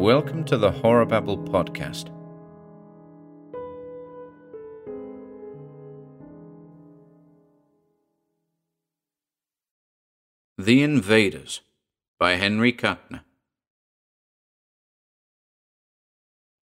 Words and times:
Welcome 0.00 0.44
to 0.44 0.56
the 0.56 0.70
Horror 0.70 1.04
Babble 1.04 1.36
podcast. 1.36 2.06
The 10.56 10.82
Invaders 10.82 11.60
by 12.18 12.36
Henry 12.36 12.72
Kuttner. 12.72 13.20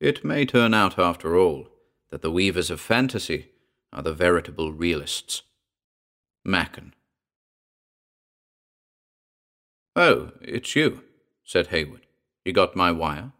It 0.01 0.25
may 0.25 0.45
turn 0.45 0.75
out, 0.75 0.99
after 0.99 1.37
all, 1.37 1.69
that 2.11 2.23
the 2.23 2.33
weavers 2.33 2.73
of 2.73 2.81
fantasy 2.81 3.51
are 3.93 4.03
the 4.03 4.15
veritable 4.15 4.73
realists. 4.73 5.43
Machen. 6.45 6.93
Oh, 9.95 10.33
it's 10.41 10.75
you, 10.75 11.05
said 11.45 11.69
Heywood. 11.69 12.01
You 12.45 12.55
got 12.55 12.75
my 12.75 12.91
wire? 12.91 13.33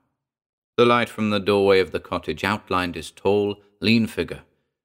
The 0.79 0.87
light 0.87 1.09
from 1.09 1.31
the 1.31 1.41
doorway 1.41 1.81
of 1.81 1.91
the 1.91 1.99
cottage 1.99 2.45
outlined 2.45 2.95
his 2.95 3.11
tall, 3.11 3.61
lean 3.81 4.07
figure, 4.07 4.43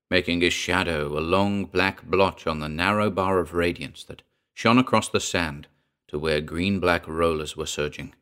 making 0.10 0.42
his 0.42 0.52
shadow 0.52 1.16
a 1.16 1.22
long 1.22 1.66
black 1.66 2.04
blotch 2.04 2.48
on 2.48 2.60
the 2.60 2.68
narrow 2.68 3.12
bar 3.12 3.38
of 3.38 3.54
radiance 3.54 4.04
that 4.06 4.24
shone 4.56 4.80
across 4.80 5.08
the 5.08 5.20
sand 5.20 5.68
to 6.08 6.18
where 6.18 6.42
green 6.42 6.80
black 6.80 7.08
rollers 7.08 7.56
were 7.56 7.68
surging. 7.68 8.16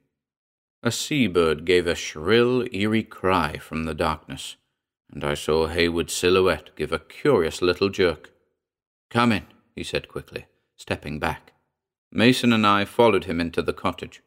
A 0.84 0.91
sea-bird 0.91 1.63
gave 1.63 1.88
a 1.88 1.95
shrill, 1.95 2.67
eerie 2.73 3.03
cry 3.03 3.57
from 3.57 3.85
the 3.85 3.95
darkness, 3.95 4.57
and 5.09 5.23
I 5.23 5.35
saw 5.35 5.67
Heywood's 5.67 6.12
silhouette 6.12 6.76
give 6.76 6.91
a 6.91 6.99
curious 6.99 7.62
little 7.62 7.88
jerk. 7.88 8.31
Come 9.09 9.31
in, 9.31 9.45
he 9.77 9.84
said 9.85 10.09
quickly, 10.09 10.48
stepping 10.76 11.20
back. 11.20 11.53
Mason 12.12 12.51
and 12.51 12.67
I 12.67 12.84
followed 12.84 13.23
him 13.23 13.40
into 13.40 13.62
the 13.62 13.71
cottage. 13.71 14.21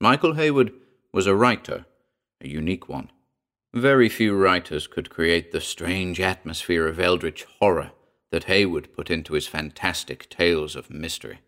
Michael 0.00 0.34
Heywood 0.34 0.72
was 1.12 1.28
a 1.28 1.36
writer, 1.36 1.86
a 2.44 2.48
unique 2.48 2.88
one. 2.88 3.10
Very 3.72 4.08
few 4.08 4.36
writers 4.36 4.86
could 4.86 5.10
create 5.10 5.50
the 5.50 5.60
strange 5.60 6.20
atmosphere 6.20 6.86
of 6.86 7.00
eldritch 7.00 7.44
horror 7.58 7.90
that 8.30 8.44
Heywood 8.44 8.92
put 8.92 9.10
into 9.10 9.34
his 9.34 9.48
fantastic 9.48 10.28
tales 10.28 10.76
of 10.76 10.90
mystery. 10.90 11.40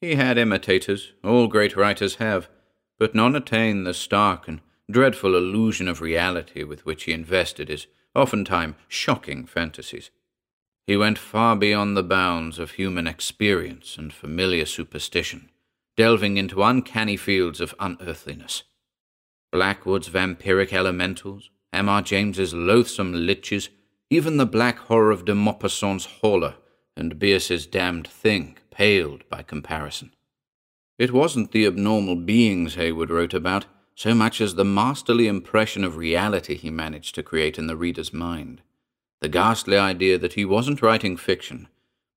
He 0.00 0.14
had 0.14 0.38
imitators, 0.38 1.12
all 1.24 1.48
great 1.48 1.76
writers 1.76 2.16
have, 2.16 2.48
but 2.98 3.14
none 3.14 3.34
attain 3.34 3.84
the 3.84 3.94
stark 3.94 4.46
and 4.46 4.60
dreadful 4.90 5.36
illusion 5.36 5.88
of 5.88 6.00
reality 6.00 6.62
with 6.64 6.84
which 6.84 7.04
he 7.04 7.12
invested 7.12 7.68
his 7.68 7.86
oftentimes 8.14 8.76
shocking 8.88 9.46
fantasies. 9.46 10.10
He 10.86 10.96
went 10.96 11.18
far 11.18 11.56
beyond 11.56 11.96
the 11.96 12.02
bounds 12.02 12.58
of 12.58 12.72
human 12.72 13.06
experience 13.06 13.96
and 13.96 14.12
familiar 14.12 14.66
superstition, 14.66 15.50
delving 15.96 16.36
into 16.36 16.62
uncanny 16.62 17.16
fields 17.16 17.60
of 17.60 17.74
unearthliness. 17.78 18.64
Blackwood's 19.52 20.08
vampiric 20.08 20.72
elementals, 20.72 21.50
M.R. 21.72 22.02
James's 22.02 22.54
loathsome 22.54 23.12
liches, 23.12 23.68
even 24.08 24.36
the 24.36 24.46
black 24.46 24.78
horror 24.78 25.10
of 25.10 25.24
de 25.24 25.34
Maupassant's 25.34 26.06
Horla 26.22 26.54
and 26.96 27.18
Bierce's 27.18 27.66
damned 27.66 28.06
thing 28.06 28.58
paled 28.70 29.28
by 29.28 29.42
comparison. 29.42 30.12
It 30.98 31.12
wasn't 31.12 31.52
the 31.52 31.66
abnormal 31.66 32.16
beings 32.16 32.74
Heywood 32.74 33.10
wrote 33.10 33.34
about, 33.34 33.66
so 33.94 34.14
much 34.14 34.40
as 34.40 34.54
the 34.54 34.64
masterly 34.64 35.26
impression 35.26 35.84
of 35.84 35.96
reality 35.96 36.54
he 36.54 36.70
managed 36.70 37.14
to 37.16 37.22
create 37.22 37.58
in 37.58 37.66
the 37.66 37.76
reader's 37.76 38.12
mind. 38.12 38.62
The 39.20 39.28
ghastly 39.28 39.76
idea 39.76 40.18
that 40.18 40.34
he 40.34 40.44
wasn't 40.44 40.82
writing 40.82 41.16
fiction, 41.16 41.68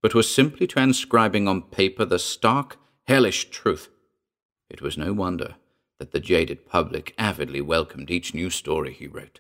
but 0.02 0.14
was 0.14 0.34
simply 0.34 0.68
transcribing 0.68 1.48
on 1.48 1.62
paper 1.62 2.06
the 2.06 2.20
stark, 2.20 2.78
hellish 3.08 3.50
truth. 3.50 3.90
It 4.70 4.82
was 4.82 4.98
no 4.98 5.14
wonder 5.14 5.56
that 6.04 6.12
the 6.12 6.20
jaded 6.20 6.66
public 6.66 7.14
avidly 7.18 7.62
welcomed 7.62 8.12
each 8.12 8.34
new 8.34 8.50
story 8.50 8.92
he 8.92 9.08
wrote. 9.08 9.40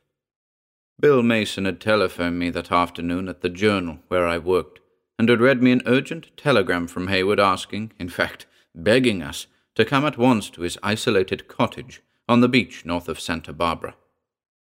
Bill 0.97 1.21
Mason 1.21 1.65
had 1.65 1.81
telephoned 1.81 2.39
me 2.39 2.49
that 2.51 2.71
afternoon 2.71 3.27
at 3.27 3.41
the 3.41 3.49
Journal 3.49 3.99
where 4.07 4.25
I 4.25 4.37
worked, 4.37 4.79
and 5.19 5.27
had 5.27 5.41
read 5.41 5.61
me 5.61 5.73
an 5.73 5.81
urgent 5.85 6.29
telegram 6.37 6.87
from 6.87 7.07
Heywood 7.07 7.37
asking, 7.37 7.91
in 7.99 8.07
fact, 8.07 8.45
begging 8.73 9.21
us, 9.21 9.47
to 9.75 9.83
come 9.83 10.05
at 10.05 10.17
once 10.17 10.49
to 10.51 10.61
his 10.61 10.77
isolated 10.81 11.49
cottage 11.49 12.01
on 12.29 12.39
the 12.39 12.47
beach 12.47 12.85
north 12.85 13.09
of 13.09 13.19
Santa 13.19 13.51
Barbara. 13.51 13.95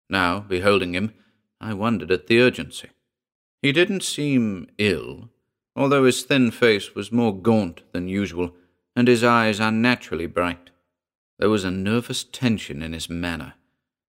Now, 0.07 0.41
beholding 0.41 0.93
him, 0.93 1.15
I 1.59 1.73
wondered 1.73 2.11
at 2.11 2.27
the 2.27 2.39
urgency. 2.39 2.91
He 3.63 3.71
didn't 3.71 4.03
seem 4.03 4.67
ill, 4.77 5.31
although 5.75 6.03
his 6.03 6.21
thin 6.21 6.51
face 6.51 6.93
was 6.93 7.11
more 7.11 7.35
gaunt 7.35 7.81
than 7.91 8.07
usual, 8.07 8.53
and 8.95 9.07
his 9.07 9.23
eyes 9.23 9.59
unnaturally 9.59 10.27
bright. 10.27 10.69
There 11.39 11.49
was 11.49 11.63
a 11.63 11.71
nervous 11.71 12.23
tension 12.23 12.81
in 12.81 12.93
his 12.93 13.09
manner, 13.09 13.53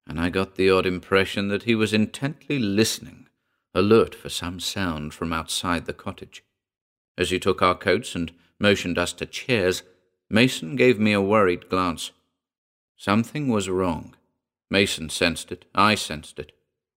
and 0.07 0.21
I 0.21 0.31
got 0.31 0.55
the 0.55 0.71
odd 0.71 0.87
impression 0.87 1.49
that 1.49 1.65
he 1.65 1.75
was 1.75 1.93
intently 1.93 2.59
listening 2.59 3.29
alert 3.75 4.15
for 4.15 4.29
some 4.29 4.61
sound 4.61 5.15
from 5.15 5.33
outside 5.33 5.87
the 5.87 5.93
cottage. 5.93 6.43
As 7.17 7.31
he 7.31 7.39
took 7.39 7.63
our 7.63 7.75
coats 7.75 8.15
and 8.15 8.33
motioned 8.59 8.99
us 8.99 9.13
to 9.15 9.27
chairs, 9.27 9.83
Mason 10.31 10.77
gave 10.77 10.99
me 10.99 11.13
a 11.13 11.21
worried 11.21 11.69
glance. 11.69 12.13
Something 12.97 13.49
was 13.49 13.69
wrong. 13.69 14.17
Mason 14.71 15.09
sensed 15.09 15.53
it. 15.53 15.65
I 15.75 15.95
sensed 15.95 16.39
it. 16.39 16.53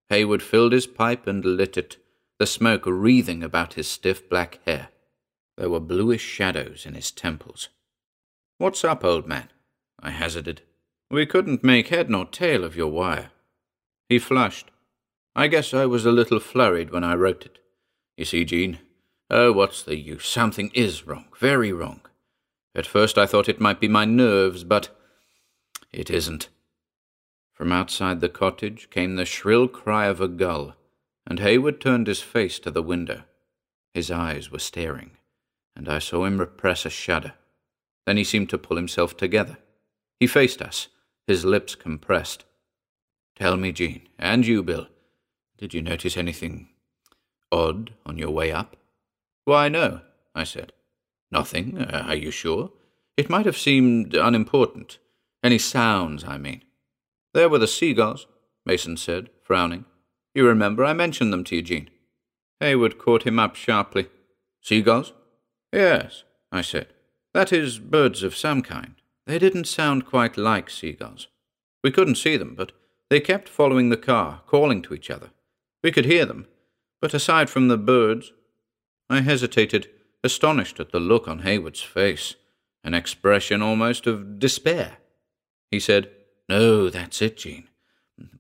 Heywood 0.09 0.43
filled 0.43 0.73
his 0.73 0.87
pipe 0.87 1.27
and 1.27 1.45
lit 1.45 1.77
it, 1.77 1.97
the 2.39 2.47
smoke 2.47 2.85
wreathing 2.87 3.43
about 3.43 3.75
his 3.75 3.87
stiff 3.87 4.29
black 4.29 4.59
hair. 4.67 4.89
There 5.57 5.71
were 5.71 5.81
bluish 5.81 6.23
shadows 6.23 6.87
in 6.87 6.95
his 6.95 7.11
temples. 7.11 7.69
What's 8.59 8.85
up, 8.85 9.05
old 9.05 9.27
man? 9.27 9.51
I 10.03 10.11
hazarded. 10.11 10.63
We 11.11 11.27
couldn't 11.27 11.65
make 11.65 11.89
head 11.89 12.09
nor 12.09 12.25
tail 12.25 12.65
of 12.65 12.77
your 12.77 12.89
wire. 12.89 13.31
He 14.09 14.19
flushed. 14.19 14.71
I 15.35 15.47
guess 15.47 15.73
I 15.73 15.87
was 15.87 16.05
a 16.05 16.13
little 16.13 16.41
flurried 16.41 16.91
when 16.91 17.05
I 17.05 17.15
wrote 17.15 17.47
it. 17.47 17.59
You 18.17 18.25
see, 18.25 18.45
Jean, 18.45 18.79
oh, 19.31 19.53
what's 19.53 19.83
the 19.83 19.97
use? 19.97 20.27
Something 20.27 20.71
is 20.75 21.07
wrong, 21.07 21.27
very 21.39 21.73
wrong. 21.73 22.01
At 22.75 22.87
first 22.87 23.19
I 23.19 23.27
thought 23.27 23.49
it 23.49 23.61
might 23.61 23.81
be 23.81 23.89
my 23.89 24.05
nerves, 24.05 24.65
but 24.65 24.91
it 25.93 26.11
isn't. 26.11 26.49
From 27.53 27.73
outside 27.73 28.21
the 28.21 28.29
cottage 28.29 28.89
came 28.91 29.17
the 29.17 29.25
shrill 29.25 29.69
cry 29.69 30.07
of 30.07 30.21
a 30.21 30.29
gull, 30.29 30.75
and 31.27 31.39
Heywood 31.39 31.81
turned 31.81 32.07
his 32.07 32.23
face 32.23 32.59
to 32.61 32.71
the 32.71 32.83
window. 32.83 33.25
His 33.93 34.11
eyes 34.11 34.51
were 34.51 34.59
staring, 34.59 35.13
and 35.77 35.89
I 35.89 35.99
saw 35.99 36.25
him 36.25 36.39
repress 36.39 36.87
a 36.87 36.91
shudder. 36.91 37.35
Then 38.07 38.17
he 38.17 38.25
seemed 38.25 38.51
to 38.51 38.59
pull 38.59 38.77
himself 38.77 39.17
together. 39.17 39.59
He 40.21 40.27
faced 40.27 40.61
us, 40.61 40.89
his 41.27 41.47
lips 41.47 41.75
compressed. 41.75 42.45
Tell 43.35 43.57
me, 43.57 43.73
Jean, 43.73 44.03
and 44.19 44.47
you, 44.47 44.63
Bill, 44.63 44.87
did 45.57 45.73
you 45.73 45.81
notice 45.81 46.17
anything 46.17 46.69
odd 47.51 47.95
on 48.05 48.19
your 48.19 48.31
way 48.31 48.53
up? 48.53 48.77
Why, 49.47 49.71
no, 49.71 50.03
I 50.35 50.45
said. 50.45 50.73
Nothing, 51.33 51.79
uh, 51.79 52.05
are 52.07 52.15
you 52.15 52.31
sure? 52.31 52.71
It 53.17 53.31
might 53.31 53.47
have 53.47 53.57
seemed 53.57 54.15
unimportant. 54.15 54.99
Any 55.43 55.59
sounds, 55.59 56.23
I 56.25 56.37
mean. 56.37 56.63
There 57.33 57.49
were 57.49 57.59
the 57.59 57.67
seagulls, 57.67 58.27
Mason 58.67 58.99
said, 58.99 59.31
frowning. 59.43 59.87
You 60.35 60.47
remember 60.47 60.85
I 60.85 60.93
mentioned 60.93 61.33
them 61.33 61.45
to 61.45 61.57
you, 61.57 61.63
Jean. 61.63 61.91
Heywood 62.61 62.99
caught 62.99 63.23
him 63.27 63.39
up 63.39 63.57
sharply. 63.57 64.09
Seagulls? 64.61 65.15
Yes, 65.73 66.25
I 66.53 66.61
said. 66.61 66.89
That 67.33 67.53
is, 67.53 67.79
birds 67.79 68.23
of 68.23 68.37
some 68.37 68.61
kind. 68.61 69.00
They 69.31 69.39
didn't 69.39 69.69
sound 69.69 70.07
quite 70.07 70.37
like 70.37 70.69
seagulls. 70.69 71.29
We 71.85 71.93
couldn't 71.93 72.17
see 72.17 72.37
them, 72.37 72.57
but 72.57 72.73
they 73.11 73.21
kept 73.21 73.49
following 73.49 73.89
the 73.89 73.97
car, 73.97 74.41
calling 74.49 74.83
to 74.83 74.93
each 74.93 75.09
other. 75.09 75.31
We 75.85 75.93
could 75.93 76.05
hear 76.05 76.27
them, 76.27 76.49
but 77.01 77.15
aside 77.15 77.49
from 77.49 77.69
the 77.69 77.79
birds, 77.79 78.33
I 79.09 79.21
hesitated, 79.21 79.89
astonished 80.25 80.81
at 80.81 80.91
the 80.91 80.99
look 80.99 81.29
on 81.29 81.43
Heywood's 81.43 81.81
face, 81.81 82.35
an 82.83 82.93
expression 82.93 83.63
almost 83.63 84.09
of 84.09 84.41
despair. 84.41 84.97
He 85.71 85.79
said, 85.79 86.11
No, 86.49 86.91
that's 86.91 87.23
it, 87.23 87.37
Jean. 87.37 87.69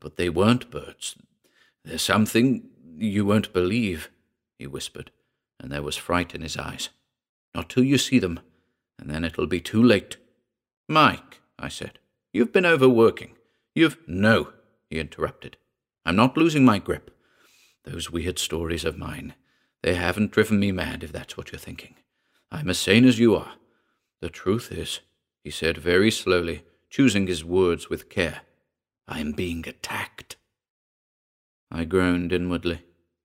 But 0.00 0.16
they 0.16 0.28
weren't 0.28 0.72
birds. 0.72 1.14
There's 1.84 2.02
something 2.02 2.68
you 2.98 3.24
won't 3.24 3.52
believe, 3.52 4.10
he 4.58 4.66
whispered, 4.66 5.12
and 5.60 5.70
there 5.70 5.84
was 5.84 5.96
fright 5.96 6.34
in 6.34 6.42
his 6.42 6.56
eyes. 6.56 6.88
Not 7.54 7.68
till 7.68 7.84
you 7.84 7.96
see 7.96 8.18
them, 8.18 8.40
and 8.98 9.08
then 9.08 9.22
it'll 9.24 9.46
be 9.46 9.60
too 9.60 9.84
late. 9.84 10.16
Mike, 10.90 11.40
I 11.56 11.68
said, 11.68 12.00
you've 12.32 12.52
been 12.52 12.66
overworking. 12.66 13.36
You've. 13.76 13.96
No, 14.08 14.52
he 14.88 14.98
interrupted. 14.98 15.56
I'm 16.04 16.16
not 16.16 16.36
losing 16.36 16.64
my 16.64 16.80
grip. 16.80 17.16
Those 17.84 18.10
weird 18.10 18.40
stories 18.40 18.84
of 18.84 18.98
mine, 18.98 19.34
they 19.84 19.94
haven't 19.94 20.32
driven 20.32 20.58
me 20.58 20.72
mad, 20.72 21.04
if 21.04 21.12
that's 21.12 21.36
what 21.36 21.52
you're 21.52 21.60
thinking. 21.60 21.94
I'm 22.50 22.68
as 22.68 22.78
sane 22.78 23.04
as 23.04 23.20
you 23.20 23.36
are. 23.36 23.52
The 24.20 24.30
truth 24.30 24.72
is, 24.72 24.98
he 25.44 25.50
said 25.50 25.78
very 25.78 26.10
slowly, 26.10 26.64
choosing 26.90 27.28
his 27.28 27.44
words 27.44 27.88
with 27.88 28.10
care, 28.10 28.40
I 29.06 29.20
am 29.20 29.30
being 29.30 29.68
attacked. 29.68 30.34
I 31.70 31.84
groaned 31.84 32.32
inwardly. 32.32 32.82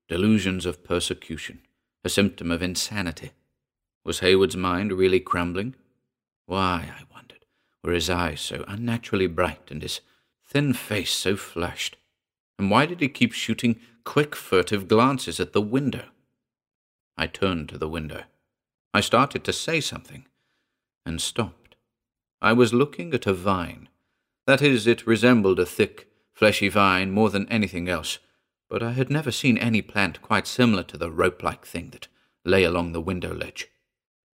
Delusions 0.08 0.66
of 0.66 0.84
persecution, 0.84 1.62
a 2.04 2.08
symptom 2.08 2.52
of 2.52 2.62
insanity. 2.62 3.32
Was 4.04 4.20
Heywood's 4.20 4.56
mind 4.56 4.92
really 4.92 5.18
crumbling? 5.18 5.74
Why, 6.44 6.92
I 6.96 7.02
wondered, 7.12 7.25
were 7.86 7.92
his 7.92 8.10
eyes 8.10 8.40
so 8.40 8.64
unnaturally 8.66 9.28
bright 9.28 9.70
and 9.70 9.80
his 9.80 10.00
thin 10.44 10.74
face 10.74 11.12
so 11.12 11.36
flushed? 11.36 11.96
And 12.58 12.70
why 12.70 12.84
did 12.84 13.00
he 13.00 13.08
keep 13.08 13.32
shooting 13.32 13.80
quick, 14.04 14.34
furtive 14.34 14.88
glances 14.88 15.38
at 15.40 15.52
the 15.52 15.62
window? 15.62 16.06
I 17.16 17.28
turned 17.28 17.68
to 17.70 17.78
the 17.78 17.88
window. 17.88 18.24
I 18.92 19.00
started 19.00 19.44
to 19.44 19.52
say 19.52 19.80
something, 19.80 20.26
and 21.04 21.20
stopped. 21.20 21.76
I 22.42 22.52
was 22.52 22.74
looking 22.74 23.14
at 23.14 23.26
a 23.26 23.32
vine. 23.32 23.88
That 24.46 24.62
is, 24.62 24.86
it 24.86 25.06
resembled 25.06 25.60
a 25.60 25.66
thick, 25.66 26.08
fleshy 26.32 26.68
vine 26.68 27.10
more 27.10 27.30
than 27.30 27.48
anything 27.48 27.88
else, 27.88 28.18
but 28.68 28.82
I 28.82 28.92
had 28.92 29.10
never 29.10 29.30
seen 29.30 29.58
any 29.58 29.80
plant 29.80 30.22
quite 30.22 30.46
similar 30.46 30.82
to 30.84 30.98
the 30.98 31.10
rope 31.10 31.42
like 31.42 31.64
thing 31.64 31.90
that 31.90 32.08
lay 32.44 32.64
along 32.64 32.92
the 32.92 33.00
window 33.00 33.32
ledge. 33.32 33.68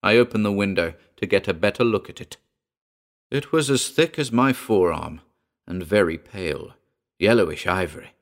I 0.03 0.17
opened 0.17 0.45
the 0.45 0.51
window 0.51 0.93
to 1.17 1.25
get 1.25 1.47
a 1.47 1.53
better 1.53 1.83
look 1.83 2.09
at 2.09 2.21
it. 2.21 2.37
It 3.29 3.51
was 3.51 3.69
as 3.69 3.89
thick 3.89 4.17
as 4.17 4.31
my 4.31 4.53
forearm, 4.53 5.21
and 5.67 5.83
very 5.83 6.17
pale, 6.17 6.73
yellowish 7.19 7.67
ivory. 7.67 8.13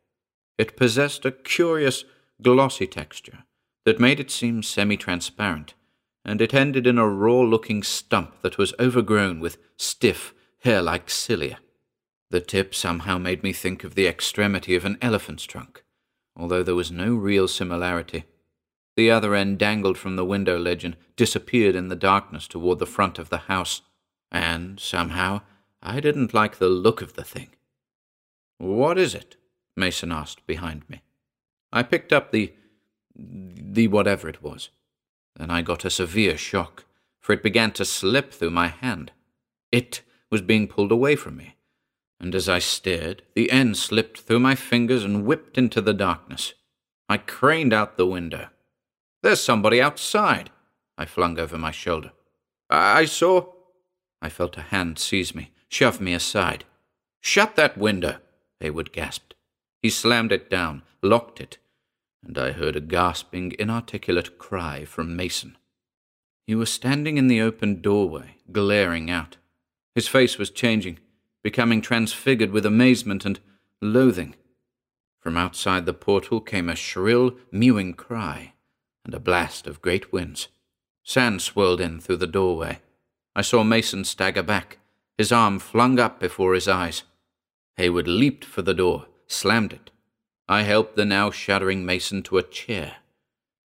It 0.57 0.77
possessed 0.77 1.25
a 1.25 1.31
curious, 1.31 2.05
glossy 2.41 2.87
texture 2.87 3.43
that 3.85 3.99
made 3.99 4.19
it 4.19 4.31
seem 4.31 4.63
semi 4.63 4.97
transparent, 4.97 5.75
and 6.23 6.41
it 6.41 6.53
ended 6.53 6.87
in 6.87 6.97
a 6.97 7.07
raw 7.07 7.41
looking 7.41 7.83
stump 7.83 8.41
that 8.41 8.57
was 8.57 8.73
overgrown 8.79 9.39
with 9.39 9.57
stiff, 9.77 10.33
hair 10.63 10.81
like 10.81 11.09
cilia. 11.09 11.59
The 12.31 12.41
tip 12.41 12.73
somehow 12.73 13.19
made 13.19 13.43
me 13.43 13.53
think 13.53 13.83
of 13.83 13.93
the 13.93 14.07
extremity 14.07 14.75
of 14.75 14.85
an 14.85 14.97
elephant's 15.01 15.43
trunk, 15.43 15.83
although 16.35 16.63
there 16.63 16.73
was 16.73 16.91
no 16.91 17.13
real 17.13 17.47
similarity. 17.47 18.25
The 18.97 19.11
other 19.11 19.35
end 19.35 19.59
dangled 19.59 19.97
from 19.99 20.15
the 20.15 20.25
window 20.25 20.57
ledge 20.57 20.83
and 20.83 20.97
disappeared 21.15 21.75
in 21.75 21.89
the 21.89 21.95
darkness 21.95 22.47
toward 22.47 22.79
the 22.79 22.87
front 22.87 23.19
of 23.19 23.29
the 23.29 23.37
house, 23.37 23.81
and 24.35 24.81
somehow 24.81 25.41
I 25.81 26.01
didn't 26.01 26.33
like 26.33 26.57
the 26.57 26.67
look 26.67 27.01
of 27.01 27.13
the 27.13 27.23
thing. 27.23 27.49
What 28.57 28.97
is 28.97 29.15
it? 29.15 29.37
Mason 29.77 30.11
asked 30.11 30.45
behind 30.45 30.83
me. 30.89 31.03
I 31.71 31.83
picked 31.83 32.11
up 32.11 32.31
the. 32.31 32.53
the 33.15 33.87
whatever 33.87 34.27
it 34.27 34.43
was. 34.43 34.69
Then 35.37 35.49
I 35.49 35.61
got 35.61 35.85
a 35.85 35.89
severe 35.89 36.37
shock, 36.37 36.83
for 37.21 37.31
it 37.31 37.43
began 37.43 37.71
to 37.73 37.85
slip 37.85 38.33
through 38.33 38.51
my 38.51 38.67
hand. 38.67 39.13
It 39.71 40.01
was 40.29 40.41
being 40.41 40.67
pulled 40.67 40.91
away 40.91 41.15
from 41.15 41.37
me, 41.37 41.55
and 42.19 42.35
as 42.35 42.49
I 42.49 42.59
stared, 42.59 43.23
the 43.35 43.51
end 43.51 43.77
slipped 43.77 44.19
through 44.19 44.39
my 44.39 44.55
fingers 44.55 45.03
and 45.05 45.25
whipped 45.25 45.57
into 45.57 45.81
the 45.81 45.93
darkness. 45.93 46.53
I 47.07 47.17
craned 47.17 47.73
out 47.73 47.97
the 47.97 48.05
window. 48.05 48.47
There's 49.23 49.41
somebody 49.41 49.81
outside, 49.81 50.49
I 50.97 51.05
flung 51.05 51.39
over 51.39 51.57
my 51.57 51.71
shoulder. 51.71 52.11
I 52.69 53.05
saw. 53.05 53.54
I 54.25 54.29
felt 54.29 54.57
a 54.57 54.61
hand 54.73 54.97
seize 54.97 55.35
me, 55.35 55.51
shove 55.69 56.01
me 56.01 56.11
aside. 56.15 56.63
Shut 57.21 57.55
that 57.57 57.77
window, 57.77 58.17
Heywood 58.59 58.91
gasped. 58.91 59.35
He 59.83 59.91
slammed 59.91 60.31
it 60.31 60.49
down, 60.49 60.81
locked 61.03 61.39
it, 61.39 61.59
and 62.25 62.35
I 62.35 62.51
heard 62.51 62.75
a 62.75 62.81
gasping, 62.81 63.53
inarticulate 63.59 64.39
cry 64.39 64.83
from 64.83 65.15
Mason. 65.15 65.57
He 66.47 66.55
was 66.55 66.71
standing 66.71 67.19
in 67.19 67.27
the 67.27 67.39
open 67.39 67.81
doorway, 67.81 68.37
glaring 68.51 69.11
out. 69.11 69.37
His 69.93 70.07
face 70.07 70.39
was 70.39 70.49
changing, 70.49 70.97
becoming 71.43 71.81
transfigured 71.81 72.49
with 72.49 72.65
amazement 72.65 73.25
and 73.25 73.39
loathing. 73.79 74.33
From 75.19 75.37
outside 75.37 75.85
the 75.85 75.93
portal 75.93 76.41
came 76.41 76.67
a 76.67 76.75
shrill, 76.75 77.35
mewing 77.51 77.93
cry, 77.93 78.53
and 79.03 79.13
a 79.13 79.19
blast 79.19 79.67
of 79.67 79.83
great 79.83 80.11
winds. 80.11 80.47
Sand 81.03 81.43
swirled 81.43 81.79
in 81.79 81.99
through 81.99 82.17
the 82.17 82.25
doorway. 82.25 82.79
I 83.35 83.41
saw 83.41 83.63
Mason 83.63 84.05
stagger 84.05 84.43
back, 84.43 84.77
his 85.17 85.31
arm 85.31 85.59
flung 85.59 85.99
up 85.99 86.19
before 86.19 86.53
his 86.53 86.67
eyes. 86.67 87.03
Heywood 87.77 88.07
leaped 88.07 88.45
for 88.45 88.61
the 88.61 88.73
door, 88.73 89.07
slammed 89.27 89.73
it. 89.73 89.91
I 90.47 90.61
helped 90.61 90.95
the 90.95 91.05
now 91.05 91.31
shuddering 91.31 91.85
Mason 91.85 92.23
to 92.23 92.37
a 92.37 92.43
chair. 92.43 92.97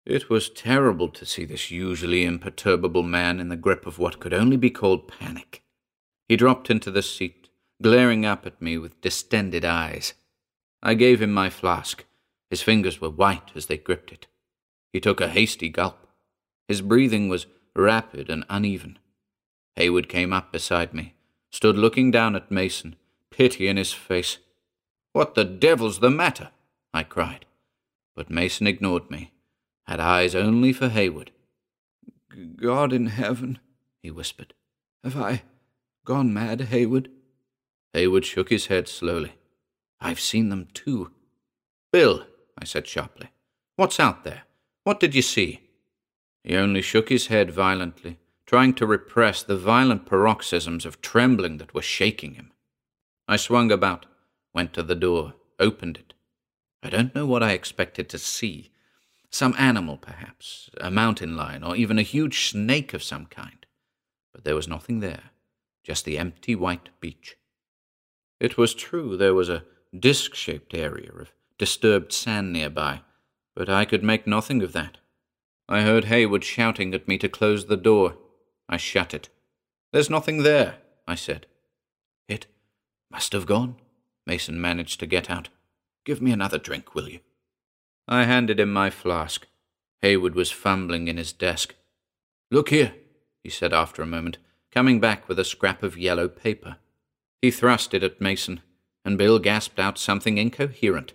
It 0.05 0.29
was 0.29 0.49
terrible 0.49 1.09
to 1.09 1.25
see 1.25 1.43
this 1.43 1.71
usually 1.71 2.23
imperturbable 2.23 3.03
man 3.03 3.39
in 3.39 3.49
the 3.49 3.55
grip 3.55 3.85
of 3.85 3.99
what 3.99 4.19
could 4.19 4.33
only 4.33 4.57
be 4.57 4.69
called 4.69 5.07
panic. 5.07 5.63
He 6.27 6.37
dropped 6.37 6.69
into 6.69 6.91
the 6.91 7.01
seat, 7.01 7.49
glaring 7.81 8.25
up 8.25 8.45
at 8.45 8.61
me 8.61 8.77
with 8.77 9.01
distended 9.01 9.65
eyes. 9.65 10.13
I 10.83 10.93
gave 10.93 11.21
him 11.21 11.33
my 11.33 11.49
flask. 11.49 12.05
His 12.49 12.61
fingers 12.61 13.01
were 13.01 13.09
white 13.09 13.51
as 13.55 13.65
they 13.65 13.77
gripped 13.77 14.11
it. 14.11 14.27
He 14.93 14.99
took 14.99 15.19
a 15.19 15.29
hasty 15.29 15.69
gulp. 15.69 16.07
His 16.67 16.81
breathing 16.81 17.27
was 17.27 17.47
rapid 17.75 18.29
and 18.29 18.45
uneven. 18.49 18.99
Heywood 19.77 20.09
came 20.09 20.33
up 20.33 20.51
beside 20.51 20.91
me, 20.91 21.13
stood 21.51 21.77
looking 21.77 22.09
down 22.09 22.35
at 22.35 22.49
Mason, 22.49 22.95
pity 23.29 23.67
in 23.67 23.77
his 23.77 23.93
face. 23.93 24.39
What 25.13 25.35
the 25.35 25.45
devil's 25.45 25.99
the 25.99 26.09
matter? 26.09 26.49
I 26.95 27.03
cried. 27.03 27.45
But 28.15 28.31
Mason 28.31 28.65
ignored 28.65 29.11
me, 29.11 29.33
had 29.85 29.99
eyes 29.99 30.33
only 30.33 30.73
for 30.73 30.89
Heywood. 30.89 31.29
God 32.55 32.91
in 32.91 33.05
heaven, 33.05 33.59
he 34.01 34.09
whispered. 34.09 34.55
Have 35.03 35.15
I 35.15 35.43
gone 36.05 36.33
mad, 36.33 36.61
Heywood? 36.61 37.09
Heywood 37.93 38.25
shook 38.25 38.49
his 38.49 38.65
head 38.67 38.87
slowly. 38.87 39.33
I've 40.01 40.19
seen 40.19 40.49
them 40.49 40.69
too. 40.73 41.11
Bill, 41.91 42.25
I 42.57 42.65
said 42.65 42.87
sharply, 42.87 43.29
what's 43.75 43.99
out 43.99 44.23
there? 44.23 44.43
What 44.85 44.99
did 44.99 45.13
you 45.13 45.21
see? 45.21 45.61
He 46.43 46.55
only 46.55 46.81
shook 46.81 47.09
his 47.09 47.27
head 47.27 47.51
violently, 47.51 48.17
trying 48.47 48.73
to 48.73 48.87
repress 48.87 49.43
the 49.43 49.57
violent 49.57 50.05
paroxysms 50.05 50.85
of 50.85 51.01
trembling 51.01 51.57
that 51.57 51.73
were 51.73 51.81
shaking 51.81 52.33
him. 52.33 52.51
I 53.27 53.35
swung 53.35 53.71
about, 53.71 54.05
went 54.53 54.73
to 54.73 54.83
the 54.83 54.95
door, 54.95 55.33
opened 55.59 55.97
it. 55.97 56.13
I 56.81 56.89
don't 56.89 57.13
know 57.13 57.25
what 57.25 57.43
I 57.43 57.51
expected 57.51 58.07
to 58.09 58.17
see. 58.17 58.71
Some 59.29 59.53
animal, 59.57 59.97
perhaps, 59.97 60.69
a 60.79 60.89
mountain 60.89 61.35
lion, 61.35 61.63
or 61.63 61.75
even 61.75 61.99
a 61.99 62.03
huge 62.03 62.49
snake 62.49 62.93
of 62.93 63.03
some 63.03 63.25
kind. 63.25 63.65
But 64.33 64.45
there 64.45 64.55
was 64.55 64.67
nothing 64.67 65.01
there, 65.01 65.31
just 65.83 66.05
the 66.05 66.17
empty 66.17 66.55
white 66.55 66.89
beach. 67.01 67.35
It 68.39 68.57
was 68.57 68.73
true 68.73 69.17
there 69.17 69.33
was 69.33 69.49
a 69.49 69.65
disc 69.97 70.35
shaped 70.35 70.73
area 70.73 71.11
of 71.11 71.33
disturbed 71.57 72.13
sand 72.13 72.53
nearby, 72.53 73.01
but 73.55 73.67
I 73.67 73.83
could 73.83 74.03
make 74.03 74.25
nothing 74.25 74.61
of 74.61 74.71
that. 74.73 74.99
I 75.67 75.81
heard 75.81 76.05
Heywood 76.05 76.45
shouting 76.45 76.93
at 76.93 77.07
me 77.07 77.17
to 77.17 77.27
close 77.27 77.65
the 77.65 77.75
door. 77.75 78.15
I 78.69 78.77
shut 78.77 79.13
it. 79.13 79.29
There's 79.91 80.09
nothing 80.09 80.43
there, 80.43 80.75
I 81.07 81.15
said. 81.15 81.47
It 82.27 82.47
must 83.09 83.33
have 83.33 83.45
gone, 83.45 83.75
Mason 84.25 84.59
managed 84.59 84.99
to 84.99 85.05
get 85.05 85.29
out. 85.29 85.49
Give 86.05 86.21
me 86.21 86.31
another 86.31 86.57
drink, 86.57 86.93
will 86.93 87.09
you? 87.09 87.19
I 88.07 88.23
handed 88.23 88.59
him 88.59 88.71
my 88.71 88.89
flask. 88.89 89.47
Heywood 90.01 90.35
was 90.35 90.51
fumbling 90.51 91.07
in 91.07 91.17
his 91.17 91.33
desk. 91.33 91.75
Look 92.51 92.69
here, 92.69 92.93
he 93.43 93.49
said 93.49 93.73
after 93.73 94.01
a 94.01 94.07
moment, 94.07 94.37
coming 94.71 94.99
back 94.99 95.27
with 95.27 95.39
a 95.39 95.45
scrap 95.45 95.83
of 95.83 95.97
yellow 95.97 96.27
paper. 96.27 96.77
He 97.41 97.51
thrust 97.51 97.93
it 97.93 98.03
at 98.03 98.21
Mason, 98.21 98.61
and 99.03 99.17
Bill 99.17 99.39
gasped 99.39 99.79
out 99.79 99.97
something 99.97 100.37
incoherent. 100.37 101.13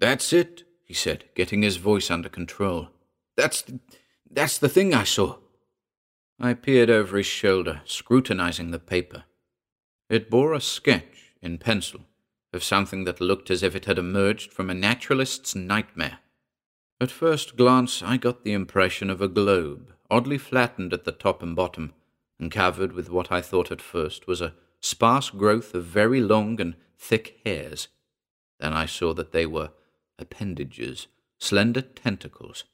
That's 0.00 0.32
it, 0.32 0.64
he 0.84 0.94
said, 0.94 1.24
getting 1.34 1.62
his 1.62 1.76
voice 1.76 2.10
under 2.10 2.28
control. 2.28 2.88
That's 3.36 3.62
the, 3.62 3.80
that's 4.30 4.58
the 4.58 4.68
thing 4.68 4.94
I 4.94 5.04
saw. 5.04 5.36
I 6.40 6.54
peered 6.54 6.90
over 6.90 7.16
his 7.16 7.26
shoulder, 7.26 7.82
scrutinizing 7.84 8.70
the 8.70 8.78
paper. 8.78 9.24
It 10.10 10.30
bore 10.30 10.52
a 10.52 10.60
sketch 10.60 11.32
in 11.40 11.58
pencil 11.58 12.02
of 12.52 12.64
something 12.64 13.04
that 13.04 13.20
looked 13.20 13.50
as 13.50 13.62
if 13.62 13.74
it 13.74 13.84
had 13.84 13.98
emerged 13.98 14.52
from 14.52 14.70
a 14.70 14.74
naturalist's 14.74 15.54
nightmare. 15.54 16.18
At 17.00 17.10
first 17.10 17.56
glance, 17.56 18.02
I 18.02 18.16
got 18.16 18.44
the 18.44 18.52
impression 18.52 19.10
of 19.10 19.20
a 19.20 19.28
globe, 19.28 19.92
oddly 20.10 20.38
flattened 20.38 20.92
at 20.92 21.04
the 21.04 21.12
top 21.12 21.42
and 21.42 21.56
bottom, 21.56 21.92
and 22.38 22.50
covered 22.50 22.92
with 22.92 23.10
what 23.10 23.32
I 23.32 23.40
thought 23.40 23.72
at 23.72 23.82
first 23.82 24.26
was 24.26 24.40
a 24.40 24.54
sparse 24.80 25.30
growth 25.30 25.74
of 25.74 25.84
very 25.84 26.20
long 26.20 26.60
and 26.60 26.74
thick 26.96 27.40
hairs. 27.44 27.88
Then 28.60 28.72
I 28.72 28.86
saw 28.86 29.14
that 29.14 29.32
they 29.32 29.46
were 29.46 29.70
appendages, 30.18 31.06
slender 31.38 31.82
tentacles. 31.82 32.64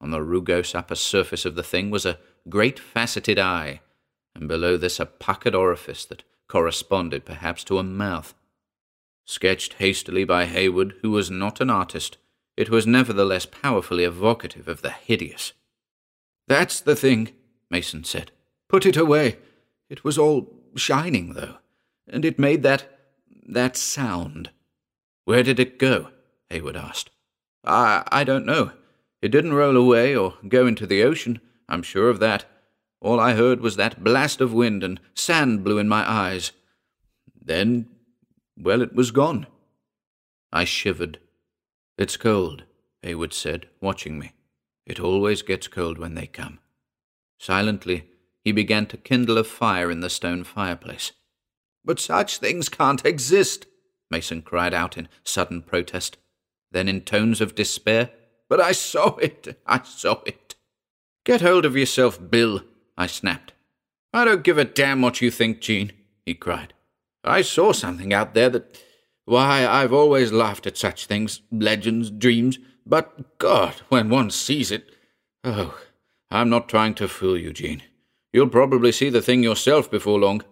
On 0.00 0.10
the 0.10 0.20
rugose 0.20 0.74
upper 0.74 0.94
surface 0.94 1.44
of 1.44 1.54
the 1.54 1.62
thing 1.62 1.90
was 1.90 2.04
a 2.04 2.18
great 2.48 2.78
faceted 2.78 3.38
eye, 3.38 3.80
and 4.34 4.48
below 4.48 4.76
this 4.76 5.00
a 5.00 5.06
puckered 5.06 5.54
orifice 5.54 6.04
that 6.04 6.22
corresponded 6.48 7.24
perhaps 7.24 7.64
to 7.64 7.78
a 7.78 7.82
mouth. 7.82 8.34
Sketched 9.24 9.74
hastily 9.74 10.24
by 10.24 10.46
Heywood, 10.46 10.96
who 11.02 11.10
was 11.10 11.30
not 11.30 11.60
an 11.60 11.70
artist, 11.70 12.18
it 12.56 12.70
was 12.70 12.86
nevertheless 12.86 13.46
powerfully 13.46 14.04
evocative 14.04 14.68
of 14.68 14.82
the 14.82 14.90
hideous. 14.90 15.52
That's 16.46 16.80
the 16.80 16.96
thing, 16.96 17.32
Mason 17.70 18.04
said. 18.04 18.30
Put 18.68 18.86
it 18.86 18.96
away. 18.96 19.38
It 19.90 20.04
was 20.04 20.18
all 20.18 20.52
shining, 20.76 21.34
though, 21.34 21.56
and 22.08 22.24
it 22.24 22.38
made 22.38 22.62
that. 22.62 22.86
that 23.46 23.76
sound. 23.76 24.50
Where 25.24 25.42
did 25.42 25.58
it 25.58 25.78
go? 25.78 26.10
Heywood 26.50 26.76
asked. 26.76 27.10
I, 27.64 28.04
I 28.12 28.24
don't 28.24 28.46
know. 28.46 28.72
It 29.26 29.32
didn't 29.32 29.54
roll 29.54 29.76
away 29.76 30.14
or 30.14 30.34
go 30.46 30.68
into 30.68 30.86
the 30.86 31.02
ocean, 31.02 31.40
I'm 31.68 31.82
sure 31.82 32.10
of 32.10 32.20
that. 32.20 32.44
All 33.00 33.18
I 33.18 33.34
heard 33.34 33.60
was 33.60 33.74
that 33.74 34.04
blast 34.04 34.40
of 34.40 34.52
wind, 34.52 34.84
and 34.84 35.00
sand 35.14 35.64
blew 35.64 35.78
in 35.78 35.88
my 35.88 36.08
eyes. 36.08 36.52
Then 37.34 37.88
well, 38.56 38.82
it 38.82 38.94
was 38.94 39.10
gone. 39.10 39.48
I 40.52 40.62
shivered. 40.62 41.18
It's 41.98 42.16
cold, 42.16 42.66
Heywood 43.02 43.34
said, 43.34 43.66
watching 43.80 44.16
me. 44.16 44.30
It 44.86 45.00
always 45.00 45.42
gets 45.42 45.66
cold 45.66 45.98
when 45.98 46.14
they 46.14 46.28
come. 46.28 46.60
Silently, 47.36 48.08
he 48.44 48.52
began 48.52 48.86
to 48.86 48.96
kindle 48.96 49.38
a 49.38 49.42
fire 49.42 49.90
in 49.90 50.02
the 50.02 50.08
stone 50.08 50.44
fireplace. 50.44 51.10
But 51.84 51.98
such 51.98 52.38
things 52.38 52.68
can't 52.68 53.04
exist, 53.04 53.66
Mason 54.08 54.42
cried 54.42 54.72
out 54.72 54.96
in 54.96 55.08
sudden 55.24 55.62
protest. 55.62 56.16
Then, 56.70 56.88
in 56.88 57.00
tones 57.00 57.40
of 57.40 57.56
despair, 57.56 58.10
But 58.48 58.60
I 58.60 58.72
saw 58.72 59.16
it, 59.16 59.60
I 59.66 59.82
saw 59.82 60.22
it. 60.24 60.54
Get 61.24 61.40
hold 61.40 61.64
of 61.64 61.76
yourself, 61.76 62.18
Bill, 62.30 62.62
I 62.96 63.06
snapped. 63.06 63.52
I 64.12 64.24
don't 64.24 64.44
give 64.44 64.58
a 64.58 64.64
damn 64.64 65.02
what 65.02 65.20
you 65.20 65.30
think, 65.30 65.60
Jean, 65.60 65.92
he 66.24 66.34
cried. 66.34 66.72
I 67.24 67.42
saw 67.42 67.72
something 67.72 68.12
out 68.12 68.34
there 68.34 68.50
that. 68.50 68.82
Why, 69.26 69.66
I've 69.66 69.92
always 69.92 70.30
laughed 70.30 70.68
at 70.68 70.76
such 70.76 71.06
things 71.06 71.42
legends, 71.50 72.12
dreams, 72.12 72.60
but 72.86 73.38
God, 73.38 73.74
when 73.88 74.08
one 74.08 74.30
sees 74.30 74.70
it. 74.70 74.88
Oh, 75.42 75.76
I'm 76.30 76.48
not 76.48 76.68
trying 76.68 76.94
to 76.94 77.08
fool 77.08 77.36
you, 77.36 77.52
Jean. 77.52 77.82
You'll 78.32 78.48
probably 78.48 78.92
see 78.92 79.10
the 79.10 79.20
thing 79.20 79.42
yourself 79.42 79.90
before 79.90 80.20
long, 80.20 80.44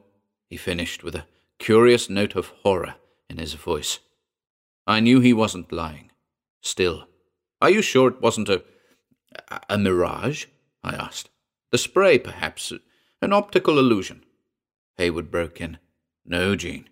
he 0.51 0.57
finished 0.57 1.05
with 1.05 1.15
a 1.15 1.27
curious 1.61 2.11
note 2.11 2.35
of 2.35 2.49
horror 2.65 2.97
in 3.31 3.39
his 3.39 3.55
voice. 3.55 4.01
I 4.89 4.99
knew 4.99 5.21
he 5.21 5.33
wasn't 5.33 5.71
lying. 5.71 6.11
Still, 6.61 7.07
are 7.64 7.71
you 7.71 7.83
sure 7.83 8.09
it 8.09 8.21
wasn't 8.21 8.49
a. 8.49 8.62
a 9.68 9.78
mirage? 9.78 10.47
I 10.83 10.94
asked. 10.94 11.30
The 11.71 11.78
spray, 11.78 12.18
perhaps, 12.18 12.73
an 13.23 13.33
optical 13.33 13.78
illusion. 13.78 14.25
Heywood 14.99 15.30
broke 15.30 15.61
in. 15.61 15.78
No, 16.25 16.56
Jean. 16.56 16.88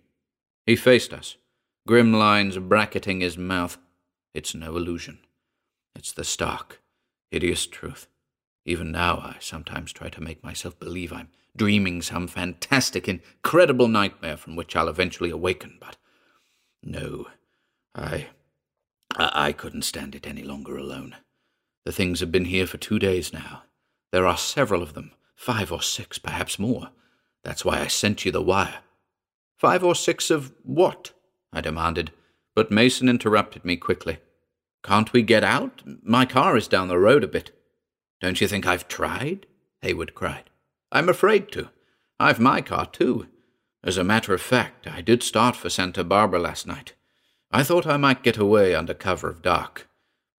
He 0.65 0.75
faced 0.75 1.13
us, 1.13 1.37
grim 1.87 2.13
lines 2.13 2.57
bracketing 2.57 3.21
his 3.21 3.37
mouth. 3.37 3.77
It's 4.33 4.55
no 4.55 4.75
illusion. 4.75 5.19
It's 5.95 6.11
the 6.11 6.23
stark, 6.23 6.81
hideous 7.29 7.67
truth. 7.67 8.07
Even 8.65 8.91
now, 8.91 9.17
I 9.17 9.37
sometimes 9.39 9.91
try 9.91 10.09
to 10.09 10.21
make 10.23 10.43
myself 10.43 10.79
believe 10.79 11.13
I'm 11.13 11.29
dreaming 11.55 12.01
some 12.01 12.27
fantastic, 12.27 13.07
incredible 13.07 13.87
nightmare 13.87 14.37
from 14.37 14.55
which 14.55 14.75
I'll 14.75 14.89
eventually 14.89 15.29
awaken, 15.29 15.77
but 15.79 15.97
no, 16.81 17.27
I. 17.93 18.27
I, 19.15 19.51
couldn't 19.51 19.83
stand 19.83 20.15
it 20.15 20.25
any 20.25 20.43
longer 20.43 20.77
alone. 20.77 21.15
The 21.85 21.91
things 21.91 22.19
have 22.19 22.31
been 22.31 22.45
here 22.45 22.65
for 22.65 22.77
two 22.77 22.97
days 22.99 23.31
now. 23.31 23.63
There 24.11 24.25
are 24.25 24.37
several 24.37 24.81
of 24.81 24.93
them, 24.93 25.11
five 25.35 25.71
or 25.71 25.81
six, 25.81 26.17
perhaps 26.17 26.57
more. 26.57 26.89
That's 27.43 27.63
why 27.63 27.79
I 27.79 27.87
sent 27.87 28.25
you 28.25 28.31
the 28.31 28.41
wire. 28.41 28.79
Five 29.57 29.83
or 29.83 29.95
six 29.95 30.31
of 30.31 30.53
what? 30.63 31.11
I 31.51 31.61
demanded, 31.61 32.11
but 32.55 32.71
Mason 32.71 33.09
interrupted 33.09 33.65
me 33.65 33.77
quickly. 33.77 34.19
Can't 34.83 35.13
we 35.13 35.21
get 35.21 35.43
out? 35.43 35.81
My 36.03 36.25
car 36.25 36.57
is 36.57 36.67
down 36.67 36.87
the 36.87 36.97
road 36.97 37.23
a 37.23 37.27
bit. 37.27 37.51
Don't 38.19 38.41
you 38.41 38.47
think 38.47 38.65
I've 38.65 38.87
tried? 38.87 39.45
Heywood 39.81 40.13
cried. 40.13 40.49
I'm 40.91 41.09
afraid 41.09 41.51
to. 41.53 41.69
I've 42.19 42.39
my 42.39 42.61
car, 42.61 42.85
too. 42.85 43.27
As 43.83 43.97
a 43.97 44.03
matter 44.03 44.33
of 44.33 44.41
fact, 44.41 44.87
I 44.87 45.01
did 45.01 45.23
start 45.23 45.55
for 45.55 45.69
Santa 45.69 46.03
Barbara 46.03 46.39
last 46.39 46.65
night. 46.65 46.93
I 47.55 47.61
thought 47.61 47.85
I 47.85 47.97
might 47.97 48.23
get 48.23 48.37
away 48.37 48.73
under 48.73 48.95
cover 48.95 49.29
of 49.29 49.43
dark, 49.43 49.87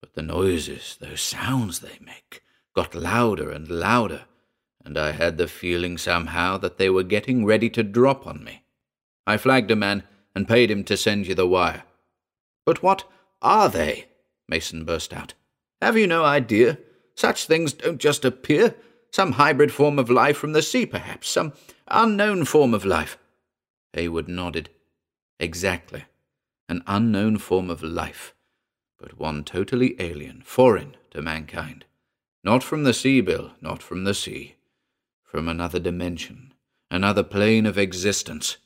but 0.02 0.16
the 0.16 0.24
noises, 0.24 0.98
those 1.00 1.22
sounds 1.22 1.80
they 1.80 2.00
make, 2.04 2.42
got 2.76 2.96
louder 2.96 3.52
and 3.52 3.70
louder, 3.70 4.24
and 4.84 4.98
I 4.98 5.12
had 5.12 5.38
the 5.38 5.48
feeling 5.48 6.00
somehow 6.00 6.58
that 6.58 6.80
they 6.80 6.90
were 6.90 7.04
getting 7.04 7.46
ready 7.46 7.70
to 7.70 7.84
drop 7.84 8.26
on 8.26 8.44
me. 8.44 8.64
I 9.28 9.38
flagged 9.38 9.70
a 9.70 9.76
man 9.76 10.02
and 10.34 10.48
paid 10.48 10.72
him 10.72 10.84
to 10.86 10.98
send 10.98 11.28
you 11.28 11.36
the 11.36 11.46
wire. 11.46 11.84
But 12.66 12.82
what 12.82 13.04
are 13.44 13.70
they? 13.70 14.06
Mason 14.50 14.84
burst 14.84 15.14
out. 15.14 15.36
Have 15.84 15.96
you 15.96 16.08
no 16.08 16.26
idea? 16.26 16.80
Such 17.14 17.46
things 17.46 17.74
don't 17.74 18.00
just 18.00 18.26
appear. 18.26 18.74
Some 19.12 19.34
hybrid 19.34 19.72
form 19.72 20.00
of 20.00 20.10
life 20.10 20.38
from 20.38 20.54
the 20.54 20.64
sea, 20.64 20.88
perhaps. 20.88 21.30
Some 21.30 21.54
unknown 21.88 22.46
form 22.46 22.74
of 22.74 22.86
life. 22.86 23.20
Heywood 23.94 24.28
nodded. 24.28 24.72
Exactly. 25.40 26.06
An 26.70 26.84
unknown 26.88 27.38
form 27.38 27.70
of 27.70 27.84
life, 27.84 28.34
but 29.00 29.20
one 29.20 29.44
totally 29.44 29.96
alien, 30.00 30.42
foreign 30.46 30.96
to 31.12 31.22
mankind. 31.22 31.86
Not 32.44 32.64
from 32.64 32.84
the 32.84 32.94
sea, 32.94 33.22
Bill, 33.22 33.52
not 33.62 33.84
from 33.84 34.04
the 34.04 34.14
sea. 34.14 34.56
From 35.24 35.48
another 35.48 35.80
dimension, 35.80 36.54
another 36.90 37.24
plane 37.24 37.66
of 37.66 37.78
existence. 37.78 38.58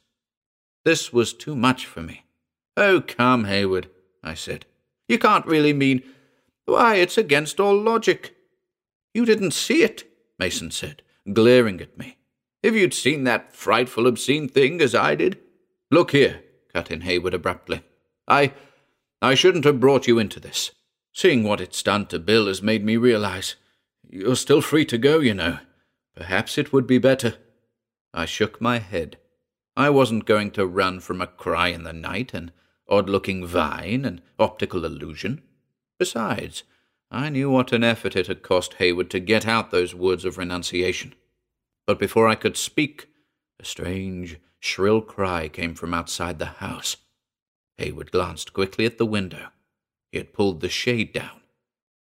This 0.84 1.12
was 1.12 1.34
too 1.34 1.56
much 1.56 1.86
for 1.86 2.02
me. 2.02 2.24
Oh, 2.76 3.02
come, 3.02 3.46
Heywood, 3.46 3.90
I 4.24 4.34
said. 4.36 4.66
You 5.08 5.18
can't 5.18 5.46
really 5.46 5.74
mean. 5.74 6.04
Why, 6.66 6.96
it's 6.96 7.18
against 7.18 7.60
all 7.60 7.76
logic. 7.76 8.36
You 9.14 9.26
didn't 9.26 9.52
see 9.52 9.84
it, 9.84 10.04
Mason 10.38 10.70
said, 10.72 11.02
glaring 11.34 11.82
at 11.82 11.98
me. 11.98 12.18
If 12.62 12.76
you'd 12.76 12.94
seen 12.94 13.24
that 13.24 13.56
frightful, 13.56 14.06
obscene 14.06 14.50
thing 14.50 14.82
as 14.82 14.94
I 14.94 15.16
did. 15.16 15.40
Look 15.90 16.12
here, 16.12 16.44
cut 16.74 16.92
in 16.92 17.02
Heywood 17.02 17.34
abruptly. 17.34 17.82
I. 18.28 18.54
I 19.22 19.34
shouldn't 19.34 19.66
have 19.66 19.80
brought 19.80 20.08
you 20.08 20.20
into 20.20 20.40
this. 20.40 20.72
Seeing 21.12 21.44
what 21.44 21.62
it's 21.62 21.82
done 21.82 22.06
to 22.08 22.20
Bill 22.20 22.46
has 22.48 22.62
made 22.62 22.86
me 22.86 22.98
realize. 22.98 23.56
You're 24.08 24.36
still 24.36 24.62
free 24.62 24.86
to 24.86 24.98
go, 24.98 25.20
you 25.20 25.34
know. 25.34 25.60
Perhaps 26.16 26.58
it 26.58 26.72
would 26.72 26.86
be 26.86 27.00
better. 27.00 27.36
I 28.14 28.26
shook 28.26 28.62
my 28.62 28.80
head. 28.80 29.18
I 29.76 29.90
wasn't 29.90 30.26
going 30.26 30.52
to 30.52 30.66
run 30.66 31.00
from 31.00 31.22
a 31.22 31.28
cry 31.28 31.70
in 31.70 31.84
the 31.84 31.94
night, 31.94 32.34
an 32.34 32.52
odd 32.90 33.10
looking 33.10 33.46
vine, 33.46 34.06
an 34.06 34.22
optical 34.40 34.86
illusion. 34.86 35.42
Besides, 36.00 36.64
I 37.10 37.30
knew 37.30 37.50
what 37.50 37.72
an 37.72 37.84
effort 37.84 38.16
it 38.16 38.28
had 38.28 38.44
cost 38.44 38.76
Heywood 38.76 39.10
to 39.12 39.20
get 39.20 39.48
out 39.48 39.72
those 39.72 39.96
words 39.96 40.26
of 40.26 40.38
renunciation. 40.38 41.16
But 41.86 42.00
before 42.00 42.28
I 42.28 42.36
could 42.36 42.58
speak, 42.58 43.08
a 43.60 43.66
strange, 43.66 44.40
shrill 44.60 45.02
cry 45.02 45.48
came 45.48 45.74
from 45.74 45.94
outside 45.94 46.40
the 46.40 46.46
house. 46.46 46.98
Heywood 47.78 48.12
glanced 48.12 48.54
quickly 48.54 48.86
at 48.86 48.98
the 48.98 49.06
window. 49.06 49.50
He 50.12 50.18
had 50.18 50.34
pulled 50.34 50.62
the 50.62 50.70
shade 50.70 51.14
down. 51.14 51.42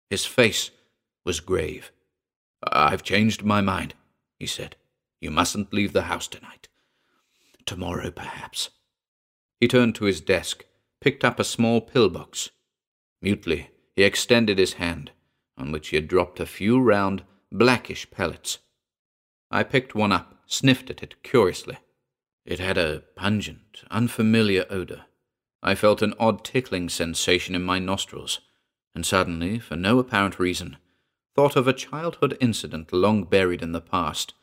His 0.10 0.26
face 0.26 0.72
was 1.26 1.40
grave. 1.40 1.92
I've 2.64 3.04
changed 3.04 3.44
my 3.44 3.62
mind, 3.62 3.94
he 4.40 4.46
said. 4.46 4.76
You 5.22 5.32
mustn't 5.32 5.74
leave 5.74 5.94
the 5.94 6.04
house 6.04 6.28
tonight. 6.28 6.68
Tomorrow, 7.66 8.12
perhaps. 8.12 8.70
He 9.60 9.68
turned 9.68 9.96
to 9.96 10.06
his 10.06 10.22
desk, 10.22 10.66
picked 11.00 11.24
up 11.24 11.40
a 11.40 11.46
small 11.46 11.80
pillbox. 11.80 12.50
Mutely, 13.22 13.70
he 13.96 14.04
extended 14.04 14.58
his 14.58 14.74
hand, 14.74 15.12
on 15.58 15.72
which 15.72 15.90
he 15.90 15.96
had 15.96 16.08
dropped 16.08 16.40
a 16.40 16.46
few 16.46 16.82
round, 16.82 17.24
blackish 17.52 18.10
pellets. 18.12 18.60
I 19.50 19.64
picked 19.64 19.96
one 19.96 20.12
up, 20.12 20.40
sniffed 20.46 20.90
at 20.90 21.04
it 21.04 21.24
curiously. 21.24 21.78
It 22.46 22.60
had 22.60 22.78
a 22.78 23.04
pungent, 23.16 23.84
unfamiliar 23.90 24.66
odor. 24.70 25.06
I 25.66 25.76
felt 25.76 26.02
an 26.02 26.14
odd 26.20 26.44
tickling 26.44 26.90
sensation 26.90 27.56
in 27.56 27.64
my 27.64 27.80
nostrils, 27.80 28.42
and 28.94 29.06
suddenly, 29.06 29.60
for 29.60 29.78
no 29.78 29.98
apparent 29.98 30.38
reason, 30.38 30.76
thought 31.36 31.56
of 31.56 31.70
a 31.70 31.74
childhood 31.74 32.38
incident 32.42 32.92
long 32.92 33.24
buried 33.24 33.62
in 33.62 33.72
the 33.72 33.80
past. 33.80 34.34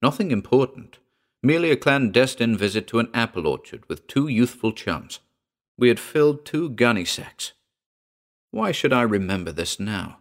Nothing 0.00 0.30
important, 0.30 0.98
merely 1.42 1.72
a 1.72 1.76
clandestine 1.76 2.56
visit 2.56 2.86
to 2.86 3.00
an 3.00 3.08
apple 3.12 3.48
orchard 3.48 3.88
with 3.88 4.06
two 4.06 4.28
youthful 4.28 4.70
chums. 4.70 5.18
We 5.76 5.88
had 5.88 5.98
filled 5.98 6.44
two 6.44 6.70
gunny 6.70 7.04
sacks. 7.04 7.54
Why 8.52 8.70
should 8.70 8.92
I 8.92 9.02
remember 9.02 9.50
this 9.50 9.80
now? 9.80 10.18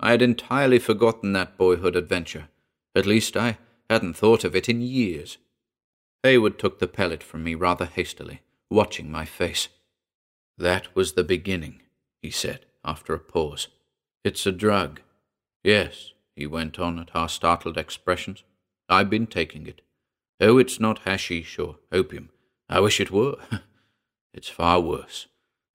I 0.00 0.10
had 0.10 0.20
entirely 0.20 0.80
forgotten 0.80 1.32
that 1.34 1.56
boyhood 1.56 1.94
adventure. 1.94 2.48
At 2.96 3.06
least 3.06 3.36
I 3.36 3.58
hadn't 3.88 4.14
thought 4.14 4.42
of 4.42 4.56
it 4.56 4.68
in 4.68 4.80
years. 4.80 5.38
Heywood 6.24 6.58
took 6.58 6.80
the 6.80 6.88
pellet 6.88 7.22
from 7.22 7.44
me 7.44 7.54
rather 7.54 7.84
hastily, 7.84 8.40
watching 8.68 9.08
my 9.08 9.24
face. 9.24 9.68
That 10.58 10.94
was 10.94 11.12
the 11.12 11.24
beginning, 11.24 11.82
he 12.20 12.30
said, 12.30 12.66
after 12.84 13.14
a 13.14 13.18
pause. 13.18 13.68
It's 14.24 14.46
a 14.46 14.52
drug. 14.52 15.00
Yes, 15.64 16.12
he 16.36 16.46
went 16.46 16.78
on 16.78 16.98
at 16.98 17.10
our 17.14 17.28
startled 17.28 17.76
expressions. 17.76 18.44
I've 18.88 19.10
been 19.10 19.26
taking 19.26 19.66
it. 19.66 19.80
Oh, 20.40 20.58
it's 20.58 20.80
not 20.80 21.00
hashish 21.00 21.58
or 21.58 21.76
opium. 21.90 22.30
I 22.68 22.80
wish 22.80 23.00
it 23.00 23.10
were. 23.10 23.36
it's 24.34 24.48
far 24.48 24.80
worse. 24.80 25.26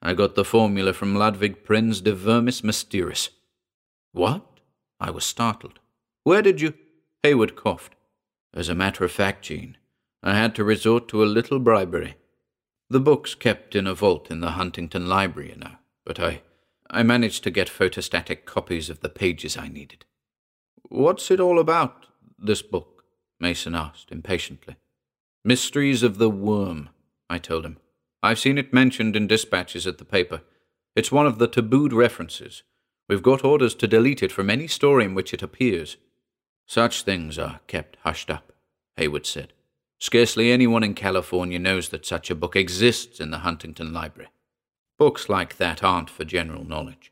I 0.01 0.13
got 0.13 0.35
the 0.35 0.45
formula 0.45 0.93
from 0.93 1.15
Ludwig 1.15 1.63
Prinn's 1.63 2.01
de 2.01 2.13
Vermis 2.13 2.61
Mysteriis. 2.61 3.29
What? 4.11 4.45
I 4.99 5.11
was 5.11 5.25
startled. 5.25 5.79
Where 6.23 6.41
did 6.41 6.61
you? 6.61 6.73
Heywood 7.23 7.55
coughed. 7.55 7.95
As 8.53 8.69
a 8.69 8.75
matter 8.75 9.03
of 9.03 9.11
fact, 9.11 9.45
Jean, 9.45 9.77
I 10.23 10.35
had 10.35 10.55
to 10.55 10.63
resort 10.63 11.07
to 11.09 11.23
a 11.23 11.25
little 11.25 11.59
bribery. 11.59 12.15
The 12.89 12.99
book's 13.01 13.35
kept 13.35 13.75
in 13.75 13.85
a 13.85 13.93
vault 13.93 14.31
in 14.31 14.39
the 14.39 14.51
Huntington 14.51 15.07
Library, 15.07 15.49
you 15.49 15.57
know, 15.57 15.75
but 16.05 16.19
I, 16.19 16.41
I 16.89 17.03
managed 17.03 17.43
to 17.43 17.51
get 17.51 17.67
photostatic 17.67 18.45
copies 18.45 18.89
of 18.89 19.01
the 19.01 19.09
pages 19.09 19.57
I 19.57 19.67
needed. 19.67 20.05
What's 20.83 21.29
it 21.29 21.41
all 21.41 21.59
about, 21.59 22.05
this 22.39 22.61
book? 22.61 23.03
Mason 23.39 23.75
asked 23.75 24.11
impatiently. 24.11 24.77
Mysteries 25.43 26.01
of 26.01 26.17
the 26.17 26.29
Worm, 26.29 26.89
I 27.29 27.39
told 27.39 27.65
him. 27.65 27.77
I've 28.23 28.39
seen 28.39 28.57
it 28.57 28.73
mentioned 28.73 29.15
in 29.15 29.27
dispatches 29.27 29.85
at 29.85 29.97
the 29.97 30.05
paper. 30.05 30.41
It's 30.95 31.11
one 31.11 31.27
of 31.27 31.39
the 31.39 31.47
tabooed 31.47 31.93
references. 31.93 32.63
We've 33.09 33.21
got 33.21 33.43
orders 33.43 33.75
to 33.75 33.87
delete 33.87 34.23
it 34.23 34.31
from 34.31 34.49
any 34.49 34.67
story 34.67 35.03
in 35.05 35.13
which 35.13 35.33
it 35.33 35.43
appears. 35.43 35.97
Such 36.65 37.03
things 37.03 37.37
are 37.37 37.59
kept 37.67 37.97
hushed 38.03 38.29
up, 38.29 38.53
Heywood 38.95 39.25
said. 39.25 39.53
Scarcely 39.99 40.51
anyone 40.51 40.83
in 40.83 40.93
California 40.93 41.57
knows 41.57 41.89
that 41.89 42.05
such 42.05 42.29
a 42.29 42.35
book 42.35 42.55
exists 42.55 43.19
in 43.19 43.31
the 43.31 43.39
Huntington 43.39 43.93
Library. 43.93 44.29
Books 44.97 45.29
like 45.29 45.57
that 45.57 45.83
aren't 45.83 46.09
for 46.09 46.23
general 46.23 46.63
knowledge. 46.63 47.11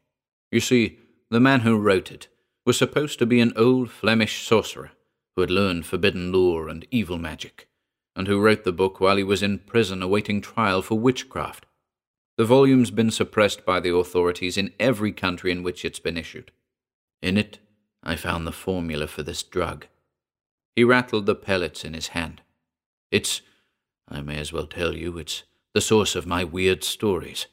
You 0.51 0.59
see, 0.59 0.99
the 1.29 1.39
man 1.39 1.61
who 1.61 1.77
wrote 1.77 2.11
it 2.11 2.27
was 2.65 2.77
supposed 2.77 3.19
to 3.19 3.25
be 3.25 3.39
an 3.39 3.53
old 3.55 3.89
Flemish 3.89 4.45
sorcerer 4.47 4.91
who 5.35 5.41
had 5.41 5.51
learned 5.51 5.85
forbidden 5.85 6.31
lore 6.31 6.69
and 6.69 6.87
evil 6.91 7.17
magic, 7.17 7.67
and 8.15 8.27
who 8.27 8.39
wrote 8.39 8.63
the 8.63 8.71
book 8.71 8.99
while 8.99 9.17
he 9.17 9.23
was 9.23 9.43
in 9.43 9.59
prison 9.59 10.01
awaiting 10.01 10.41
trial 10.41 10.81
for 10.81 10.97
witchcraft. 10.97 11.65
The 12.37 12.45
volume's 12.45 12.91
been 12.91 13.11
suppressed 13.11 13.65
by 13.65 13.79
the 13.79 13.93
authorities 13.93 14.57
in 14.57 14.73
every 14.79 15.11
country 15.11 15.51
in 15.51 15.63
which 15.63 15.85
it's 15.85 15.99
been 15.99 16.17
issued. 16.17 16.51
In 17.21 17.37
it, 17.37 17.59
I 18.03 18.15
found 18.15 18.45
the 18.45 18.51
formula 18.51 19.07
for 19.07 19.23
this 19.23 19.43
drug. 19.43 19.87
He 20.75 20.83
rattled 20.83 21.25
the 21.25 21.35
pellets 21.35 21.83
in 21.83 21.93
his 21.93 22.09
hand. 22.09 22.41
It's, 23.15 23.41
I 24.09 24.19
may 24.19 24.39
as 24.39 24.51
well 24.51 24.67
tell 24.67 24.93
you, 24.93 25.17
it's 25.17 25.43
the 25.73 25.79
source 25.79 26.17
of 26.17 26.27
my 26.27 26.43
weird 26.43 26.83
stories. 26.83 27.47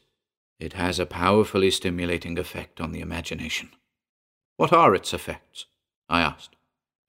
It 0.58 0.72
has 0.72 0.98
a 0.98 1.06
powerfully 1.06 1.70
stimulating 1.70 2.36
effect 2.36 2.80
on 2.80 2.90
the 2.90 2.98
imagination. 2.98 3.70
What 4.56 4.72
are 4.72 4.92
its 4.92 5.14
effects? 5.14 5.66
I 6.08 6.20
asked. 6.20 6.56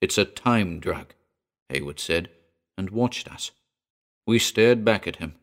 It's 0.01 0.19
a 0.19 0.25
time 0.25 0.79
drug, 0.79 1.15
Heywood 1.69 2.00
said, 2.00 2.29
and 2.77 2.91
watched 2.91 3.27
us. 3.27 3.50
We 4.27 4.38
stared 4.38 4.86
back 4.86 5.07
at 5.07 5.15
him. 5.15 5.33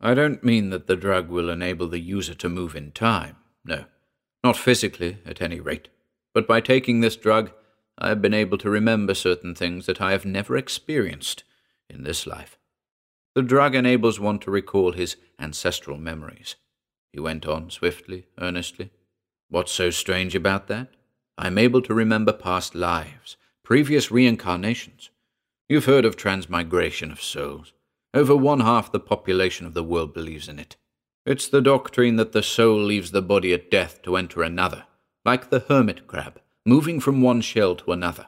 I 0.00 0.14
don't 0.14 0.44
mean 0.44 0.70
that 0.70 0.86
the 0.86 0.94
drug 0.94 1.28
will 1.30 1.50
enable 1.50 1.88
the 1.88 1.98
user 1.98 2.34
to 2.34 2.48
move 2.48 2.76
in 2.76 2.92
time. 2.92 3.34
No, 3.64 3.86
not 4.44 4.56
physically, 4.56 5.18
at 5.26 5.42
any 5.42 5.58
rate. 5.58 5.88
But 6.34 6.46
by 6.46 6.60
taking 6.60 7.00
this 7.00 7.16
drug, 7.16 7.50
I 7.98 8.10
have 8.10 8.22
been 8.22 8.32
able 8.32 8.58
to 8.58 8.70
remember 8.70 9.14
certain 9.14 9.56
things 9.56 9.86
that 9.86 10.00
I 10.00 10.12
have 10.12 10.24
never 10.24 10.56
experienced 10.56 11.42
in 11.90 12.04
this 12.04 12.26
life. 12.26 12.58
The 13.34 13.42
drug 13.42 13.74
enables 13.74 14.18
one 14.18 14.38
to 14.40 14.50
recall 14.50 14.92
his 14.92 15.16
ancestral 15.38 15.96
memories. 15.96 16.56
He 17.12 17.20
went 17.20 17.46
on 17.46 17.70
swiftly, 17.70 18.26
earnestly. 18.38 18.90
What's 19.48 19.72
so 19.72 19.90
strange 19.90 20.34
about 20.34 20.66
that? 20.68 20.88
I 21.36 21.46
am 21.46 21.58
able 21.58 21.82
to 21.82 21.94
remember 21.94 22.32
past 22.32 22.74
lives, 22.74 23.36
previous 23.62 24.10
reincarnations. 24.10 25.10
You've 25.68 25.84
heard 25.84 26.04
of 26.04 26.16
transmigration 26.16 27.12
of 27.12 27.22
souls. 27.22 27.72
Over 28.12 28.34
one 28.34 28.60
half 28.60 28.90
the 28.90 29.00
population 29.00 29.66
of 29.66 29.74
the 29.74 29.84
world 29.84 30.14
believes 30.14 30.48
in 30.48 30.58
it. 30.58 30.76
It's 31.24 31.46
the 31.46 31.60
doctrine 31.60 32.16
that 32.16 32.32
the 32.32 32.42
soul 32.42 32.82
leaves 32.82 33.10
the 33.10 33.22
body 33.22 33.52
at 33.52 33.70
death 33.70 34.02
to 34.02 34.16
enter 34.16 34.42
another, 34.42 34.86
like 35.24 35.50
the 35.50 35.60
hermit 35.60 36.06
crab, 36.06 36.40
moving 36.64 37.00
from 37.00 37.20
one 37.20 37.42
shell 37.42 37.76
to 37.76 37.92
another. 37.92 38.26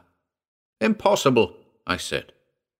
Impossible, 0.79 1.55
I 1.85 1.97
said 1.97 2.31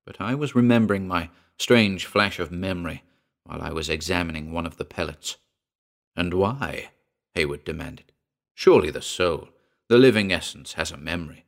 but 0.06 0.20
I 0.20 0.36
was 0.36 0.56
remembering 0.56 1.08
my 1.08 1.30
strange 1.58 2.06
flash 2.06 2.40
of 2.40 2.52
memory 2.52 3.04
while 3.44 3.62
I 3.62 3.72
was 3.72 3.90
examining 3.90 4.52
one 4.52 4.66
of 4.66 4.78
the 4.78 4.86
pellets. 4.86 5.38
And 6.16 6.34
why? 6.34 6.92
Heywood 7.36 7.64
demanded. 7.64 8.12
Surely 8.54 8.90
the 8.92 9.02
soul, 9.02 9.50
the 9.90 9.98
living 9.98 10.32
essence, 10.32 10.74
has 10.74 10.92
a 10.92 10.98
memory. 10.98 11.46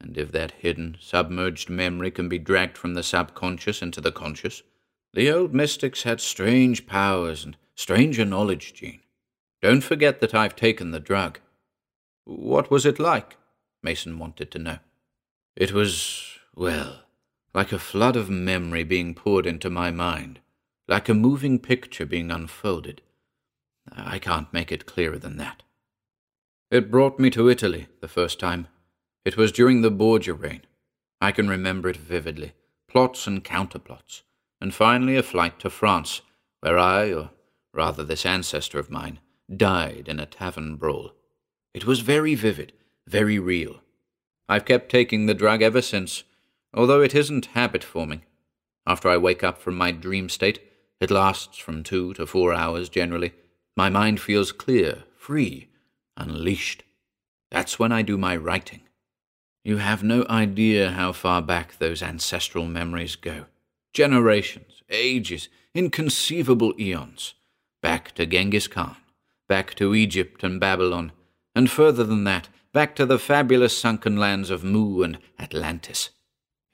And 0.00 0.16
if 0.18 0.30
that 0.32 0.52
hidden, 0.52 0.96
submerged 1.00 1.70
memory 1.70 2.10
can 2.10 2.28
be 2.28 2.38
dragged 2.38 2.76
from 2.76 2.94
the 2.94 3.02
subconscious 3.02 3.82
into 3.82 4.00
the 4.00 4.12
conscious, 4.12 4.62
the 5.14 5.30
old 5.30 5.54
mystics 5.54 6.02
had 6.02 6.20
strange 6.20 6.86
powers 6.86 7.44
and 7.44 7.56
stranger 7.74 8.24
knowledge, 8.24 8.74
Jean. 8.74 9.00
Don't 9.62 9.82
forget 9.82 10.20
that 10.20 10.34
I've 10.34 10.54
taken 10.54 10.90
the 10.90 11.00
drug. 11.00 11.40
What 12.24 12.70
was 12.70 12.84
it 12.84 12.98
like? 12.98 13.36
Mason 13.82 14.18
wanted 14.18 14.50
to 14.50 14.58
know. 14.58 14.78
It 15.56 15.72
was, 15.72 16.38
well, 16.54 17.05
like 17.56 17.72
a 17.72 17.78
flood 17.78 18.16
of 18.16 18.28
memory 18.28 18.84
being 18.84 19.14
poured 19.14 19.46
into 19.46 19.70
my 19.70 19.90
mind, 19.90 20.38
like 20.86 21.08
a 21.08 21.14
moving 21.14 21.58
picture 21.58 22.04
being 22.04 22.30
unfolded. 22.30 23.00
I 23.90 24.18
can't 24.18 24.52
make 24.52 24.70
it 24.70 24.84
clearer 24.84 25.18
than 25.18 25.38
that. 25.38 25.62
It 26.70 26.90
brought 26.90 27.18
me 27.18 27.30
to 27.30 27.48
Italy 27.48 27.86
the 28.02 28.08
first 28.08 28.38
time. 28.38 28.68
It 29.24 29.38
was 29.38 29.52
during 29.52 29.80
the 29.80 29.90
Borgia 29.90 30.34
reign. 30.34 30.66
I 31.18 31.32
can 31.32 31.48
remember 31.48 31.88
it 31.88 31.96
vividly 31.96 32.52
plots 32.88 33.26
and 33.26 33.42
counterplots, 33.42 34.20
and 34.60 34.74
finally 34.74 35.16
a 35.16 35.22
flight 35.22 35.58
to 35.60 35.70
France, 35.70 36.20
where 36.60 36.78
I, 36.78 37.10
or 37.10 37.30
rather 37.72 38.04
this 38.04 38.26
ancestor 38.26 38.78
of 38.78 38.90
mine, 38.90 39.18
died 39.54 40.08
in 40.08 40.20
a 40.20 40.26
tavern 40.26 40.76
brawl. 40.76 41.12
It 41.72 41.86
was 41.86 42.00
very 42.00 42.34
vivid, 42.34 42.74
very 43.06 43.38
real. 43.38 43.80
I've 44.46 44.66
kept 44.66 44.90
taking 44.90 45.24
the 45.24 45.34
drug 45.34 45.62
ever 45.62 45.80
since, 45.80 46.24
although 46.76 47.00
it 47.00 47.14
isn't 47.14 47.46
habit 47.46 47.82
forming. 47.82 48.22
After 48.86 49.08
I 49.08 49.16
wake 49.16 49.42
up 49.42 49.58
from 49.58 49.76
my 49.76 49.90
dream 49.90 50.28
state, 50.28 50.60
it 51.00 51.10
lasts 51.10 51.58
from 51.58 51.82
two 51.82 52.14
to 52.14 52.26
four 52.26 52.52
hours 52.52 52.88
generally. 52.88 53.32
My 53.76 53.88
mind 53.88 54.20
feels 54.20 54.52
clear, 54.52 55.04
free, 55.16 55.68
unleashed. 56.16 56.84
That's 57.50 57.78
when 57.78 57.92
I 57.92 58.02
do 58.02 58.16
my 58.16 58.36
writing. 58.36 58.80
You 59.64 59.78
have 59.78 60.04
no 60.04 60.24
idea 60.30 60.92
how 60.92 61.12
far 61.12 61.42
back 61.42 61.78
those 61.78 62.02
ancestral 62.02 62.66
memories 62.66 63.16
go. 63.16 63.46
Generations, 63.92 64.82
ages, 64.88 65.48
inconceivable 65.74 66.72
eons. 66.78 67.34
Back 67.82 68.14
to 68.14 68.26
Genghis 68.26 68.68
Khan, 68.68 68.96
back 69.48 69.74
to 69.74 69.94
Egypt 69.94 70.44
and 70.44 70.60
Babylon, 70.60 71.12
and 71.54 71.70
further 71.70 72.04
than 72.04 72.24
that, 72.24 72.48
back 72.72 72.94
to 72.96 73.06
the 73.06 73.18
fabulous 73.18 73.76
sunken 73.76 74.16
lands 74.16 74.50
of 74.50 74.62
Mu 74.62 75.02
and 75.02 75.18
Atlantis. 75.38 76.10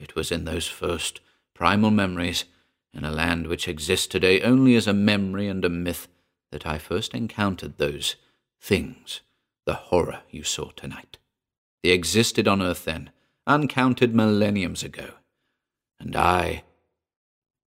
It 0.03 0.17
was 0.17 0.33
in 0.33 0.45
those 0.45 0.67
first, 0.67 1.21
primal 1.55 1.93
memories, 1.93 2.45
in 2.93 3.05
a 3.05 3.12
land 3.12 3.47
which 3.47 3.69
exists 3.69 4.09
today 4.09 4.43
only 4.43 4.75
as 4.75 4.88
a 4.88 4.93
memory 4.93 5.47
and 5.47 5.65
a 5.65 5.69
myth, 5.69 6.09
that 6.51 6.67
I 6.67 6.79
first 6.79 7.15
encountered 7.15 7.79
those 7.79 8.17
things, 8.61 9.21
the 9.65 9.75
horror 9.75 10.23
you 10.29 10.43
saw 10.43 10.71
tonight. 10.73 11.19
They 11.85 11.91
existed 11.91 12.49
on 12.49 12.61
earth 12.61 12.85
then, 12.85 13.11
uncounted 13.47 14.12
millenniums 14.12 14.83
ago. 14.83 15.12
And 16.01 16.17
I. 16.17 16.65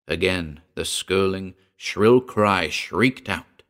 Again, 0.06 0.60
the 0.74 0.84
skirling, 0.84 1.54
shrill 1.74 2.20
cry 2.20 2.68
shrieked 2.68 3.30
out. 3.30 3.62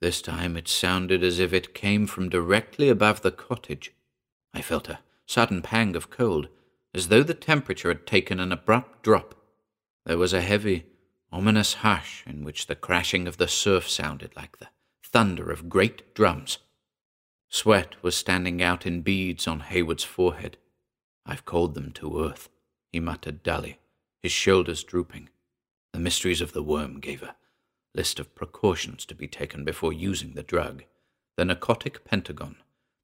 This 0.00 0.22
time 0.22 0.56
it 0.56 0.68
sounded 0.68 1.24
as 1.24 1.40
if 1.40 1.52
it 1.52 1.74
came 1.74 2.06
from 2.06 2.28
directly 2.28 2.88
above 2.88 3.22
the 3.22 3.32
cottage. 3.32 3.92
I 4.54 4.62
felt 4.62 4.88
a 4.88 5.00
sudden 5.26 5.60
pang 5.60 5.96
of 5.96 6.08
cold, 6.08 6.48
as 6.96 7.08
though 7.08 7.22
the 7.22 7.34
temperature 7.34 7.88
had 7.88 8.06
taken 8.06 8.40
an 8.40 8.50
abrupt 8.50 9.02
drop. 9.02 9.34
There 10.06 10.16
was 10.16 10.32
a 10.32 10.40
heavy, 10.40 10.86
ominous 11.30 11.74
hush 11.74 12.24
in 12.26 12.42
which 12.42 12.66
the 12.66 12.74
crashing 12.74 13.28
of 13.28 13.36
the 13.36 13.48
surf 13.48 13.88
sounded 13.88 14.34
like 14.34 14.56
the 14.58 14.68
thunder 15.04 15.50
of 15.50 15.68
great 15.68 16.14
drums. 16.14 16.58
Sweat 17.50 18.02
was 18.02 18.16
standing 18.16 18.62
out 18.62 18.86
in 18.86 19.02
beads 19.02 19.46
on 19.46 19.60
Heywood's 19.60 20.04
forehead. 20.04 20.56
I've 21.26 21.44
called 21.44 21.74
them 21.74 21.92
to 21.92 22.24
earth, 22.24 22.48
he 22.90 22.98
muttered 22.98 23.42
dully, 23.42 23.78
his 24.22 24.32
shoulders 24.32 24.82
drooping. 24.82 25.28
The 25.92 26.00
mysteries 26.00 26.40
of 26.40 26.52
the 26.52 26.62
worm 26.62 27.00
gave 27.00 27.22
a 27.22 27.36
list 27.94 28.18
of 28.18 28.34
precautions 28.34 29.04
to 29.06 29.14
be 29.14 29.28
taken 29.28 29.64
before 29.64 29.92
using 29.92 30.32
the 30.32 30.42
drug, 30.42 30.84
the 31.36 31.44
narcotic 31.44 32.04
pentagon, 32.04 32.56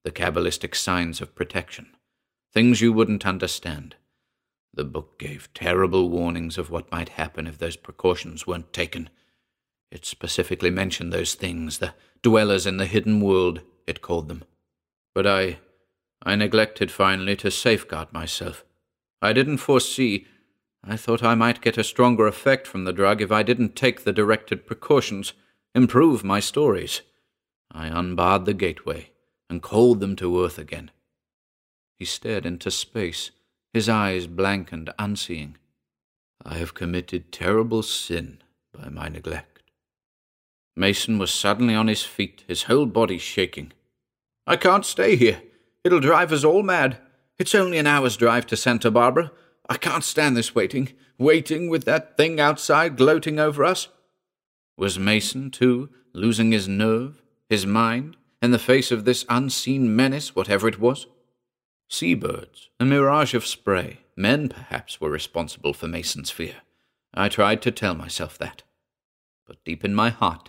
the 0.03 0.11
cabalistic 0.11 0.75
signs 0.75 1.21
of 1.21 1.35
protection, 1.35 1.95
things 2.53 2.81
you 2.81 2.93
wouldn't 2.93 3.27
understand. 3.27 3.97
The 4.75 4.85
book 4.85 5.19
gave 5.19 5.53
terrible 5.55 6.09
warnings 6.09 6.57
of 6.59 6.71
what 6.71 6.91
might 6.91 7.11
happen 7.11 7.47
if 7.47 7.59
those 7.59 7.77
precautions 7.77 8.47
weren't 8.47 8.73
taken. 8.73 9.11
It 9.91 10.07
specifically 10.07 10.71
mentioned 10.71 11.13
those 11.13 11.35
things, 11.35 11.79
the 11.79 11.95
dwellers 12.23 12.67
in 12.67 12.79
the 12.79 12.87
hidden 12.87 13.21
world, 13.21 13.61
it 13.87 14.01
called 14.01 14.29
them. 14.29 14.45
But 15.15 15.27
I. 15.27 15.59
I 16.25 16.37
neglected 16.37 16.91
finally 16.93 17.35
to 17.37 17.51
safeguard 17.51 18.13
myself. 18.13 18.65
I 19.21 19.33
didn't 19.33 19.59
foresee. 19.59 20.27
I 20.85 20.97
thought 20.97 21.23
I 21.23 21.35
might 21.35 21.61
get 21.61 21.77
a 21.77 21.85
stronger 21.85 22.29
effect 22.29 22.67
from 22.67 22.85
the 22.85 22.93
drug 22.93 23.21
if 23.21 23.33
I 23.33 23.43
didn't 23.43 23.75
take 23.75 24.05
the 24.05 24.13
directed 24.13 24.67
precautions, 24.67 25.33
improve 25.75 26.23
my 26.23 26.39
stories. 26.39 27.03
I 27.73 27.89
unbarred 27.89 28.45
the 28.45 28.55
gateway 28.55 29.11
and 29.51 29.63
called 29.63 30.01
them 30.01 30.15
to 30.17 30.45
earth 30.45 30.59
again. 30.59 30.91
He 32.03 32.07
stared 32.07 32.45
into 32.45 32.73
space, 32.73 33.31
his 33.73 33.89
eyes 33.89 34.27
blank 34.27 34.73
and 34.73 34.93
unseeing. 34.99 35.57
I 36.45 36.55
have 36.55 36.75
committed 36.75 37.31
terrible 37.31 37.85
sin 37.85 38.39
by 38.77 38.89
my 38.89 39.09
neglect. 39.09 39.63
Mason 40.75 41.17
was 41.17 41.31
suddenly 41.31 41.77
on 41.77 41.87
his 41.87 42.03
feet, 42.03 42.43
his 42.49 42.65
whole 42.65 42.87
body 42.87 43.19
shaking. 43.19 43.73
I 44.49 44.57
can't 44.57 44.85
stay 44.85 45.15
here. 45.15 45.43
It'll 45.85 46.01
drive 46.01 46.33
us 46.33 46.43
all 46.43 46.65
mad. 46.65 46.99
It's 47.39 47.55
only 47.55 47.79
an 47.79 47.87
hour's 47.87 48.17
drive 48.17 48.47
to 48.47 48.57
Santa 48.57 48.91
Barbara. 48.91 49.31
I 49.69 49.77
can't 49.77 50.03
stand 50.03 50.37
this 50.37 50.57
waiting, 50.57 50.89
waiting 51.19 51.69
with 51.69 51.85
that 51.85 52.17
thing 52.17 52.41
outside 52.41 52.97
gloating 52.97 53.39
over 53.39 53.65
us. 53.65 53.87
Was 54.77 54.99
Mason, 54.99 55.53
too, 55.53 55.89
losing 56.13 56.51
his 56.51 56.67
nerve, 56.67 57.23
his 57.49 57.65
mind, 57.65 58.17
in 58.43 58.51
the 58.51 58.59
face 58.59 58.91
of 58.91 59.05
this 59.05 59.25
unseen 59.29 59.95
menace, 59.95 60.35
whatever 60.35 60.67
it 60.67 60.81
was? 60.81 61.07
Seabirds, 61.93 62.71
a 62.81 62.87
mirage 62.87 63.35
of 63.35 63.45
spray, 63.45 63.99
men 64.17 64.49
perhaps 64.49 64.99
were 64.99 65.11
responsible 65.11 65.75
for 65.75 65.87
Mason's 65.87 66.31
fear. 66.31 66.63
I 67.13 67.29
tried 67.29 67.61
to 67.63 67.71
tell 67.71 67.95
myself 67.95 68.39
that. 68.39 68.63
But 69.47 69.63
deep 69.63 69.85
in 69.85 69.95
my 69.95 70.09
heart, 70.09 70.49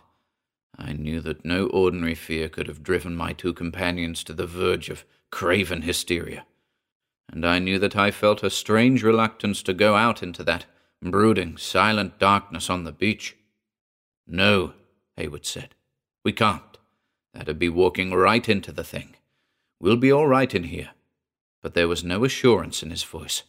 I 0.77 0.93
knew 0.93 1.19
that 1.19 1.43
no 1.43 1.67
ordinary 1.67 2.15
fear 2.15 2.47
could 2.47 2.69
have 2.69 2.81
driven 2.81 3.17
my 3.17 3.33
two 3.33 3.51
companions 3.51 4.23
to 4.23 4.33
the 4.33 4.47
verge 4.47 4.89
of 4.89 5.03
craven 5.31 5.81
hysteria. 5.81 6.45
And 7.29 7.45
I 7.45 7.59
knew 7.59 7.77
that 7.77 7.97
I 7.97 8.09
felt 8.09 8.41
a 8.41 8.49
strange 8.49 9.03
reluctance 9.03 9.61
to 9.63 9.73
go 9.73 9.97
out 9.97 10.23
into 10.23 10.45
that 10.45 10.65
brooding, 11.01 11.57
silent 11.57 12.19
darkness 12.19 12.69
on 12.69 12.85
the 12.85 12.93
beach. 12.93 13.35
No, 14.25 14.75
Heywood 15.17 15.45
said. 15.45 15.75
We 16.23 16.31
can't. 16.31 16.77
That'd 17.33 17.59
be 17.59 17.67
walking 17.67 18.13
right 18.13 18.47
into 18.47 18.71
the 18.71 18.85
thing. 18.85 19.17
We'll 19.81 19.97
be 19.97 20.09
all 20.09 20.29
right 20.29 20.55
in 20.55 20.63
here. 20.63 20.91
But 21.63 21.73
there 21.73 21.87
was 21.87 22.03
no 22.03 22.23
assurance 22.23 22.83
in 22.83 22.91
his 22.91 23.01
voice. 23.01 23.41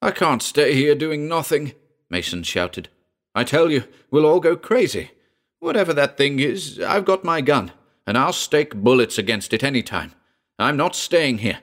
I 0.00 0.12
can't 0.12 0.42
stay 0.42 0.74
here 0.74 0.94
doing 0.94 1.28
nothing, 1.28 1.74
Mason 2.08 2.42
shouted. 2.42 2.88
I 3.34 3.44
tell 3.44 3.70
you, 3.70 3.84
we'll 4.10 4.24
all 4.24 4.40
go 4.40 4.56
crazy. 4.56 5.10
Whatever 5.58 5.92
that 5.92 6.16
thing 6.16 6.38
is, 6.40 6.80
I've 6.80 7.04
got 7.04 7.22
my 7.22 7.42
gun, 7.42 7.72
and 8.06 8.16
I'll 8.16 8.32
stake 8.32 8.74
bullets 8.74 9.18
against 9.18 9.52
it 9.52 9.62
any 9.62 9.82
time. 9.82 10.12
I'm 10.58 10.78
not 10.78 10.96
staying 10.96 11.38
here. 11.38 11.58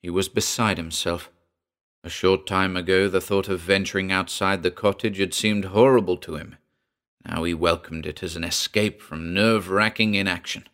He 0.00 0.08
was 0.08 0.28
beside 0.28 0.78
himself. 0.78 1.30
A 2.02 2.08
short 2.08 2.46
time 2.46 2.76
ago, 2.76 3.08
the 3.08 3.20
thought 3.20 3.48
of 3.48 3.60
venturing 3.60 4.12
outside 4.12 4.62
the 4.62 4.70
cottage 4.70 5.18
had 5.18 5.34
seemed 5.34 5.66
horrible 5.66 6.16
to 6.18 6.36
him. 6.36 6.56
Now 7.28 7.42
he 7.42 7.52
welcomed 7.52 8.06
it 8.06 8.22
as 8.22 8.36
an 8.36 8.44
escape 8.44 9.02
from 9.02 9.34
nerve 9.34 9.68
racking 9.68 10.14
inaction. 10.14 10.68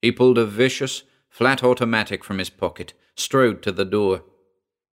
He 0.00 0.12
pulled 0.12 0.38
a 0.38 0.46
vicious, 0.46 1.02
flat 1.28 1.64
automatic 1.64 2.22
from 2.22 2.38
his 2.38 2.50
pocket, 2.50 2.94
strode 3.20 3.62
to 3.62 3.72
the 3.72 3.84
door. 3.84 4.24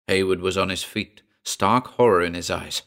Heywood 0.08 0.42
was 0.42 0.58
on 0.58 0.70
his 0.70 0.84
feet, 0.84 1.22
stark 1.44 1.88
horror 1.88 2.22
in 2.22 2.34
his 2.34 2.50
eyes. 2.50 2.82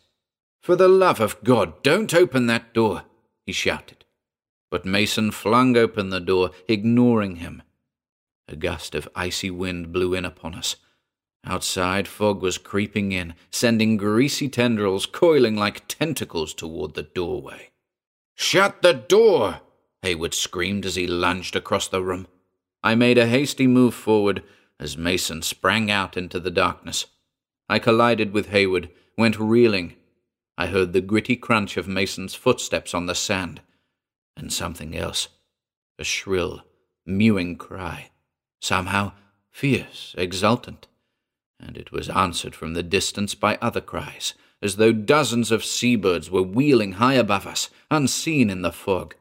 For 0.60 0.76
the 0.76 0.88
love 0.88 1.20
of 1.20 1.42
God, 1.42 1.82
don't 1.82 2.12
open 2.12 2.46
that 2.46 2.74
door, 2.74 3.04
he 3.46 3.52
shouted. 3.52 4.04
But 4.70 4.84
Mason 4.84 5.30
flung 5.30 5.76
open 5.76 6.10
the 6.10 6.20
door, 6.20 6.50
ignoring 6.68 7.36
him. 7.36 7.62
A 8.48 8.56
gust 8.56 8.94
of 8.94 9.08
icy 9.14 9.50
wind 9.50 9.92
blew 9.92 10.14
in 10.14 10.24
upon 10.24 10.54
us. 10.54 10.76
Outside, 11.44 12.08
fog 12.08 12.42
was 12.42 12.58
creeping 12.58 13.12
in, 13.12 13.34
sending 13.50 13.96
greasy 13.96 14.48
tendrils 14.48 15.06
coiling 15.06 15.56
like 15.56 15.88
tentacles 15.88 16.52
toward 16.52 16.94
the 16.94 17.04
doorway. 17.04 17.70
Shut 18.34 18.82
the 18.82 18.92
door! 18.92 19.60
Heywood 20.02 20.34
screamed 20.34 20.84
as 20.84 20.96
he 20.96 21.06
lunged 21.06 21.56
across 21.56 21.88
the 21.88 22.02
room. 22.02 22.26
I 22.82 22.94
made 22.94 23.18
a 23.18 23.26
hasty 23.26 23.66
move 23.66 23.94
forward 23.94 24.42
as 24.80 24.96
Mason 24.96 25.42
sprang 25.42 25.90
out 25.90 26.16
into 26.16 26.38
the 26.38 26.50
darkness. 26.50 27.06
I 27.68 27.78
collided 27.78 28.32
with 28.32 28.48
Heywood, 28.48 28.90
went 29.16 29.38
reeling. 29.38 29.94
I 30.56 30.66
heard 30.66 30.92
the 30.92 31.00
gritty 31.00 31.36
crunch 31.36 31.76
of 31.76 31.88
Mason's 31.88 32.34
footsteps 32.34 32.94
on 32.94 33.06
the 33.06 33.14
sand, 33.14 33.60
and 34.36 34.52
something 34.52 34.96
else 34.96 35.28
a 35.98 36.04
shrill, 36.04 36.62
mewing 37.04 37.56
cry, 37.56 38.10
somehow 38.60 39.12
fierce, 39.50 40.14
exultant, 40.16 40.86
and 41.58 41.76
it 41.76 41.90
was 41.90 42.08
answered 42.08 42.54
from 42.54 42.74
the 42.74 42.82
distance 42.84 43.34
by 43.34 43.58
other 43.60 43.80
cries, 43.80 44.34
as 44.62 44.76
though 44.76 44.92
dozens 44.92 45.50
of 45.50 45.64
seabirds 45.64 46.30
were 46.30 46.42
wheeling 46.42 46.92
high 46.92 47.14
above 47.14 47.46
us, 47.46 47.68
unseen 47.90 48.48
in 48.48 48.62
the 48.62 48.72
fog. 48.72 49.16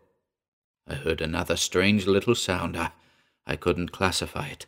I 0.88 0.96
heard 0.96 1.20
another 1.20 1.58
strange 1.58 2.06
little 2.06 2.36
sound. 2.36 2.78
I, 2.78 2.92
I 3.46 3.56
couldn't 3.56 3.92
classify 3.92 4.48
it. 4.48 4.68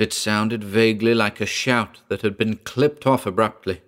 It 0.00 0.14
sounded 0.14 0.64
vaguely 0.64 1.12
like 1.12 1.42
a 1.42 1.46
shout 1.46 2.00
that 2.08 2.22
had 2.22 2.38
been 2.38 2.56
clipped 2.56 3.06
off 3.06 3.26
abruptly. 3.26 3.82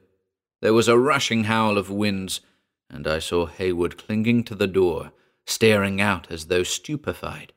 There 0.61 0.75
was 0.75 0.87
a 0.87 0.98
rushing 0.98 1.44
howl 1.44 1.79
of 1.79 1.88
winds, 1.88 2.42
and 2.90 3.09
I 3.09 3.18
saw 3.18 3.46
Heywood 3.46 3.96
clinging 3.96 4.44
to 4.44 4.55
the 4.55 4.66
door, 4.66 5.12
staring 5.46 6.03
out 6.03 6.31
as 6.31 6.48
though 6.48 6.64
stupefied. 6.64 7.55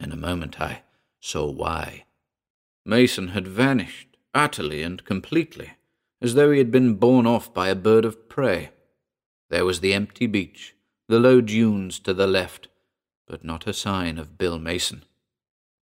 In 0.00 0.12
a 0.12 0.16
moment 0.16 0.62
I 0.62 0.80
saw 1.20 1.50
why. 1.50 2.06
Mason 2.86 3.28
had 3.28 3.46
vanished, 3.46 4.16
utterly 4.32 4.82
and 4.82 5.04
completely, 5.04 5.72
as 6.22 6.32
though 6.36 6.52
he 6.52 6.56
had 6.60 6.70
been 6.70 6.94
borne 6.94 7.26
off 7.26 7.52
by 7.52 7.68
a 7.68 7.74
bird 7.74 8.06
of 8.06 8.30
prey. 8.30 8.70
There 9.50 9.66
was 9.66 9.80
the 9.80 9.92
empty 9.92 10.26
beach, 10.26 10.74
the 11.06 11.20
low 11.20 11.42
dunes 11.42 11.98
to 11.98 12.14
the 12.14 12.26
left, 12.26 12.68
but 13.26 13.44
not 13.44 13.66
a 13.66 13.74
sign 13.74 14.16
of 14.16 14.38
Bill 14.38 14.58
Mason. 14.58 15.04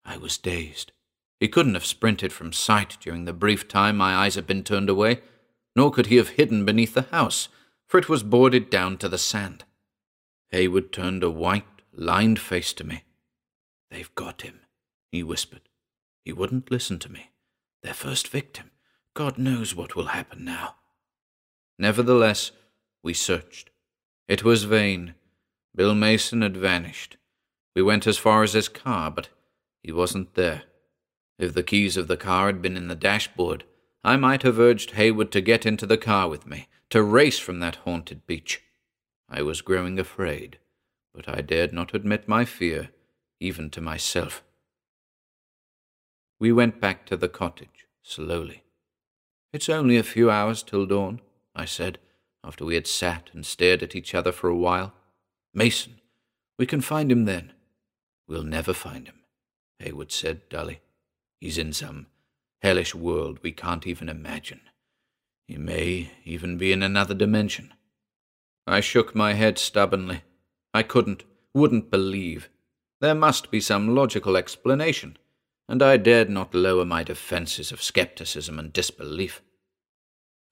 I 0.04 0.18
was 0.18 0.36
dazed. 0.36 0.92
He 1.40 1.48
couldn't 1.48 1.74
have 1.74 1.86
sprinted 1.86 2.32
from 2.32 2.52
sight 2.52 2.96
during 3.00 3.24
the 3.24 3.32
brief 3.32 3.68
time 3.68 3.96
my 3.96 4.14
eyes 4.14 4.34
had 4.34 4.46
been 4.46 4.64
turned 4.64 4.90
away, 4.90 5.20
nor 5.76 5.90
could 5.90 6.06
he 6.06 6.16
have 6.16 6.30
hidden 6.30 6.64
beneath 6.64 6.94
the 6.94 7.02
house, 7.02 7.48
for 7.86 7.98
it 7.98 8.08
was 8.08 8.22
boarded 8.22 8.70
down 8.70 8.98
to 8.98 9.08
the 9.08 9.18
sand. 9.18 9.64
Heywood 10.50 10.92
turned 10.92 11.22
a 11.22 11.30
white, 11.30 11.64
lined 11.92 12.40
face 12.40 12.72
to 12.74 12.84
me. 12.84 13.04
They've 13.90 14.14
got 14.14 14.42
him, 14.42 14.60
he 15.12 15.22
whispered. 15.22 15.68
He 16.24 16.32
wouldn't 16.32 16.70
listen 16.70 16.98
to 17.00 17.12
me. 17.12 17.30
Their 17.82 17.94
first 17.94 18.28
victim. 18.28 18.70
God 19.14 19.38
knows 19.38 19.74
what 19.74 19.94
will 19.94 20.06
happen 20.06 20.44
now. 20.44 20.76
Nevertheless, 21.78 22.50
we 23.02 23.14
searched. 23.14 23.70
It 24.26 24.44
was 24.44 24.64
vain. 24.64 25.14
Bill 25.74 25.94
Mason 25.94 26.42
had 26.42 26.56
vanished. 26.56 27.16
We 27.74 27.82
went 27.82 28.06
as 28.06 28.18
far 28.18 28.42
as 28.42 28.52
his 28.52 28.68
car, 28.68 29.10
but 29.10 29.28
he 29.82 29.92
wasn't 29.92 30.34
there. 30.34 30.64
If 31.38 31.54
the 31.54 31.62
keys 31.62 31.96
of 31.96 32.08
the 32.08 32.16
car 32.16 32.46
had 32.46 32.60
been 32.60 32.76
in 32.76 32.88
the 32.88 32.94
dashboard, 32.94 33.64
I 34.02 34.16
might 34.16 34.42
have 34.42 34.58
urged 34.58 34.92
Heywood 34.92 35.30
to 35.32 35.40
get 35.40 35.64
into 35.64 35.86
the 35.86 35.98
car 35.98 36.28
with 36.28 36.46
me, 36.46 36.68
to 36.90 37.02
race 37.02 37.38
from 37.38 37.60
that 37.60 37.76
haunted 37.76 38.26
beach. 38.26 38.62
I 39.28 39.42
was 39.42 39.60
growing 39.60 39.98
afraid, 39.98 40.58
but 41.14 41.28
I 41.28 41.40
dared 41.42 41.72
not 41.72 41.94
admit 41.94 42.28
my 42.28 42.44
fear, 42.44 42.90
even 43.40 43.70
to 43.70 43.80
myself. 43.80 44.42
We 46.40 46.52
went 46.52 46.80
back 46.80 47.06
to 47.06 47.16
the 47.16 47.28
cottage, 47.28 47.86
slowly. 48.02 48.62
It's 49.52 49.68
only 49.68 49.96
a 49.96 50.02
few 50.02 50.30
hours 50.30 50.62
till 50.62 50.86
dawn, 50.86 51.20
I 51.54 51.64
said, 51.64 51.98
after 52.44 52.64
we 52.64 52.74
had 52.74 52.86
sat 52.86 53.30
and 53.32 53.44
stared 53.44 53.82
at 53.82 53.94
each 53.94 54.14
other 54.14 54.32
for 54.32 54.48
a 54.48 54.56
while. 54.56 54.92
Mason, 55.52 56.00
we 56.58 56.66
can 56.66 56.80
find 56.80 57.10
him 57.10 57.24
then. 57.24 57.52
We'll 58.26 58.42
never 58.42 58.72
find 58.72 59.06
him, 59.06 59.20
Heywood 59.80 60.12
said 60.12 60.48
dully. 60.48 60.80
He's 61.40 61.58
in 61.58 61.72
some 61.72 62.06
hellish 62.62 62.94
world 62.94 63.38
we 63.42 63.52
can't 63.52 63.86
even 63.86 64.08
imagine. 64.08 64.60
He 65.46 65.56
may 65.56 66.10
even 66.24 66.58
be 66.58 66.72
in 66.72 66.82
another 66.82 67.14
dimension. 67.14 67.72
I 68.66 68.80
shook 68.80 69.14
my 69.14 69.32
head 69.34 69.58
stubbornly. 69.58 70.22
I 70.74 70.82
couldn't, 70.82 71.24
wouldn't 71.54 71.90
believe. 71.90 72.50
There 73.00 73.14
must 73.14 73.50
be 73.50 73.60
some 73.60 73.94
logical 73.94 74.36
explanation, 74.36 75.16
and 75.68 75.82
I 75.82 75.96
dared 75.96 76.28
not 76.28 76.54
lower 76.54 76.84
my 76.84 77.02
defences 77.02 77.72
of 77.72 77.82
skepticism 77.82 78.58
and 78.58 78.72
disbelief. 78.72 79.40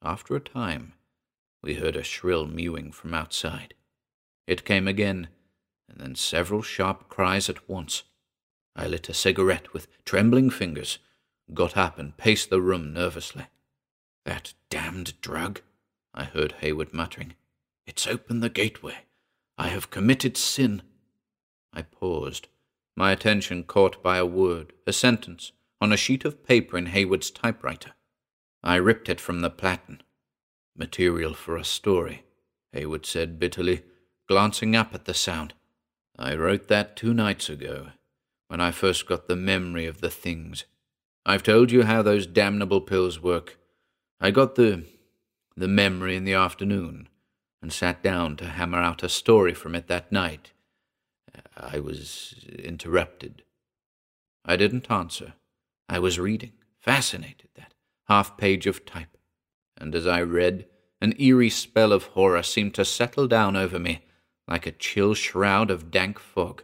After 0.02 0.36
a 0.36 0.40
time, 0.40 0.94
we 1.62 1.74
heard 1.74 1.96
a 1.96 2.02
shrill 2.02 2.46
mewing 2.46 2.92
from 2.92 3.12
outside. 3.12 3.74
It 4.46 4.64
came 4.64 4.86
again, 4.86 5.28
and 5.88 6.00
then 6.00 6.14
several 6.14 6.62
sharp 6.62 7.08
cries 7.08 7.50
at 7.50 7.68
once. 7.68 8.04
I 8.78 8.86
lit 8.86 9.08
a 9.08 9.14
cigarette 9.14 9.72
with 9.72 9.88
trembling 10.04 10.50
fingers, 10.50 10.98
got 11.54 11.76
up 11.78 11.98
and 11.98 12.16
paced 12.16 12.50
the 12.50 12.60
room 12.60 12.92
nervously. 12.92 13.46
That 14.26 14.52
damned 14.68 15.18
drug, 15.22 15.62
I 16.12 16.24
heard 16.24 16.56
Heywood 16.60 16.92
muttering. 16.92 17.34
It's 17.86 18.06
opened 18.06 18.42
the 18.42 18.50
gateway. 18.50 19.06
I 19.56 19.68
have 19.68 19.90
committed 19.90 20.36
sin. 20.36 20.82
I 21.72 21.82
paused, 21.82 22.48
my 22.96 23.12
attention 23.12 23.64
caught 23.64 24.02
by 24.02 24.18
a 24.18 24.26
word, 24.26 24.74
a 24.86 24.92
sentence, 24.92 25.52
on 25.80 25.92
a 25.92 25.96
sheet 25.96 26.24
of 26.26 26.44
paper 26.44 26.76
in 26.76 26.86
Heywood's 26.86 27.30
typewriter. 27.30 27.92
I 28.62 28.76
ripped 28.76 29.08
it 29.08 29.20
from 29.20 29.40
the 29.40 29.50
platen. 29.50 30.02
Material 30.76 31.32
for 31.32 31.56
a 31.56 31.64
story, 31.64 32.24
Heywood 32.72 33.06
said 33.06 33.38
bitterly, 33.38 33.82
glancing 34.28 34.76
up 34.76 34.94
at 34.94 35.06
the 35.06 35.14
sound. 35.14 35.54
I 36.18 36.34
wrote 36.34 36.68
that 36.68 36.96
two 36.96 37.14
nights 37.14 37.48
ago, 37.48 37.88
when 38.48 38.60
I 38.60 38.70
first 38.70 39.06
got 39.06 39.26
the 39.26 39.36
memory 39.36 39.86
of 39.86 40.00
the 40.00 40.10
things. 40.10 40.64
I've 41.24 41.42
told 41.42 41.70
you 41.70 41.82
how 41.82 42.02
those 42.02 42.26
damnable 42.26 42.80
pills 42.80 43.20
work. 43.20 43.58
I 44.20 44.30
got 44.30 44.54
the 44.54 44.84
the 45.56 45.68
memory 45.68 46.16
in 46.16 46.24
the 46.24 46.34
afternoon, 46.34 47.08
and 47.62 47.72
sat 47.72 48.02
down 48.02 48.36
to 48.36 48.44
hammer 48.44 48.78
out 48.78 49.02
a 49.02 49.08
story 49.08 49.54
from 49.54 49.74
it 49.74 49.88
that 49.88 50.12
night. 50.12 50.52
I 51.56 51.80
was 51.80 52.34
interrupted. 52.58 53.42
I 54.44 54.56
didn't 54.56 54.90
answer. 54.90 55.32
I 55.88 55.98
was 55.98 56.18
reading, 56.18 56.52
fascinated, 56.78 57.48
that 57.56 57.72
half 58.08 58.36
page 58.36 58.66
of 58.66 58.84
type. 58.84 59.16
And 59.78 59.94
as 59.94 60.06
I 60.06 60.22
read, 60.22 60.66
an 61.00 61.14
eerie 61.18 61.50
spell 61.50 61.92
of 61.92 62.04
horror 62.04 62.42
seemed 62.42 62.74
to 62.74 62.84
settle 62.84 63.26
down 63.26 63.56
over 63.56 63.78
me 63.78 64.04
like 64.46 64.66
a 64.66 64.72
chill 64.72 65.14
shroud 65.14 65.70
of 65.70 65.90
dank 65.90 66.18
fog. 66.18 66.62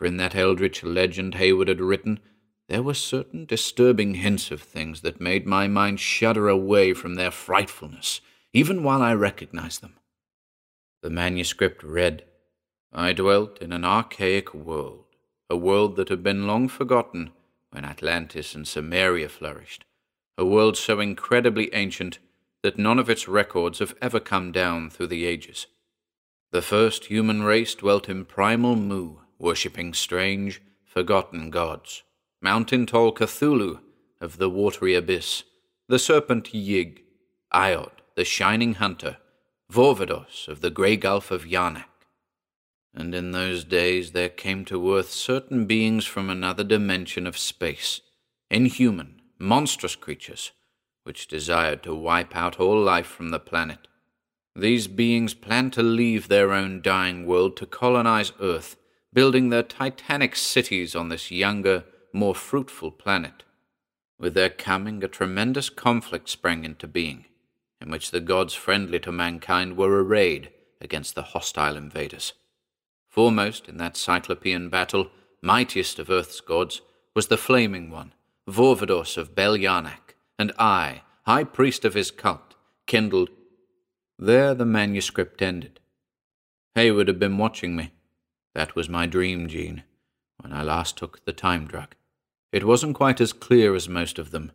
For 0.00 0.06
in 0.06 0.16
that 0.16 0.34
eldritch 0.34 0.82
legend 0.82 1.34
Heywood 1.34 1.68
had 1.68 1.78
written, 1.78 2.20
there 2.70 2.82
were 2.82 2.94
certain 2.94 3.44
disturbing 3.44 4.14
hints 4.14 4.50
of 4.50 4.62
things 4.62 5.02
that 5.02 5.20
made 5.20 5.46
my 5.46 5.68
mind 5.68 6.00
shudder 6.00 6.48
away 6.48 6.94
from 6.94 7.16
their 7.16 7.30
frightfulness, 7.30 8.22
even 8.54 8.82
while 8.82 9.02
I 9.02 9.12
recognized 9.12 9.82
them. 9.82 9.96
The 11.02 11.10
manuscript 11.10 11.82
read, 11.82 12.24
I 12.90 13.12
dwelt 13.12 13.58
in 13.60 13.74
an 13.74 13.84
archaic 13.84 14.54
world, 14.54 15.04
a 15.50 15.56
world 15.58 15.96
that 15.96 16.08
had 16.08 16.22
been 16.22 16.46
long 16.46 16.68
forgotten 16.68 17.32
when 17.70 17.84
Atlantis 17.84 18.54
and 18.54 18.66
Sumeria 18.66 19.28
flourished, 19.28 19.84
a 20.38 20.46
world 20.46 20.78
so 20.78 20.98
incredibly 20.98 21.68
ancient 21.74 22.20
that 22.62 22.78
none 22.78 22.98
of 22.98 23.10
its 23.10 23.28
records 23.28 23.80
have 23.80 23.94
ever 24.00 24.18
come 24.18 24.50
down 24.50 24.88
through 24.88 25.08
the 25.08 25.26
ages. 25.26 25.66
The 26.52 26.62
first 26.62 27.04
human 27.04 27.42
race 27.42 27.74
dwelt 27.74 28.08
in 28.08 28.24
primal 28.24 28.76
Mu, 28.76 29.16
worshipping 29.40 29.94
strange, 29.94 30.62
forgotten 30.84 31.50
gods 31.50 32.04
mountain 32.42 32.86
tall 32.86 33.12
Cthulhu 33.12 33.80
of 34.20 34.38
the 34.38 34.50
watery 34.50 34.94
abyss, 34.94 35.44
the 35.88 35.98
serpent 35.98 36.52
Yig, 36.52 37.00
Iod, 37.52 37.90
the 38.16 38.24
shining 38.24 38.74
hunter, 38.74 39.18
Vorvadoss 39.70 40.48
of 40.48 40.60
the 40.60 40.70
grey 40.70 40.96
gulf 40.96 41.30
of 41.30 41.44
Yarnak. 41.44 41.84
And 42.94 43.14
in 43.14 43.30
those 43.30 43.64
days 43.64 44.12
there 44.12 44.28
came 44.28 44.64
to 44.66 44.94
earth 44.94 45.10
certain 45.10 45.66
beings 45.66 46.06
from 46.06 46.28
another 46.28 46.64
dimension 46.64 47.26
of 47.26 47.38
space, 47.38 48.00
inhuman, 48.50 49.20
monstrous 49.38 49.94
creatures, 49.94 50.50
which 51.04 51.28
desired 51.28 51.82
to 51.84 51.94
wipe 51.94 52.34
out 52.34 52.58
all 52.58 52.80
life 52.80 53.06
from 53.06 53.30
the 53.30 53.38
planet. 53.38 53.86
These 54.56 54.88
beings 54.88 55.34
planned 55.34 55.72
to 55.74 55.82
leave 55.82 56.26
their 56.28 56.52
own 56.52 56.82
dying 56.82 57.26
world 57.26 57.56
to 57.58 57.66
colonize 57.66 58.32
Earth, 58.40 58.76
building 59.12 59.48
their 59.48 59.62
titanic 59.62 60.36
cities 60.36 60.94
on 60.94 61.08
this 61.08 61.30
younger, 61.30 61.84
more 62.12 62.34
fruitful 62.34 62.90
planet. 62.90 63.42
With 64.18 64.34
their 64.34 64.50
coming, 64.50 65.02
a 65.02 65.08
tremendous 65.08 65.70
conflict 65.70 66.28
sprang 66.28 66.64
into 66.64 66.86
being, 66.86 67.24
in 67.80 67.90
which 67.90 68.10
the 68.10 68.20
gods 68.20 68.54
friendly 68.54 69.00
to 69.00 69.12
mankind 69.12 69.76
were 69.76 70.04
arrayed 70.04 70.50
against 70.80 71.14
the 71.14 71.22
hostile 71.22 71.76
invaders. 71.76 72.34
Foremost 73.08 73.68
in 73.68 73.76
that 73.78 73.96
cyclopean 73.96 74.68
battle, 74.68 75.10
mightiest 75.42 75.98
of 75.98 76.10
Earth's 76.10 76.40
gods, 76.40 76.80
was 77.14 77.26
the 77.26 77.36
Flaming 77.36 77.90
One, 77.90 78.12
Vorvadoss 78.48 79.16
of 79.16 79.34
Bel 79.34 79.56
Yarnak, 79.56 80.14
and 80.38 80.52
I, 80.58 81.02
high 81.26 81.44
priest 81.44 81.84
of 81.84 81.94
his 81.94 82.10
cult, 82.10 82.54
kindled. 82.86 83.30
There 84.18 84.54
the 84.54 84.66
manuscript 84.66 85.42
ended. 85.42 85.80
Heywood 86.76 87.08
had 87.08 87.18
been 87.18 87.38
watching 87.38 87.74
me. 87.74 87.92
That 88.54 88.74
was 88.74 88.88
my 88.88 89.06
dream, 89.06 89.48
Jean, 89.48 89.84
when 90.38 90.52
I 90.52 90.62
last 90.62 90.96
took 90.96 91.24
the 91.24 91.32
time 91.32 91.66
drug. 91.66 91.94
It 92.52 92.66
wasn't 92.66 92.96
quite 92.96 93.20
as 93.20 93.32
clear 93.32 93.74
as 93.74 93.88
most 93.88 94.18
of 94.18 94.30
them. 94.32 94.52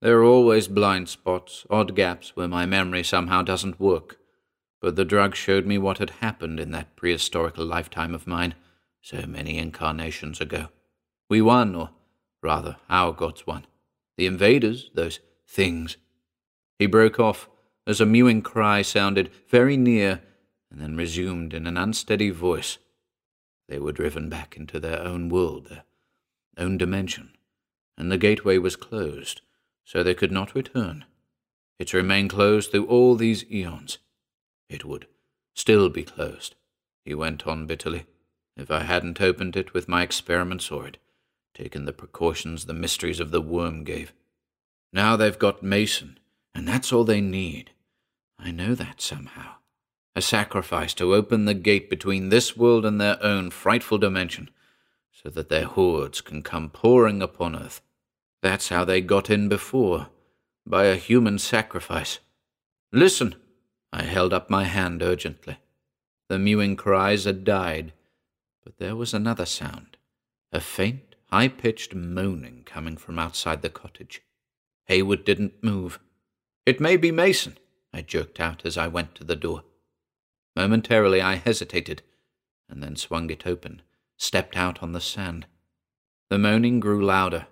There 0.00 0.18
are 0.18 0.24
always 0.24 0.68
blind 0.68 1.08
spots, 1.08 1.66
odd 1.70 1.94
gaps 1.94 2.34
where 2.34 2.48
my 2.48 2.66
memory 2.66 3.02
somehow 3.02 3.42
doesn't 3.42 3.80
work. 3.80 4.18
But 4.80 4.96
the 4.96 5.04
drug 5.04 5.34
showed 5.34 5.66
me 5.66 5.78
what 5.78 5.98
had 5.98 6.10
happened 6.10 6.60
in 6.60 6.70
that 6.70 6.96
prehistorical 6.96 7.66
lifetime 7.66 8.14
of 8.14 8.26
mine, 8.26 8.54
so 9.00 9.24
many 9.26 9.58
incarnations 9.58 10.40
ago. 10.40 10.68
We 11.28 11.42
won, 11.42 11.74
or 11.74 11.90
rather, 12.42 12.76
our 12.88 13.12
gods 13.12 13.46
won. 13.46 13.66
The 14.16 14.26
invaders, 14.26 14.90
those 14.94 15.20
things. 15.46 15.96
He 16.78 16.86
broke 16.86 17.18
off 17.18 17.48
as 17.86 18.00
a 18.00 18.06
mewing 18.06 18.42
cry 18.42 18.82
sounded 18.82 19.30
very 19.48 19.76
near 19.76 20.20
and 20.70 20.80
then 20.80 20.96
resumed 20.96 21.54
in 21.54 21.66
an 21.66 21.76
unsteady 21.76 22.30
voice. 22.30 22.78
They 23.68 23.78
were 23.78 23.92
driven 23.92 24.28
back 24.28 24.56
into 24.56 24.80
their 24.80 25.02
own 25.02 25.28
world, 25.28 25.66
their 25.68 25.84
own 26.56 26.78
dimension, 26.78 27.36
and 27.96 28.10
the 28.10 28.18
gateway 28.18 28.58
was 28.58 28.76
closed, 28.76 29.42
so 29.84 30.02
they 30.02 30.14
could 30.14 30.32
not 30.32 30.54
return. 30.54 31.04
It's 31.78 31.94
remained 31.94 32.30
closed 32.30 32.70
through 32.70 32.86
all 32.86 33.14
these 33.14 33.44
eons. 33.50 33.98
It 34.68 34.84
would 34.84 35.06
still 35.54 35.88
be 35.88 36.02
closed, 36.02 36.54
he 37.04 37.14
went 37.14 37.46
on 37.46 37.66
bitterly, 37.66 38.06
if 38.56 38.70
I 38.70 38.80
hadn't 38.80 39.20
opened 39.20 39.56
it 39.56 39.72
with 39.72 39.88
my 39.88 40.02
experiment 40.02 40.62
sword, 40.62 40.98
taken 41.54 41.84
the 41.84 41.92
precautions 41.92 42.64
the 42.64 42.74
mysteries 42.74 43.20
of 43.20 43.30
the 43.30 43.40
worm 43.40 43.84
gave. 43.84 44.12
Now 44.92 45.16
they've 45.16 45.38
got 45.38 45.62
Mason, 45.62 46.18
and 46.54 46.66
that's 46.66 46.92
all 46.92 47.04
they 47.04 47.20
need. 47.20 47.70
I 48.38 48.50
know 48.50 48.74
that 48.74 49.00
somehow. 49.00 49.57
A 50.18 50.20
sacrifice 50.20 50.94
to 50.94 51.14
open 51.14 51.44
the 51.44 51.54
gate 51.54 51.88
between 51.88 52.28
this 52.28 52.56
world 52.56 52.84
and 52.84 53.00
their 53.00 53.22
own 53.22 53.50
frightful 53.50 53.98
dimension, 53.98 54.50
so 55.12 55.30
that 55.30 55.48
their 55.48 55.66
hordes 55.66 56.20
can 56.20 56.42
come 56.42 56.70
pouring 56.70 57.22
upon 57.22 57.54
earth. 57.54 57.80
That's 58.42 58.68
how 58.68 58.84
they 58.84 59.00
got 59.00 59.30
in 59.30 59.48
before, 59.48 60.08
by 60.66 60.86
a 60.86 60.96
human 60.96 61.38
sacrifice. 61.38 62.18
Listen! 62.90 63.36
I 63.92 64.02
held 64.02 64.32
up 64.32 64.50
my 64.50 64.64
hand 64.64 65.04
urgently. 65.04 65.58
The 66.28 66.40
mewing 66.40 66.74
cries 66.74 67.22
had 67.22 67.44
died, 67.44 67.92
but 68.64 68.78
there 68.78 68.96
was 68.96 69.14
another 69.14 69.46
sound, 69.46 69.98
a 70.50 70.58
faint, 70.58 71.14
high 71.26 71.46
pitched 71.46 71.94
moaning 71.94 72.64
coming 72.66 72.96
from 72.96 73.20
outside 73.20 73.62
the 73.62 73.70
cottage. 73.70 74.22
Heywood 74.86 75.24
didn't 75.24 75.62
move. 75.62 76.00
It 76.66 76.80
may 76.80 76.96
be 76.96 77.12
Mason, 77.12 77.56
I 77.92 78.02
jerked 78.02 78.40
out 78.40 78.66
as 78.66 78.76
I 78.76 78.88
went 78.88 79.14
to 79.14 79.22
the 79.22 79.36
door. 79.36 79.62
Momentarily 80.58 81.22
I 81.22 81.36
hesitated, 81.36 82.02
and 82.68 82.82
then 82.82 82.96
swung 82.96 83.30
it 83.30 83.46
open 83.46 83.82
stepped 84.16 84.56
out 84.56 84.82
on 84.82 84.90
the 84.90 85.00
sand. 85.00 85.46
The 86.30 86.38
moaning 86.38 86.80
grew 86.80 87.00
louder. 87.00 87.46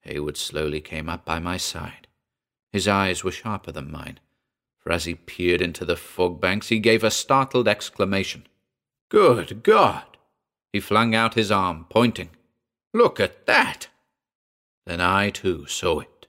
Heywood 0.00 0.38
slowly 0.38 0.80
came 0.80 1.10
up 1.10 1.26
by 1.26 1.38
my 1.38 1.58
side. 1.58 2.06
His 2.72 2.88
eyes 2.88 3.22
were 3.22 3.30
sharper 3.30 3.70
than 3.70 3.92
mine, 3.92 4.18
for 4.78 4.90
as 4.90 5.04
he 5.04 5.14
peered 5.14 5.60
into 5.60 5.84
the 5.84 5.96
fog 5.96 6.40
banks, 6.40 6.68
he 6.68 6.78
gave 6.78 7.04
a 7.04 7.10
startled 7.10 7.68
exclamation. 7.68 8.46
Good 9.10 9.62
God! 9.62 10.16
He 10.72 10.80
flung 10.80 11.14
out 11.14 11.34
his 11.34 11.50
arm, 11.50 11.84
pointing. 11.90 12.30
Look 12.94 13.20
at 13.20 13.44
that! 13.44 13.88
Then 14.86 15.02
I 15.02 15.28
too 15.28 15.66
saw 15.66 16.00
it, 16.00 16.26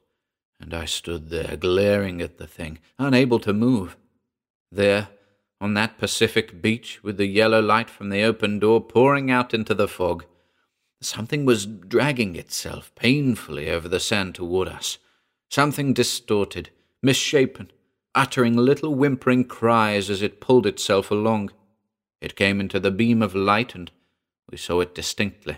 and 0.60 0.74
I 0.74 0.84
stood 0.84 1.30
there 1.30 1.56
glaring 1.56 2.22
at 2.22 2.38
the 2.38 2.48
thing, 2.48 2.80
unable 3.00 3.40
to 3.40 3.54
move. 3.54 3.96
There, 4.70 5.08
on 5.62 5.76
that 5.76 6.00
Pacific 6.00 6.60
beach 6.62 7.02
with 7.04 7.18
the 7.18 7.28
yellow 7.28 7.62
light 7.62 7.90
from 7.90 8.10
the 8.10 8.24
open 8.24 8.58
door 8.58 8.82
pouring 8.82 9.30
out 9.30 9.54
into 9.54 9.76
the 9.76 9.88
fog. 9.88 10.26
Something 11.00 11.46
was 11.46 11.68
dragging 11.68 12.36
itself 12.36 12.94
painfully 12.96 13.70
over 13.70 13.88
the 13.88 14.00
sand 14.00 14.34
toward 14.36 14.68
us. 14.68 14.98
Something 15.50 15.94
distorted, 15.94 16.72
misshapen, 17.04 17.72
uttering 18.16 18.58
little 18.58 18.96
whimpering 18.96 19.46
cries 19.46 20.10
as 20.10 20.24
it 20.24 20.42
pulled 20.42 20.66
itself 20.66 21.12
along. 21.12 21.52
It 22.22 22.36
came 22.36 22.60
into 22.60 22.80
the 22.80 22.92
beam 22.92 23.22
of 23.22 23.36
light, 23.36 23.76
and 23.76 23.92
we 24.50 24.58
saw 24.58 24.80
it 24.82 24.96
distinctly. 24.96 25.58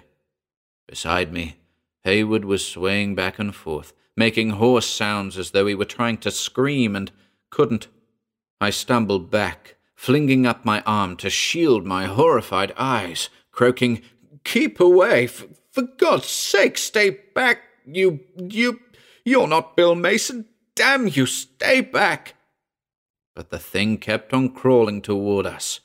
Beside 0.87 1.31
me, 1.31 1.57
Heywood 2.03 2.43
was 2.43 2.67
swaying 2.67 3.15
back 3.15 3.39
and 3.39 3.55
forth, 3.55 3.93
making 4.17 4.51
hoarse 4.51 4.87
sounds 4.87 5.37
as 5.37 5.51
though 5.51 5.65
he 5.65 5.75
were 5.75 5.85
trying 5.85 6.17
to 6.17 6.31
scream 6.31 6.95
and 6.95 7.11
couldn't. 7.49 7.87
I 8.59 8.69
stumbled 8.69 9.31
back, 9.31 9.75
flinging 10.03 10.45
up 10.45 10.65
my 10.65 10.81
arm 10.81 11.15
to 11.15 11.29
shield 11.29 11.85
my 11.85 12.03
horrified 12.03 12.73
eyes, 12.75 13.29
croaking, 13.53 14.01
Keep 14.43 14.81
away! 14.81 15.27
For, 15.27 15.45
for 15.71 15.83
God's 15.97 16.27
sake, 16.27 16.77
stay 16.77 17.19
back! 17.33 17.61
You, 17.85 18.19
you, 18.35 18.81
you're 19.23 19.47
not 19.47 19.77
Bill 19.77 19.95
Mason! 19.95 20.43
Damn 20.75 21.07
you, 21.07 21.25
stay 21.25 21.79
back! 21.79 22.35
But 23.33 23.49
the 23.49 23.59
thing 23.59 23.97
kept 23.97 24.33
on 24.33 24.49
crawling 24.49 25.01
toward 25.01 25.45
us. 25.45 25.79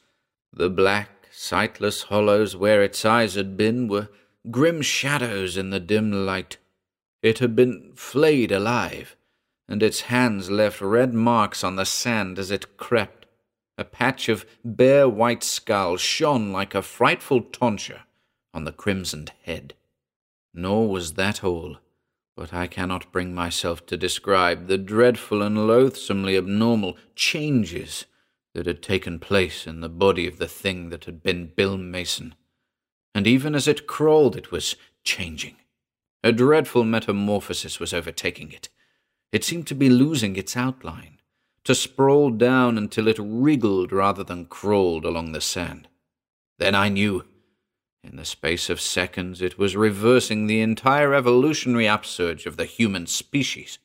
The 0.53 0.69
black, 0.69 1.29
sightless 1.31 2.03
hollows 2.03 2.57
where 2.57 2.83
its 2.83 3.05
eyes 3.05 3.37
had 3.37 3.57
been 3.57 3.87
were 3.87 4.09
grim 4.51 4.83
shadows 4.83 5.57
in 5.57 5.71
the 5.71 5.79
dim 5.79 6.27
light. 6.27 6.57
It 7.23 7.39
had 7.39 7.55
been 7.55 7.93
flayed 7.95 8.51
alive, 8.51 9.15
and 9.69 9.81
its 9.81 10.01
hands 10.11 10.51
left 10.51 10.81
red 10.81 11.15
marks 11.15 11.63
on 11.63 11.77
the 11.77 11.87
sand 11.87 12.37
as 12.41 12.51
it 12.51 12.77
crept. 12.77 13.18
A 13.79 13.85
patch 13.85 14.29
of 14.29 14.45
bare 14.65 15.09
white 15.09 15.45
skull 15.45 15.97
shone 15.97 16.53
like 16.53 16.75
a 16.75 16.83
frightful 16.83 17.43
tonsure 17.43 18.03
on 18.53 18.65
the 18.65 18.73
crimsoned 18.73 19.31
head. 19.45 19.75
Nor 20.53 20.89
was 20.89 21.13
that 21.13 21.45
all, 21.45 21.77
but 22.37 22.53
I 22.53 22.67
cannot 22.67 23.13
bring 23.13 23.33
myself 23.33 23.87
to 23.87 23.97
describe 23.97 24.67
the 24.67 24.79
dreadful 24.79 25.43
and 25.43 25.69
loathsomely 25.69 26.37
abnormal 26.37 26.97
changes 27.15 28.07
that 28.53 28.67
had 28.67 28.83
taken 28.83 29.21
place 29.21 29.65
in 29.65 29.81
the 29.81 29.89
body 29.89 30.27
of 30.27 30.39
the 30.39 30.49
thing 30.49 30.89
that 30.89 31.05
had 31.05 31.23
been 31.23 31.53
Bill 31.55 31.79
Mason. 31.79 32.35
And 33.15 33.29
even 33.29 33.55
as 33.55 33.69
it 33.69 33.87
crawled, 33.87 34.35
it 34.35 34.51
was 34.51 34.75
changing. 35.05 35.55
A 36.25 36.33
dreadful 36.33 36.83
metamorphosis 36.83 37.79
was 37.79 37.95
overtaking 37.95 38.51
it. 38.51 38.71
It 39.31 39.45
seemed 39.45 39.69
to 39.69 39.77
be 39.77 39.89
losing 39.89 40.35
its 40.35 40.57
outline 40.57 41.18
to 41.69 41.75
sprawl 41.75 42.31
down 42.31 42.79
until 42.79 43.07
it 43.07 43.19
wriggled 43.21 43.93
rather 43.93 44.25
than 44.25 44.47
crawled 44.47 45.05
along 45.05 45.33
the 45.33 45.41
sand. 45.43 45.87
Then 46.59 46.75
I 46.75 46.89
knew. 46.89 47.27
In 48.03 48.17
the 48.17 48.25
space 48.25 48.71
of 48.71 48.81
seconds, 48.81 49.43
it 49.43 49.59
was 49.59 49.77
reversing 49.77 50.47
the 50.47 50.63
entire 50.63 51.13
evolutionary 51.13 51.87
upsurge 51.87 52.47
of 52.47 52.57
the 52.57 52.65
human 52.65 53.07
species. 53.07 53.79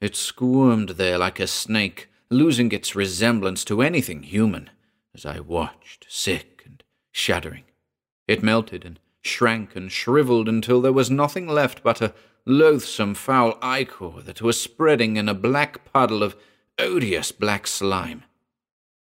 It 0.00 0.16
squirmed 0.16 0.88
there 0.88 1.18
like 1.18 1.38
a 1.38 1.46
snake, 1.46 2.08
losing 2.30 2.72
its 2.72 2.96
resemblance 2.96 3.64
to 3.66 3.80
anything 3.80 4.24
human, 4.24 4.68
as 5.14 5.24
I 5.24 5.38
watched, 5.38 6.06
sick 6.08 6.64
and 6.66 6.82
shuddering. 7.12 7.62
It 8.26 8.42
melted 8.42 8.84
and 8.84 8.98
shrank 9.22 9.76
and 9.76 9.92
shriveled 9.92 10.48
until 10.48 10.80
there 10.80 10.92
was 10.92 11.12
nothing 11.12 11.46
left 11.46 11.84
but 11.84 12.00
a 12.00 12.12
loathsome 12.44 13.14
foul 13.14 13.56
ichor 13.62 14.20
that 14.24 14.42
was 14.42 14.60
spreading 14.60 15.16
in 15.16 15.28
a 15.28 15.34
black 15.34 15.84
puddle 15.84 16.24
of 16.24 16.34
odious 16.80 17.30
black 17.30 17.66
slime. 17.66 18.24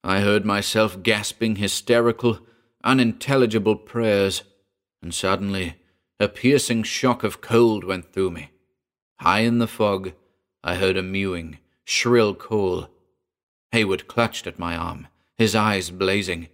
I 0.03 0.21
heard 0.21 0.45
myself 0.45 1.03
gasping 1.03 1.57
hysterical, 1.57 2.41
unintelligible 2.83 3.77
prayers, 3.77 4.43
and 5.03 5.15
suddenly 5.15 5.77
a 6.19 6.29
piercing 6.29 6.83
shock 6.83 7.23
of 7.23 7.41
cold 7.41 7.85
went 7.85 8.13
through 8.13 8.31
me. 8.31 8.51
High 9.21 9.41
in 9.41 9.59
the 9.59 9.67
fog, 9.67 10.13
I 10.65 10.77
heard 10.77 10.97
a 10.97 11.03
mewing, 11.03 11.59
shrill 11.85 12.35
call. 12.35 12.89
Heywood 13.73 14.09
clutched 14.09 14.47
at 14.47 14.59
my 14.59 14.75
arm, 14.75 15.09
his 15.37 15.55
eyes 15.55 15.91
blazing. 15.91 16.49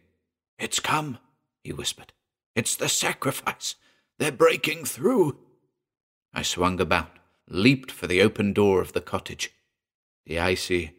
It's 0.58 0.80
come, 0.80 1.18
he 1.62 1.72
whispered. 1.72 2.12
It's 2.56 2.76
the 2.76 2.88
sacrifice. 2.88 3.76
They're 4.18 4.32
breaking 4.32 4.84
through. 4.84 5.38
I 6.32 6.42
swung 6.42 6.80
about, 6.80 7.10
leaped 7.48 7.90
for 7.90 8.06
the 8.06 8.20
open 8.20 8.52
door 8.52 8.80
of 8.80 8.92
the 8.92 9.00
cottage. 9.00 9.52
The 10.26 10.38
icy, 10.38 10.92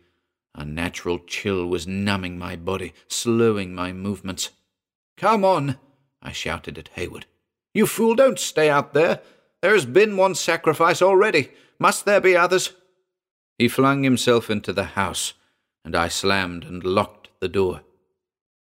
unnatural 0.56 1.20
chill 1.20 1.68
was 1.68 1.86
numbing 1.88 2.38
my 2.38 2.56
body, 2.56 2.94
slowing 3.08 3.76
my 3.76 3.94
movements. 3.94 4.52
Come 5.18 5.46
on, 5.46 5.78
I 6.22 6.32
shouted 6.32 6.78
at 6.78 6.90
Heywood. 6.96 7.26
You 7.74 7.86
fool, 7.86 8.16
don't 8.16 8.40
stay 8.40 8.70
out 8.70 8.94
there. 8.94 9.22
There 9.62 9.74
has 9.74 9.86
been 9.86 10.18
one 10.18 10.36
sacrifice 10.36 11.02
already. 11.02 11.52
Must 11.78 12.06
there 12.06 12.22
be 12.22 12.36
others? 12.36 12.74
He 13.58 13.68
flung 13.68 14.04
himself 14.04 14.50
into 14.50 14.74
the 14.74 14.84
house, 14.84 15.34
and 15.84 15.96
I 15.96 16.08
slammed 16.08 16.64
and 16.64 16.84
locked 16.84 17.30
the 17.40 17.48
door. 17.48 17.82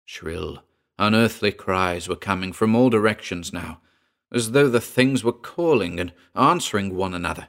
Shrill, 0.05 0.63
Unearthly 0.99 1.53
cries 1.53 2.09
were 2.09 2.17
coming 2.17 2.53
from 2.53 2.75
all 2.75 2.89
directions 2.89 3.53
now, 3.53 3.81
as 4.33 4.53
though 4.53 4.69
the 4.69 4.81
things 4.81 5.23
were 5.23 5.33
calling 5.33 6.01
and 6.01 6.13
answering 6.35 6.95
one 6.95 7.13
another. 7.13 7.49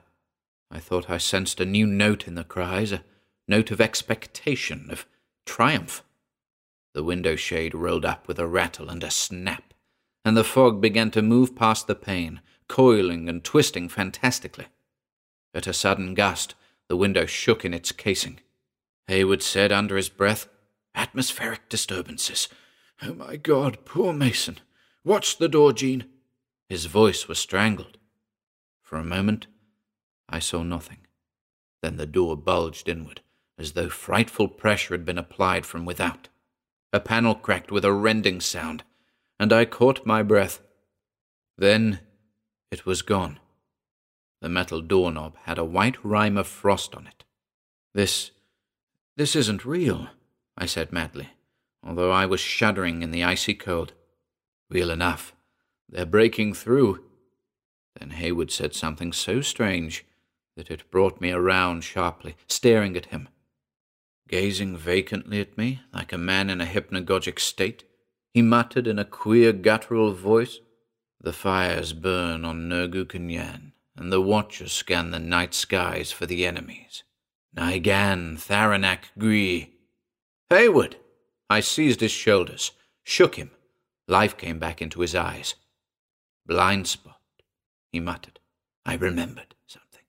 I 0.70 0.80
thought 0.80 1.10
I 1.10 1.18
sensed 1.18 1.62
a 1.62 1.66
new 1.66 1.88
note 1.88 2.28
in 2.28 2.36
the 2.36 2.44
cries, 2.44 2.92
a 2.92 3.04
note 3.48 3.72
of 3.72 3.82
expectation, 3.82 4.88
of 4.92 5.06
triumph. 5.46 6.04
The 6.94 7.04
window 7.04 7.36
shade 7.36 7.74
rolled 7.76 8.06
up 8.06 8.28
with 8.28 8.40
a 8.40 8.48
rattle 8.48 8.90
and 8.90 9.04
a 9.04 9.12
snap, 9.12 9.74
and 10.26 10.36
the 10.36 10.44
fog 10.44 10.82
began 10.82 11.12
to 11.12 11.22
move 11.22 11.56
past 11.56 11.88
the 11.88 11.96
pane, 11.96 12.42
coiling 12.68 13.30
and 13.30 13.44
twisting 13.44 13.88
fantastically. 13.90 14.68
At 15.54 15.68
a 15.68 15.74
sudden 15.74 16.14
gust, 16.14 16.56
the 16.88 16.98
window 16.98 17.26
shook 17.26 17.64
in 17.64 17.74
its 17.74 17.92
casing. 17.92 18.40
Heywood 19.08 19.42
said 19.42 19.72
under 19.72 19.96
his 19.96 20.10
breath, 20.10 20.48
Atmospheric 20.96 21.70
disturbances. 21.70 22.50
Oh, 23.02 23.14
my 23.14 23.36
God, 23.36 23.86
poor 23.86 24.12
Mason. 24.12 24.58
Watch 25.04 25.38
the 25.38 25.48
door, 25.48 25.72
Jean. 25.72 26.06
His 26.68 26.86
voice 26.86 27.28
was 27.28 27.38
strangled. 27.38 27.98
For 28.82 28.98
a 28.98 29.04
moment, 29.04 29.48
I 30.28 30.40
saw 30.40 30.64
nothing. 30.64 30.98
Then 31.82 31.98
the 31.98 32.08
door 32.08 32.36
bulged 32.36 32.90
inward, 32.90 33.22
as 33.58 33.74
though 33.74 33.90
frightful 33.90 34.48
pressure 34.48 34.94
had 34.94 35.06
been 35.06 35.18
applied 35.18 35.66
from 35.66 35.86
without. 35.86 36.30
A 36.94 37.00
panel 37.00 37.36
cracked 37.36 37.72
with 37.72 37.84
a 37.84 37.94
rending 37.94 38.40
sound, 38.40 38.84
and 39.40 39.52
I 39.52 39.66
caught 39.66 40.06
my 40.06 40.24
breath. 40.24 40.62
Then 41.58 42.00
it 42.72 42.86
was 42.86 43.02
gone. 43.02 43.40
The 44.42 44.50
metal 44.50 44.82
doorknob 44.82 45.36
had 45.44 45.58
a 45.58 45.66
white 45.66 46.04
rime 46.04 46.38
of 46.38 46.48
frost 46.48 46.96
on 46.96 47.08
it. 47.08 47.24
This. 47.94 48.32
this 49.16 49.36
isn't 49.36 49.66
real, 49.66 50.10
I 50.58 50.68
said 50.68 50.92
madly 50.92 51.30
although 51.88 52.12
I 52.12 52.26
was 52.26 52.42
shuddering 52.42 53.02
in 53.02 53.12
the 53.12 53.24
icy 53.24 53.54
cold. 53.54 53.94
Real 54.70 54.92
enough. 54.92 55.34
They're 55.88 56.06
breaking 56.06 56.54
through. 56.54 57.04
Then 57.98 58.12
Heywood 58.12 58.52
said 58.52 58.76
something 58.76 59.14
so 59.14 59.42
strange 59.42 60.06
that 60.58 60.70
it 60.70 60.92
brought 60.92 61.22
me 61.22 61.32
around 61.32 61.84
sharply, 61.84 62.36
staring 62.48 62.98
at 62.98 63.08
him. 63.08 63.30
Gazing 64.28 64.76
vacantly 64.76 65.40
at 65.40 65.58
me, 65.58 65.82
like 65.94 66.12
a 66.12 66.18
man 66.18 66.50
in 66.50 66.60
a 66.60 66.66
hypnagogic 66.66 67.40
state, 67.40 67.86
he 68.34 68.42
muttered 68.42 68.86
in 68.86 69.00
a 69.00 69.06
queer 69.06 69.54
guttural 69.54 70.14
voice, 70.14 70.60
The 71.22 71.34
fires 71.34 71.94
burn 71.94 72.46
on 72.46 72.70
Nergu 72.70 73.06
Kunyan, 73.06 73.72
and 73.96 74.12
the 74.12 74.22
watchers 74.22 74.74
scan 74.74 75.12
the 75.12 75.20
night 75.20 75.54
skies 75.54 76.12
for 76.12 76.26
the 76.26 76.46
enemies. 76.46 77.04
Nigan 77.56 78.38
Tharanak 78.38 79.06
Gree. 79.18 79.74
Heywood! 80.50 80.98
I 81.50 81.62
seized 81.62 82.02
his 82.02 82.12
shoulders, 82.12 82.72
shook 83.04 83.36
him. 83.36 83.52
Life 84.08 84.38
came 84.38 84.60
back 84.60 84.82
into 84.82 85.02
his 85.02 85.16
eyes. 85.16 85.56
Blind 86.46 86.88
spot, 86.88 87.22
he 87.92 88.00
muttered. 88.00 88.40
I 88.86 88.96
remembered 88.96 89.56
something. 89.66 90.04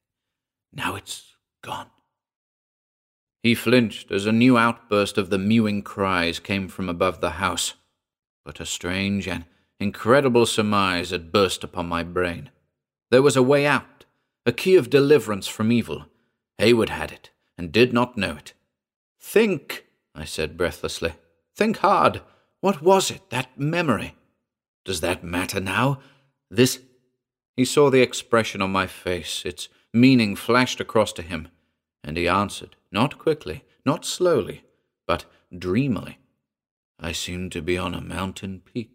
Now 0.72 0.96
it's 0.96 1.35
gone. 1.62 1.90
He 3.42 3.55
flinched 3.55 4.11
as 4.11 4.27
a 4.27 4.33
new 4.33 4.59
outburst 4.59 5.16
of 5.16 5.31
the 5.31 5.38
mewing 5.38 5.83
cries 5.83 6.38
came 6.38 6.68
from 6.68 6.88
above 6.88 7.20
the 7.20 7.31
house. 7.31 7.74
But 8.44 8.61
a 8.61 8.66
strange 8.66 9.29
and 9.29 9.44
incredible 9.79 10.46
surmise 10.46 11.11
had 11.11 11.33
burst 11.33 11.62
upon 11.62 11.88
my 11.88 12.03
brain. 12.03 12.51
There 13.11 13.22
was 13.22 13.37
a 13.37 13.42
way 13.42 13.64
out, 13.64 14.05
a 14.44 14.53
key 14.53 14.77
of 14.77 14.90
deliverance 14.90 15.46
from 15.46 15.70
evil. 15.70 16.07
Heywood 16.59 16.88
had 16.88 17.12
it, 17.12 17.31
and 17.57 17.70
did 17.70 17.92
not 17.92 18.16
know 18.16 18.35
it. 18.37 18.55
Think, 19.20 19.87
I 20.14 20.24
said 20.24 20.57
breathlessly. 20.57 21.12
Think 21.55 21.79
hard. 21.79 22.22
What 22.61 22.83
was 22.83 23.11
it, 23.11 23.31
that 23.31 23.59
memory? 23.59 24.14
Does 24.85 25.01
that 25.01 25.22
matter 25.22 25.61
now? 25.61 26.01
This. 26.51 26.81
He 27.57 27.64
saw 27.64 27.90
the 27.90 28.03
expression 28.03 28.62
on 28.62 28.72
my 28.72 28.87
face, 28.87 29.42
its 29.44 29.68
meaning 29.92 30.35
flashed 30.35 30.81
across 30.81 31.12
to 31.14 31.22
him, 31.22 31.48
and 32.03 32.16
he 32.16 32.27
answered, 32.27 32.77
not 32.90 33.18
quickly, 33.18 33.64
not 33.85 34.05
slowly, 34.05 34.62
but 35.07 35.24
dreamily. 35.57 36.18
I 37.01 37.12
seemed 37.12 37.53
to 37.53 37.62
be 37.62 37.79
on 37.79 37.94
a 37.94 38.01
mountain 38.01 38.61
peak, 38.64 38.90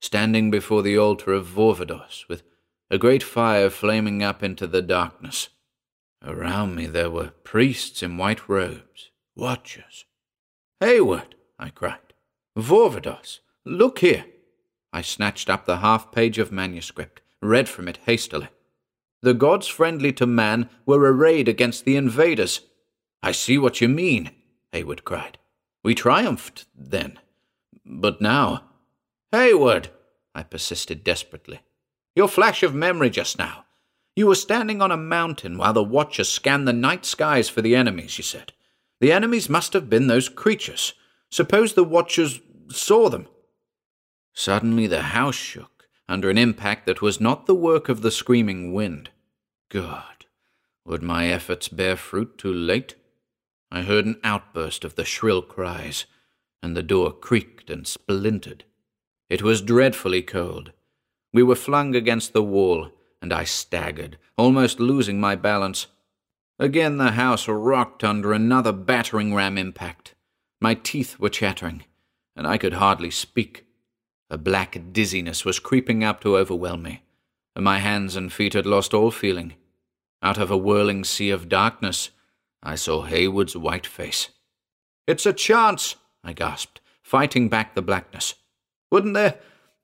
standing 0.00 0.50
before 0.50 0.82
the 0.82 0.98
altar 0.98 1.32
of 1.32 1.46
Vorvadoss, 1.46 2.28
with 2.28 2.42
a 2.90 2.98
great 2.98 3.22
fire 3.22 3.70
flaming 3.70 4.22
up 4.22 4.42
into 4.42 4.66
the 4.66 4.82
darkness. 4.82 5.48
Around 6.24 6.74
me 6.74 6.86
there 6.86 7.10
were 7.10 7.32
priests 7.44 8.02
in 8.02 8.16
white 8.16 8.48
robes, 8.48 9.10
watchers. 9.34 10.04
Heywood! 10.80 11.34
I 11.58 11.70
cried. 11.70 12.12
Vorvadoss, 12.56 13.40
look 13.64 14.00
here. 14.00 14.24
I 14.92 15.02
snatched 15.02 15.48
up 15.50 15.66
the 15.66 15.78
half 15.78 16.12
page 16.12 16.38
of 16.38 16.52
manuscript, 16.52 17.20
read 17.40 17.68
from 17.68 17.88
it 17.88 17.98
hastily. 18.06 18.48
The 19.22 19.34
gods 19.34 19.66
friendly 19.66 20.12
to 20.14 20.26
man 20.26 20.68
were 20.84 21.00
arrayed 21.00 21.48
against 21.48 21.84
the 21.84 21.96
invaders. 21.96 22.60
I 23.26 23.32
see 23.32 23.58
what 23.58 23.80
you 23.80 23.88
mean, 23.88 24.30
Heywood 24.72 25.02
cried. 25.02 25.38
We 25.82 25.96
triumphed 25.96 26.66
then. 26.76 27.18
But 27.84 28.20
now. 28.20 28.66
Heywood, 29.32 29.88
I 30.32 30.44
persisted 30.44 31.02
desperately. 31.02 31.58
Your 32.14 32.28
flash 32.28 32.62
of 32.62 32.72
memory 32.72 33.10
just 33.10 33.36
now. 33.36 33.64
You 34.14 34.28
were 34.28 34.36
standing 34.36 34.80
on 34.80 34.92
a 34.92 34.96
mountain 34.96 35.58
while 35.58 35.72
the 35.72 35.82
watchers 35.82 36.28
scanned 36.28 36.68
the 36.68 36.72
night 36.72 37.04
skies 37.04 37.48
for 37.48 37.62
the 37.62 37.74
enemies, 37.74 38.16
you 38.16 38.22
said. 38.22 38.52
The 39.00 39.10
enemies 39.10 39.48
must 39.48 39.72
have 39.72 39.90
been 39.90 40.06
those 40.06 40.28
creatures. 40.28 40.94
Suppose 41.28 41.74
the 41.74 41.82
watchers 41.82 42.38
saw 42.70 43.08
them. 43.08 43.26
Suddenly 44.34 44.86
the 44.86 45.02
house 45.02 45.34
shook 45.34 45.88
under 46.08 46.30
an 46.30 46.38
impact 46.38 46.86
that 46.86 47.02
was 47.02 47.20
not 47.20 47.46
the 47.46 47.56
work 47.56 47.88
of 47.88 48.02
the 48.02 48.12
screaming 48.12 48.72
wind. 48.72 49.10
God, 49.68 50.26
would 50.84 51.02
my 51.02 51.26
efforts 51.26 51.66
bear 51.66 51.96
fruit 51.96 52.38
too 52.38 52.54
late? 52.54 52.94
I 53.70 53.82
heard 53.82 54.06
an 54.06 54.20
outburst 54.22 54.84
of 54.84 54.94
the 54.94 55.04
shrill 55.04 55.42
cries, 55.42 56.06
and 56.62 56.76
the 56.76 56.82
door 56.82 57.12
creaked 57.12 57.70
and 57.70 57.86
splintered. 57.86 58.64
It 59.28 59.42
was 59.42 59.60
dreadfully 59.62 60.22
cold. 60.22 60.72
We 61.32 61.42
were 61.42 61.56
flung 61.56 61.94
against 61.94 62.32
the 62.32 62.42
wall, 62.42 62.90
and 63.20 63.32
I 63.32 63.44
staggered, 63.44 64.18
almost 64.38 64.80
losing 64.80 65.20
my 65.20 65.34
balance. 65.34 65.88
Again 66.58 66.96
the 66.96 67.12
house 67.12 67.48
rocked 67.48 68.02
under 68.04 68.32
another 68.32 68.72
battering 68.72 69.34
ram 69.34 69.58
impact. 69.58 70.14
My 70.60 70.74
teeth 70.74 71.18
were 71.18 71.28
chattering, 71.28 71.84
and 72.34 72.46
I 72.46 72.56
could 72.56 72.74
hardly 72.74 73.10
speak. 73.10 73.66
A 74.30 74.38
black 74.38 74.78
dizziness 74.92 75.44
was 75.44 75.58
creeping 75.58 76.02
up 76.02 76.20
to 76.22 76.36
overwhelm 76.36 76.82
me, 76.82 77.02
and 77.54 77.64
my 77.64 77.78
hands 77.78 78.16
and 78.16 78.32
feet 78.32 78.54
had 78.54 78.66
lost 78.66 78.94
all 78.94 79.10
feeling. 79.10 79.54
Out 80.22 80.38
of 80.38 80.50
a 80.50 80.56
whirling 80.56 81.04
sea 81.04 81.30
of 81.30 81.48
darkness, 81.48 82.10
I 82.66 82.74
saw 82.74 83.02
Heywood's 83.02 83.56
white 83.56 83.86
face. 83.86 84.30
It's 85.06 85.24
a 85.24 85.32
chance, 85.32 85.94
I 86.24 86.32
gasped, 86.32 86.80
fighting 87.00 87.48
back 87.48 87.76
the 87.76 87.80
blackness. 87.80 88.34
Wouldn't 88.90 89.14
there 89.14 89.38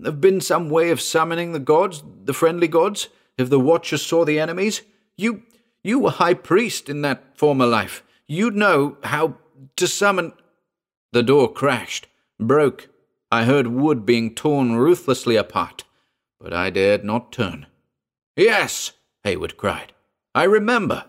have 0.04 0.20
been 0.20 0.40
some 0.40 0.68
way 0.68 0.90
of 0.90 1.00
summoning 1.00 1.52
the 1.52 1.60
gods, 1.60 2.02
the 2.24 2.34
friendly 2.34 2.66
gods, 2.66 3.08
if 3.38 3.48
the 3.48 3.60
Watchers 3.60 4.04
saw 4.04 4.24
the 4.24 4.40
enemies? 4.40 4.82
You, 5.16 5.44
you 5.84 6.00
were 6.00 6.10
high 6.10 6.34
priest 6.34 6.88
in 6.88 7.02
that 7.02 7.38
former 7.38 7.66
life. 7.66 8.02
You'd 8.26 8.56
know 8.56 8.96
how 9.04 9.36
to 9.76 9.86
summon. 9.86 10.32
The 11.12 11.22
door 11.22 11.52
crashed, 11.52 12.08
broke. 12.40 12.88
I 13.30 13.44
heard 13.44 13.68
wood 13.68 14.04
being 14.04 14.34
torn 14.34 14.74
ruthlessly 14.74 15.36
apart, 15.36 15.84
but 16.40 16.52
I 16.52 16.70
dared 16.70 17.04
not 17.04 17.30
turn. 17.30 17.66
Yes, 18.34 18.90
Heywood 19.22 19.56
cried. 19.56 19.92
I 20.34 20.42
remember. 20.44 21.04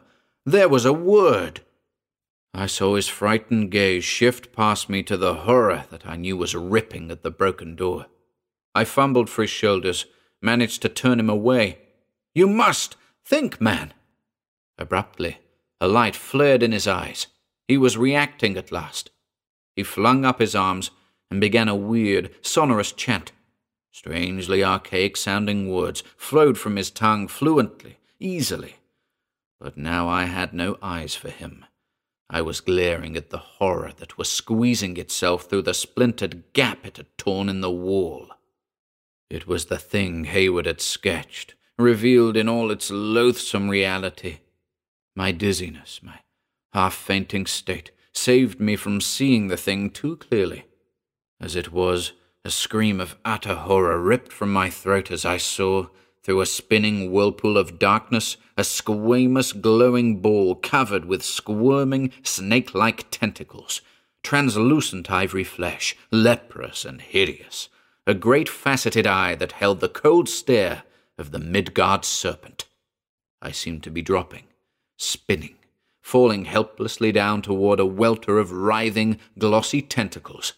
There 0.45 0.67
was 0.67 0.83
a 0.83 0.91
word. 0.91 1.61
I 2.53 2.65
saw 2.65 2.95
his 2.95 3.07
frightened 3.07 3.71
gaze 3.71 4.03
shift 4.03 4.51
past 4.51 4.89
me 4.89 5.01
to 5.03 5.15
the 5.15 5.35
horror 5.35 5.85
that 5.89 6.05
I 6.05 6.17
knew 6.17 6.35
was 6.35 6.53
ripping 6.53 7.09
at 7.11 7.23
the 7.23 7.31
broken 7.31 7.77
door. 7.77 8.07
I 8.75 8.83
fumbled 8.83 9.29
for 9.29 9.43
his 9.43 9.51
shoulders, 9.51 10.05
managed 10.41 10.81
to 10.81 10.89
turn 10.89 11.21
him 11.21 11.29
away. 11.29 11.79
You 12.35 12.47
must 12.47 12.97
think, 13.23 13.61
man. 13.61 13.93
Abruptly, 14.77 15.37
a 15.79 15.87
light 15.87 16.15
flared 16.15 16.61
in 16.61 16.73
his 16.73 16.87
eyes. 16.87 17.27
He 17.69 17.77
was 17.77 17.97
reacting 17.97 18.57
at 18.57 18.71
last. 18.71 19.11
He 19.77 19.83
flung 19.83 20.25
up 20.25 20.39
his 20.39 20.55
arms 20.55 20.91
and 21.31 21.39
began 21.39 21.69
a 21.69 21.75
weird, 21.75 22.31
sonorous 22.41 22.91
chant. 22.91 23.31
Strangely 23.91 24.61
archaic 24.61 25.15
sounding 25.15 25.71
words 25.71 26.03
flowed 26.17 26.57
from 26.57 26.75
his 26.75 26.91
tongue 26.91 27.29
fluently, 27.29 27.97
easily. 28.19 28.75
But 29.63 29.77
now 29.77 30.09
I 30.09 30.25
had 30.25 30.53
no 30.53 30.77
eyes 30.81 31.15
for 31.15 31.29
him. 31.29 31.63
I 32.29 32.41
was 32.41 32.59
glaring 32.59 33.15
at 33.15 33.29
the 33.29 33.37
horror 33.37 33.93
that 33.95 34.17
was 34.17 34.29
squeezing 34.29 34.97
itself 34.97 35.45
through 35.45 35.61
the 35.61 35.73
splintered 35.73 36.43
gap 36.51 36.85
it 36.85 36.97
had 36.97 37.17
torn 37.17 37.47
in 37.47 37.61
the 37.61 37.71
wall. 37.71 38.27
It 39.29 39.47
was 39.47 39.67
the 39.67 39.77
thing 39.77 40.25
Heywood 40.25 40.65
had 40.65 40.81
sketched, 40.81 41.55
revealed 41.77 42.35
in 42.35 42.49
all 42.49 42.71
its 42.71 42.91
loathsome 42.91 43.69
reality. 43.69 44.39
My 45.15 45.31
dizziness, 45.31 46.01
my 46.03 46.19
half 46.73 46.93
fainting 46.93 47.45
state, 47.45 47.91
saved 48.11 48.59
me 48.59 48.75
from 48.75 48.99
seeing 48.99 49.47
the 49.47 49.55
thing 49.55 49.91
too 49.91 50.17
clearly. 50.17 50.65
As 51.39 51.55
it 51.55 51.71
was, 51.71 52.11
a 52.43 52.51
scream 52.51 52.99
of 52.99 53.15
utter 53.23 53.55
horror 53.55 54.01
ripped 54.01 54.33
from 54.33 54.51
my 54.51 54.69
throat 54.69 55.09
as 55.09 55.23
I 55.23 55.37
saw, 55.37 55.87
through 56.23 56.41
a 56.41 56.45
spinning 56.45 57.11
whirlpool 57.11 57.57
of 57.57 57.77
darkness, 57.77 58.37
a 58.57 58.61
squamous 58.61 59.59
glowing 59.59 60.19
ball 60.19 60.55
covered 60.55 61.05
with 61.05 61.23
squirming 61.23 62.11
snake 62.23 62.73
like 62.73 63.09
tentacles, 63.11 63.81
translucent 64.23 65.11
ivory 65.11 65.43
flesh, 65.43 65.95
leprous 66.11 66.85
and 66.85 67.01
hideous, 67.01 67.67
a 68.07 68.13
great 68.13 68.47
faceted 68.47 69.05
eye 69.05 69.35
that 69.35 69.53
held 69.53 69.81
the 69.81 69.89
cold 69.89 70.29
stare 70.29 70.83
of 71.17 71.31
the 71.31 71.39
Midgard 71.39 72.05
serpent. 72.05 72.65
I 73.41 73.51
seemed 73.51 73.83
to 73.83 73.91
be 73.91 74.01
dropping, 74.01 74.43
spinning, 74.97 75.55
falling 76.01 76.45
helplessly 76.45 77.11
down 77.11 77.41
toward 77.41 77.79
a 77.79 77.85
welter 77.85 78.39
of 78.39 78.51
writhing, 78.51 79.19
glossy 79.37 79.81
tentacles. 79.81 80.53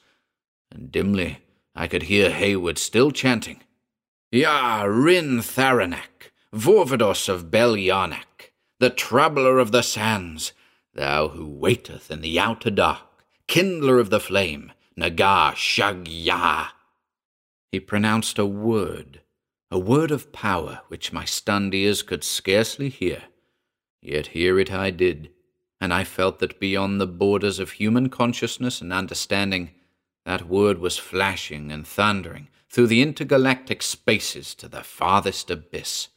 And 0.71 0.91
dimly 0.91 1.39
I 1.75 1.87
could 1.87 2.03
hear 2.03 2.29
Heywood 2.29 2.77
still 2.77 3.11
chanting, 3.11 3.61
Ya 4.35 4.83
Rin 4.83 5.37
Tharanak, 5.37 6.33
Vorvadoss 6.53 7.29
of 7.29 7.49
Bel 7.49 7.75
Yarnak, 7.75 8.51
the 8.79 8.89
troubler 8.89 9.59
of 9.59 9.71
the 9.71 9.81
sands, 9.81 10.51
thou 10.93 11.29
who 11.29 11.47
waiteth 11.47 12.11
in 12.11 12.19
the 12.19 12.37
outer 12.37 12.69
dark, 12.69 13.23
kindler 13.47 13.97
of 13.97 14.09
the 14.09 14.19
flame, 14.19 14.73
Naga 14.97 15.53
Shagya. 15.55 16.67
He 17.71 17.79
pronounced 17.79 18.37
a 18.37 18.45
word, 18.45 19.21
a 19.71 19.79
word 19.79 20.11
of 20.11 20.33
power 20.33 20.81
which 20.89 21.13
my 21.13 21.23
stunned 21.23 21.73
ears 21.73 22.03
could 22.03 22.25
scarcely 22.25 22.89
hear. 22.89 23.23
Yet 24.01 24.27
hear 24.27 24.59
it 24.59 24.69
I 24.69 24.89
did, 24.89 25.29
and 25.79 25.93
I 25.93 26.03
felt 26.03 26.39
that 26.39 26.59
beyond 26.59 26.99
the 26.99 27.07
borders 27.07 27.57
of 27.57 27.71
human 27.71 28.09
consciousness 28.09 28.81
and 28.81 28.91
understanding, 28.91 29.71
that 30.25 30.49
word 30.49 30.79
was 30.79 30.97
flashing 30.97 31.71
and 31.71 31.87
thundering 31.87 32.49
through 32.75 32.87
the 32.87 33.01
intergalactic 33.01 33.81
spaces 33.81 34.53
to 34.53 34.67
the 34.67 34.83
farthest 34.83 35.49
abyss. 35.49 36.09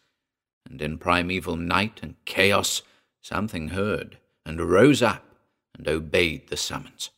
And 0.69 0.83
in 0.83 0.99
primeval 0.99 1.55
night 1.55 2.01
and 2.03 2.17
chaos, 2.25 2.83
something 3.21 3.69
heard 3.69 4.19
and 4.45 4.61
rose 4.69 5.01
up 5.01 5.23
and 5.77 5.87
obeyed 5.87 6.49
the 6.49 6.57
summons. 6.57 7.11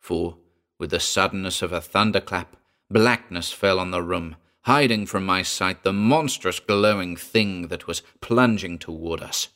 For, 0.00 0.38
with 0.80 0.90
the 0.90 0.98
suddenness 0.98 1.62
of 1.62 1.72
a 1.72 1.80
thunderclap, 1.80 2.56
blackness 2.90 3.52
fell 3.52 3.78
on 3.78 3.92
the 3.92 4.02
room, 4.02 4.34
hiding 4.62 5.06
from 5.06 5.24
my 5.24 5.42
sight 5.42 5.84
the 5.84 5.92
monstrous 5.92 6.58
glowing 6.58 7.14
thing 7.14 7.68
that 7.68 7.86
was 7.86 8.02
plunging 8.20 8.80
toward 8.80 9.22
us. 9.22 9.46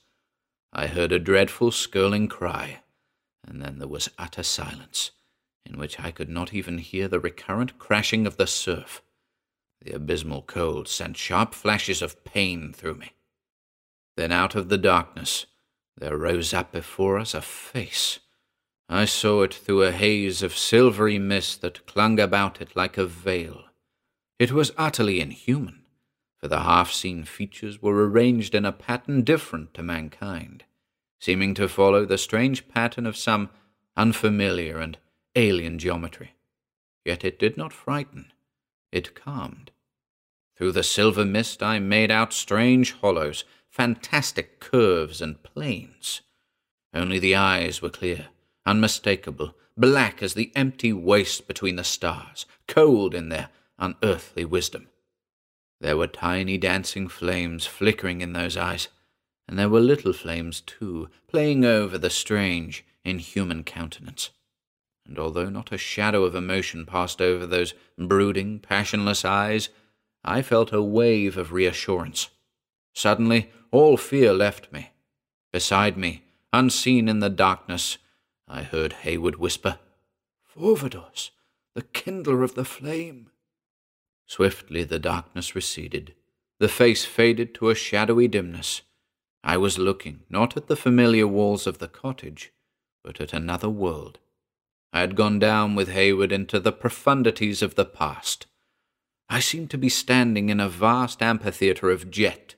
I 0.73 0.87
heard 0.87 1.11
a 1.11 1.19
dreadful 1.19 1.73
skirling 1.73 2.29
cry, 2.29 2.83
and 3.45 3.61
then 3.61 3.81
there 3.81 3.89
was 3.89 4.09
utter 4.21 4.45
silence 4.45 5.11
in 5.65 5.79
which 5.79 6.01
I 6.01 6.11
could 6.11 6.29
not 6.29 6.55
even 6.55 6.79
hear 6.79 7.09
the 7.09 7.21
recurrent 7.21 7.79
crashing 7.79 8.27
of 8.27 8.37
the 8.37 8.47
surf. 8.47 9.03
The 9.83 9.93
abysmal 9.93 10.43
cold 10.43 10.89
sent 10.89 11.17
sharp 11.17 11.55
flashes 11.55 12.03
of 12.03 12.25
pain 12.25 12.73
through 12.73 12.97
me. 12.97 13.13
Then 14.17 14.33
out 14.33 14.55
of 14.55 14.69
the 14.69 14.79
darkness 14.79 15.47
there 15.97 16.17
rose 16.17 16.53
up 16.53 16.73
before 16.73 17.19
us 17.19 17.35
a 17.35 17.43
face. 17.43 18.21
I 18.89 19.05
saw 19.05 19.43
it 19.43 19.55
through 19.55 19.85
a 19.85 19.93
haze 19.93 20.43
of 20.43 20.57
silvery 20.57 21.19
mist 21.19 21.61
that 21.61 21.87
clung 21.87 22.19
about 22.19 22.61
it 22.61 22.75
like 22.75 22.99
a 22.99 23.07
veil. 23.07 23.65
It 24.39 24.53
was 24.53 24.73
utterly 24.77 25.21
inhuman, 25.21 25.83
for 26.39 26.49
the 26.49 26.61
half-seen 26.61 27.25
features 27.25 27.81
were 27.81 28.09
arranged 28.09 28.55
in 28.55 28.65
a 28.65 28.73
pattern 28.73 29.23
different 29.23 29.75
to 29.75 29.83
mankind, 29.83 30.65
seeming 31.21 31.55
to 31.55 31.69
follow 31.69 32.05
the 32.05 32.19
strange 32.19 32.67
pattern 32.67 33.07
of 33.07 33.17
some 33.17 33.51
unfamiliar 33.97 34.79
and 34.79 34.99
alien 35.35 35.79
geometry. 35.79 36.33
Yet 37.05 37.25
it 37.25 37.39
did 37.39 37.57
not 37.57 37.73
frighten, 37.73 38.33
it 38.93 39.15
calmed. 39.15 39.71
Through 40.57 40.73
the 40.73 40.83
silver 40.83 41.25
mist 41.25 41.63
I 41.63 41.79
made 41.79 42.11
out 42.11 42.33
strange 42.33 42.93
hollows, 42.93 43.45
fantastic 43.69 44.61
curves 44.61 45.23
and 45.23 45.43
planes. 45.43 46.21
Only 46.93 47.19
the 47.19 47.37
eyes 47.37 47.81
were 47.81 47.91
clear, 47.91 48.29
unmistakable, 48.67 49.55
black 49.77 50.23
as 50.23 50.35
the 50.35 50.53
empty 50.55 50.93
waste 50.93 51.47
between 51.47 51.77
the 51.77 51.85
stars, 51.85 52.45
cold 52.69 53.15
in 53.15 53.29
their 53.29 53.49
unearthly 53.79 54.45
wisdom. 54.45 54.89
There 55.81 55.97
were 55.97 56.09
tiny 56.09 56.59
dancing 56.59 57.09
flames 57.09 57.65
flickering 57.65 58.21
in 58.21 58.35
those 58.35 58.57
eyes, 58.57 58.89
and 59.49 59.59
there 59.59 59.71
were 59.71 59.81
little 59.81 60.13
flames, 60.13 60.61
too, 60.61 61.09
playing 61.27 61.65
over 61.65 61.97
the 61.97 62.11
strange, 62.11 62.85
inhuman 63.03 63.65
countenance 63.65 64.31
and 65.11 65.19
although 65.19 65.51
not 65.51 65.73
a 65.73 65.77
shadow 65.77 66.23
of 66.23 66.37
emotion 66.37 66.87
passed 66.87 67.21
over 67.21 67.45
those 67.45 67.75
brooding, 67.99 68.61
passionless 68.61 69.25
eyes, 69.25 69.69
I 70.23 70.41
felt 70.41 70.73
a 70.73 70.81
wave 70.81 71.37
of 71.37 71.53
reassurance. 71.53 72.29
Suddenly, 72.95 73.51
all 73.73 73.97
fear 73.97 74.33
left 74.33 74.73
me. 74.73 74.93
Beside 75.53 75.97
me, 75.97 76.23
unseen 76.53 77.09
in 77.09 77.19
the 77.19 77.29
darkness, 77.29 77.99
I 78.47 78.63
heard 78.63 78.93
Heywood 79.03 79.35
whisper, 79.35 79.81
Vorvadoss, 80.57 81.31
the 81.75 81.83
kindler 81.83 82.45
of 82.45 82.55
the 82.55 82.65
flame. 82.65 83.31
Swiftly 84.27 84.85
the 84.85 85.01
darkness 85.01 85.57
receded. 85.57 86.15
The 86.61 86.69
face 86.69 87.05
faded 87.05 87.53
to 87.57 87.71
a 87.71 87.75
shadowy 87.75 88.29
dimness. 88.29 88.83
I 89.43 89.57
was 89.57 89.77
looking 89.77 90.21
not 90.29 90.57
at 90.57 90.69
the 90.69 90.77
familiar 90.77 91.27
walls 91.27 91.67
of 91.67 91.79
the 91.79 91.89
cottage, 91.89 92.53
but 93.03 93.21
at 93.21 93.33
another 93.33 93.69
world. 93.69 94.21
I 94.93 95.01
had 95.01 95.17
gone 95.17 95.39
down 95.39 95.75
with 95.75 95.89
Heywood 95.89 96.33
into 96.33 96.59
the 96.59 96.73
profundities 96.73 97.63
of 97.63 97.75
the 97.75 97.85
past. 97.85 98.47
I 99.29 99.41
seemed 99.41 99.71
to 99.71 99.79
be 99.79 99.89
standing 99.89 100.49
in 100.49 100.59
a 100.59 100.69
vast 100.69 101.23
amphitheatre 101.23 101.91
of 101.91 102.11
jet, 102.11 102.57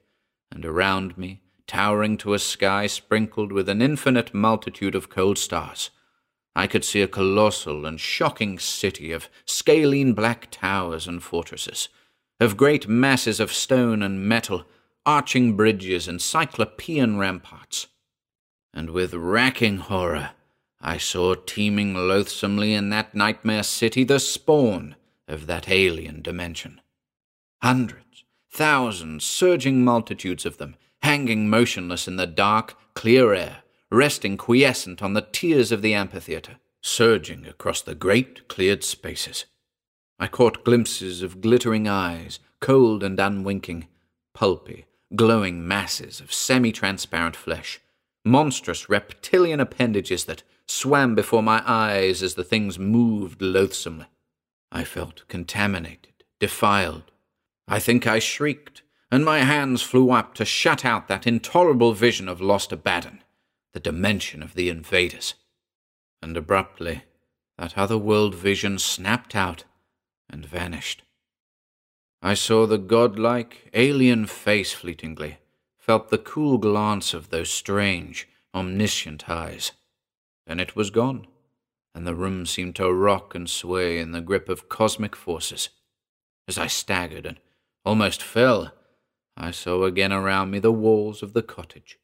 and 0.50 0.64
around 0.64 1.18
me, 1.18 1.42
towering 1.66 2.16
to 2.18 2.34
a 2.34 2.38
sky 2.38 2.86
sprinkled 2.86 3.52
with 3.52 3.68
an 3.68 3.82
infinite 3.82 4.32
multitude 4.32 4.94
of 4.94 5.10
cold 5.10 5.38
stars, 5.38 5.90
I 6.54 6.66
could 6.66 6.84
see 6.84 7.00
a 7.00 7.08
colossal 7.08 7.86
and 7.86 7.98
shocking 7.98 8.58
city 8.58 9.12
of 9.12 9.28
scalene 9.46 10.12
black 10.12 10.48
towers 10.50 11.06
and 11.06 11.22
fortresses, 11.22 11.88
of 12.40 12.56
great 12.56 12.88
masses 12.88 13.40
of 13.40 13.52
stone 13.52 14.02
and 14.02 14.28
metal, 14.28 14.64
arching 15.06 15.56
bridges 15.56 16.08
and 16.08 16.20
cyclopean 16.20 17.16
ramparts. 17.16 17.86
And 18.74 18.90
with 18.90 19.14
racking 19.14 19.78
horror, 19.78 20.30
I 20.82 20.98
saw 20.98 21.34
teeming 21.34 21.94
loathsomely 21.94 22.74
in 22.74 22.90
that 22.90 23.14
nightmare 23.14 23.62
city 23.62 24.02
the 24.02 24.18
spawn 24.18 24.96
of 25.28 25.46
that 25.46 25.68
alien 25.68 26.22
dimension. 26.22 26.80
Hundreds, 27.62 28.24
thousands, 28.50 29.24
surging 29.24 29.84
multitudes 29.84 30.44
of 30.44 30.58
them, 30.58 30.74
hanging 31.02 31.48
motionless 31.48 32.08
in 32.08 32.16
the 32.16 32.26
dark, 32.26 32.76
clear 32.94 33.32
air, 33.32 33.62
resting 33.90 34.36
quiescent 34.36 35.02
on 35.02 35.14
the 35.14 35.28
tiers 35.32 35.70
of 35.70 35.82
the 35.82 35.94
amphitheatre, 35.94 36.56
surging 36.80 37.46
across 37.46 37.80
the 37.80 37.94
great 37.94 38.48
cleared 38.48 38.82
spaces. 38.82 39.44
I 40.18 40.26
caught 40.26 40.64
glimpses 40.64 41.22
of 41.22 41.40
glittering 41.40 41.86
eyes, 41.86 42.40
cold 42.60 43.04
and 43.04 43.18
unwinking, 43.20 43.86
pulpy, 44.34 44.86
glowing 45.14 45.66
masses 45.66 46.20
of 46.20 46.32
semi 46.32 46.72
transparent 46.72 47.36
flesh, 47.36 47.80
monstrous 48.24 48.88
reptilian 48.88 49.60
appendages 49.60 50.24
that 50.24 50.42
swam 50.66 51.14
before 51.14 51.42
my 51.42 51.62
eyes 51.66 52.22
as 52.22 52.34
the 52.34 52.44
things 52.44 52.78
moved 52.78 53.42
loathsomely. 53.42 54.06
I 54.70 54.84
felt 54.84 55.26
contaminated, 55.28 56.24
defiled. 56.40 57.10
I 57.68 57.78
think 57.78 58.06
I 58.06 58.18
shrieked, 58.18 58.82
and 59.10 59.24
my 59.24 59.40
hands 59.40 59.82
flew 59.82 60.10
up 60.10 60.34
to 60.34 60.44
shut 60.44 60.84
out 60.84 61.08
that 61.08 61.26
intolerable 61.26 61.92
vision 61.92 62.28
of 62.28 62.40
lost 62.40 62.72
Abaddon, 62.72 63.22
the 63.72 63.80
dimension 63.80 64.42
of 64.42 64.54
the 64.54 64.68
invaders. 64.68 65.34
And 66.22 66.36
abruptly, 66.36 67.02
that 67.58 67.76
other 67.76 67.98
world 67.98 68.34
vision 68.34 68.78
snapped 68.78 69.36
out 69.36 69.64
and 70.30 70.46
vanished. 70.46 71.02
I 72.22 72.34
saw 72.34 72.66
the 72.66 72.78
godlike, 72.78 73.68
alien 73.74 74.26
face 74.26 74.72
fleetingly, 74.72 75.38
felt 75.82 76.10
the 76.10 76.18
cool 76.18 76.58
glance 76.58 77.12
of 77.12 77.30
those 77.30 77.50
strange, 77.50 78.28
omniscient 78.54 79.28
eyes. 79.28 79.72
Then 80.46 80.60
it 80.60 80.76
was 80.76 80.90
gone, 80.90 81.26
and 81.92 82.06
the 82.06 82.14
room 82.14 82.46
seemed 82.46 82.76
to 82.76 82.92
rock 82.92 83.34
and 83.34 83.50
sway 83.50 83.98
in 83.98 84.12
the 84.12 84.20
grip 84.20 84.48
of 84.48 84.68
cosmic 84.68 85.16
forces. 85.16 85.70
As 86.46 86.56
I 86.56 86.68
staggered 86.68 87.26
and 87.26 87.38
almost 87.84 88.22
fell, 88.22 88.72
I 89.36 89.50
saw 89.50 89.82
again 89.82 90.12
around 90.12 90.52
me 90.52 90.60
the 90.60 90.70
walls 90.70 91.20
of 91.20 91.32
the 91.32 91.42
cottage. 91.42 91.98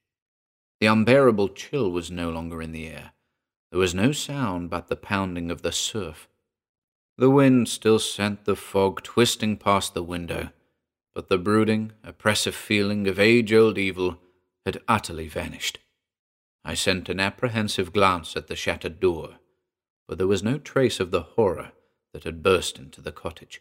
The 0.81 0.89
unbearable 0.89 1.51
chill 1.51 1.89
was 1.89 2.11
no 2.11 2.31
longer 2.31 2.61
in 2.61 2.73
the 2.73 2.89
air. 2.89 3.13
There 3.71 3.79
was 3.79 3.95
no 3.95 4.11
sound 4.11 4.71
but 4.71 4.89
the 4.89 4.97
pounding 4.97 5.53
of 5.53 5.63
the 5.63 5.73
surf. 5.73 6.29
The 7.17 7.31
wind 7.31 7.69
still 7.69 8.01
sent 8.01 8.45
the 8.45 8.57
fog 8.57 9.05
twisting 9.05 9.57
past 9.57 9.95
the 9.95 10.03
window, 10.03 10.51
but 11.19 11.29
the 11.29 11.37
brooding, 11.37 11.91
oppressive 12.05 12.55
feeling 12.55 13.09
of 13.09 13.19
age 13.19 13.53
old 13.53 13.77
evil 13.77 14.21
had 14.65 14.81
utterly 14.87 15.27
vanished. 15.27 15.81
I 16.65 16.75
sent 16.75 17.09
an 17.09 17.19
apprehensive 17.19 17.93
glance 17.93 18.37
at 18.37 18.47
the 18.47 18.55
shattered 18.55 19.01
door, 19.01 19.31
but 20.07 20.19
there 20.19 20.29
was 20.29 20.45
no 20.45 20.59
trace 20.59 21.01
of 21.01 21.11
the 21.11 21.23
horror 21.23 21.73
that 22.13 22.23
had 22.23 22.41
burst 22.41 22.79
into 22.79 23.01
the 23.01 23.11
cottage. 23.11 23.61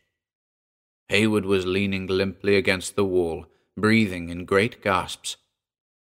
Heywood 1.09 1.45
was 1.45 1.65
leaning 1.65 2.05
limply 2.05 2.55
against 2.55 2.95
the 2.95 3.03
wall, 3.03 3.47
breathing 3.75 4.29
in 4.29 4.45
great 4.45 4.83
gasps. 4.83 5.37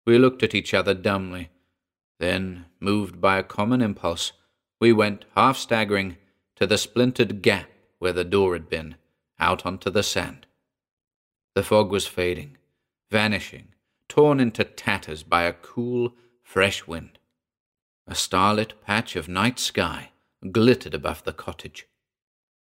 We 0.05 0.19
looked 0.19 0.43
at 0.43 0.53
each 0.53 0.75
other 0.75 0.93
dumbly. 0.93 1.49
Then, 2.19 2.65
moved 2.79 3.19
by 3.19 3.39
a 3.39 3.43
common 3.43 3.81
impulse, 3.81 4.31
we 4.79 4.93
went, 4.93 5.25
half 5.33 5.57
staggering, 5.57 6.17
to 6.57 6.67
the 6.67 6.77
splintered 6.77 7.41
gap 7.41 7.67
where 7.97 8.13
the 8.13 8.23
door 8.23 8.53
had 8.53 8.69
been, 8.69 8.93
out 9.39 9.65
onto 9.65 9.89
the 9.89 10.03
sand. 10.03 10.46
The 11.57 11.63
fog 11.63 11.89
was 11.89 12.05
fading, 12.05 12.55
vanishing, 13.09 13.69
torn 14.07 14.39
into 14.39 14.63
tatters 14.63 15.23
by 15.23 15.41
a 15.41 15.53
cool, 15.53 16.13
fresh 16.43 16.85
wind. 16.85 17.17
A 18.05 18.13
starlit 18.13 18.79
patch 18.85 19.15
of 19.15 19.27
night 19.27 19.57
sky 19.57 20.11
glittered 20.51 20.93
above 20.93 21.23
the 21.23 21.33
cottage. 21.33 21.87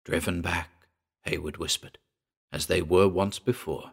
Driven 0.05 0.41
back, 0.41 0.87
Heywood 1.25 1.57
whispered, 1.57 1.97
as 2.53 2.67
they 2.67 2.81
were 2.81 3.09
once 3.09 3.37
before, 3.37 3.91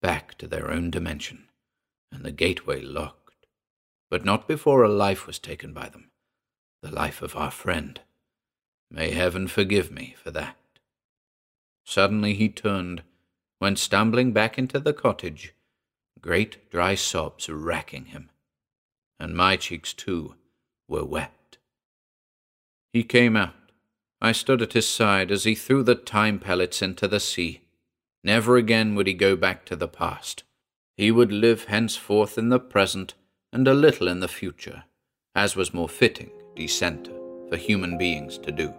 back 0.00 0.38
to 0.38 0.46
their 0.46 0.70
own 0.70 0.92
dimension, 0.92 1.48
and 2.12 2.24
the 2.24 2.30
gateway 2.30 2.80
locked. 2.80 3.48
But 4.08 4.24
not 4.24 4.46
before 4.46 4.84
a 4.84 4.88
life 4.88 5.26
was 5.26 5.40
taken 5.40 5.72
by 5.72 5.88
them, 5.88 6.12
the 6.80 6.92
life 6.92 7.22
of 7.22 7.34
our 7.34 7.50
friend. 7.50 8.00
May 8.88 9.10
heaven 9.10 9.48
forgive 9.48 9.90
me 9.90 10.14
for 10.16 10.30
that. 10.30 10.56
Suddenly 11.84 12.34
he 12.34 12.48
turned, 12.48 13.02
went 13.62 13.78
stumbling 13.78 14.32
back 14.32 14.58
into 14.58 14.78
the 14.78 14.92
cottage, 14.92 15.54
great 16.20 16.70
dry 16.70 16.94
sobs 16.94 17.48
racking 17.48 18.06
him 18.06 18.28
and 19.22 19.36
my 19.36 19.56
cheeks 19.56 19.92
too 19.92 20.34
were 20.88 21.04
wet. 21.04 21.56
He 22.92 23.04
came 23.04 23.36
out. 23.36 23.54
I 24.20 24.32
stood 24.32 24.60
at 24.60 24.72
his 24.72 24.88
side 24.88 25.30
as 25.30 25.44
he 25.44 25.54
threw 25.54 25.84
the 25.84 25.94
time 25.94 26.40
pellets 26.40 26.82
into 26.82 27.06
the 27.06 27.20
sea. 27.20 27.62
Never 28.24 28.56
again 28.56 28.96
would 28.96 29.06
he 29.06 29.14
go 29.14 29.36
back 29.36 29.64
to 29.66 29.76
the 29.76 29.86
past. 29.86 30.42
He 30.96 31.12
would 31.12 31.30
live 31.30 31.64
henceforth 31.64 32.36
in 32.36 32.48
the 32.48 32.58
present 32.58 33.14
and 33.52 33.68
a 33.68 33.74
little 33.74 34.08
in 34.08 34.18
the 34.18 34.28
future, 34.28 34.84
as 35.36 35.54
was 35.54 35.72
more 35.72 35.88
fitting, 35.88 36.32
decenter, 36.56 37.12
for 37.48 37.56
human 37.56 37.96
beings 37.96 38.38
to 38.38 38.50
do. 38.50 38.74